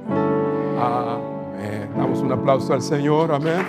Amén. 0.80 1.88
Damos 1.96 2.20
un 2.20 2.32
aplauso 2.32 2.72
al 2.72 2.80
Señor. 2.80 3.32
Amén. 3.32 3.66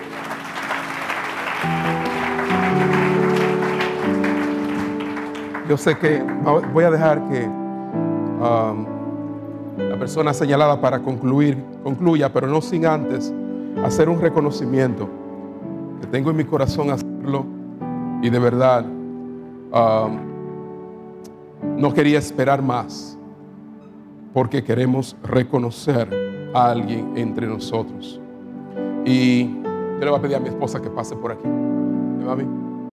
Yo 5.68 5.78
sé 5.78 5.98
que 5.98 6.24
voy 6.74 6.84
a 6.84 6.92
dejar 6.92 7.28
que 7.28 7.46
um, 7.46 8.86
la 9.90 9.98
persona 9.98 10.34
señalada 10.34 10.80
para 10.80 11.00
concluir 11.00 11.64
concluya, 11.84 12.32
pero 12.32 12.48
no 12.48 12.62
sin 12.62 12.86
antes 12.86 13.34
hacer 13.84 14.10
un 14.10 14.20
reconocimiento 14.20 15.10
que 16.02 16.08
tengo 16.08 16.32
en 16.32 16.38
mi 16.38 16.46
corazón 16.46 16.90
hacerlo 16.92 17.46
y 18.22 18.30
de 18.30 18.40
verdad 18.40 18.86
um, 18.86 20.18
no 21.78 21.94
quería 21.94 22.20
esperar 22.20 22.62
más 22.62 23.18
porque 24.34 24.64
queremos 24.64 25.16
reconocer 25.24 26.10
a 26.54 26.72
alguien 26.72 27.14
entre 27.16 27.48
nosotros. 27.48 28.20
Y 29.06 29.46
yo 29.46 30.00
le 30.00 30.10
voy 30.10 30.20
a 30.20 30.22
pedir 30.22 30.36
a 30.36 30.40
mi 30.40 30.50
esposa 30.50 30.82
que 30.82 30.90
pase 30.90 31.16
por 31.16 31.32
aquí. 31.32 31.48
¿Me 31.48 32.26
va 32.26 32.34
a 32.34 32.36
mí? 32.36 32.75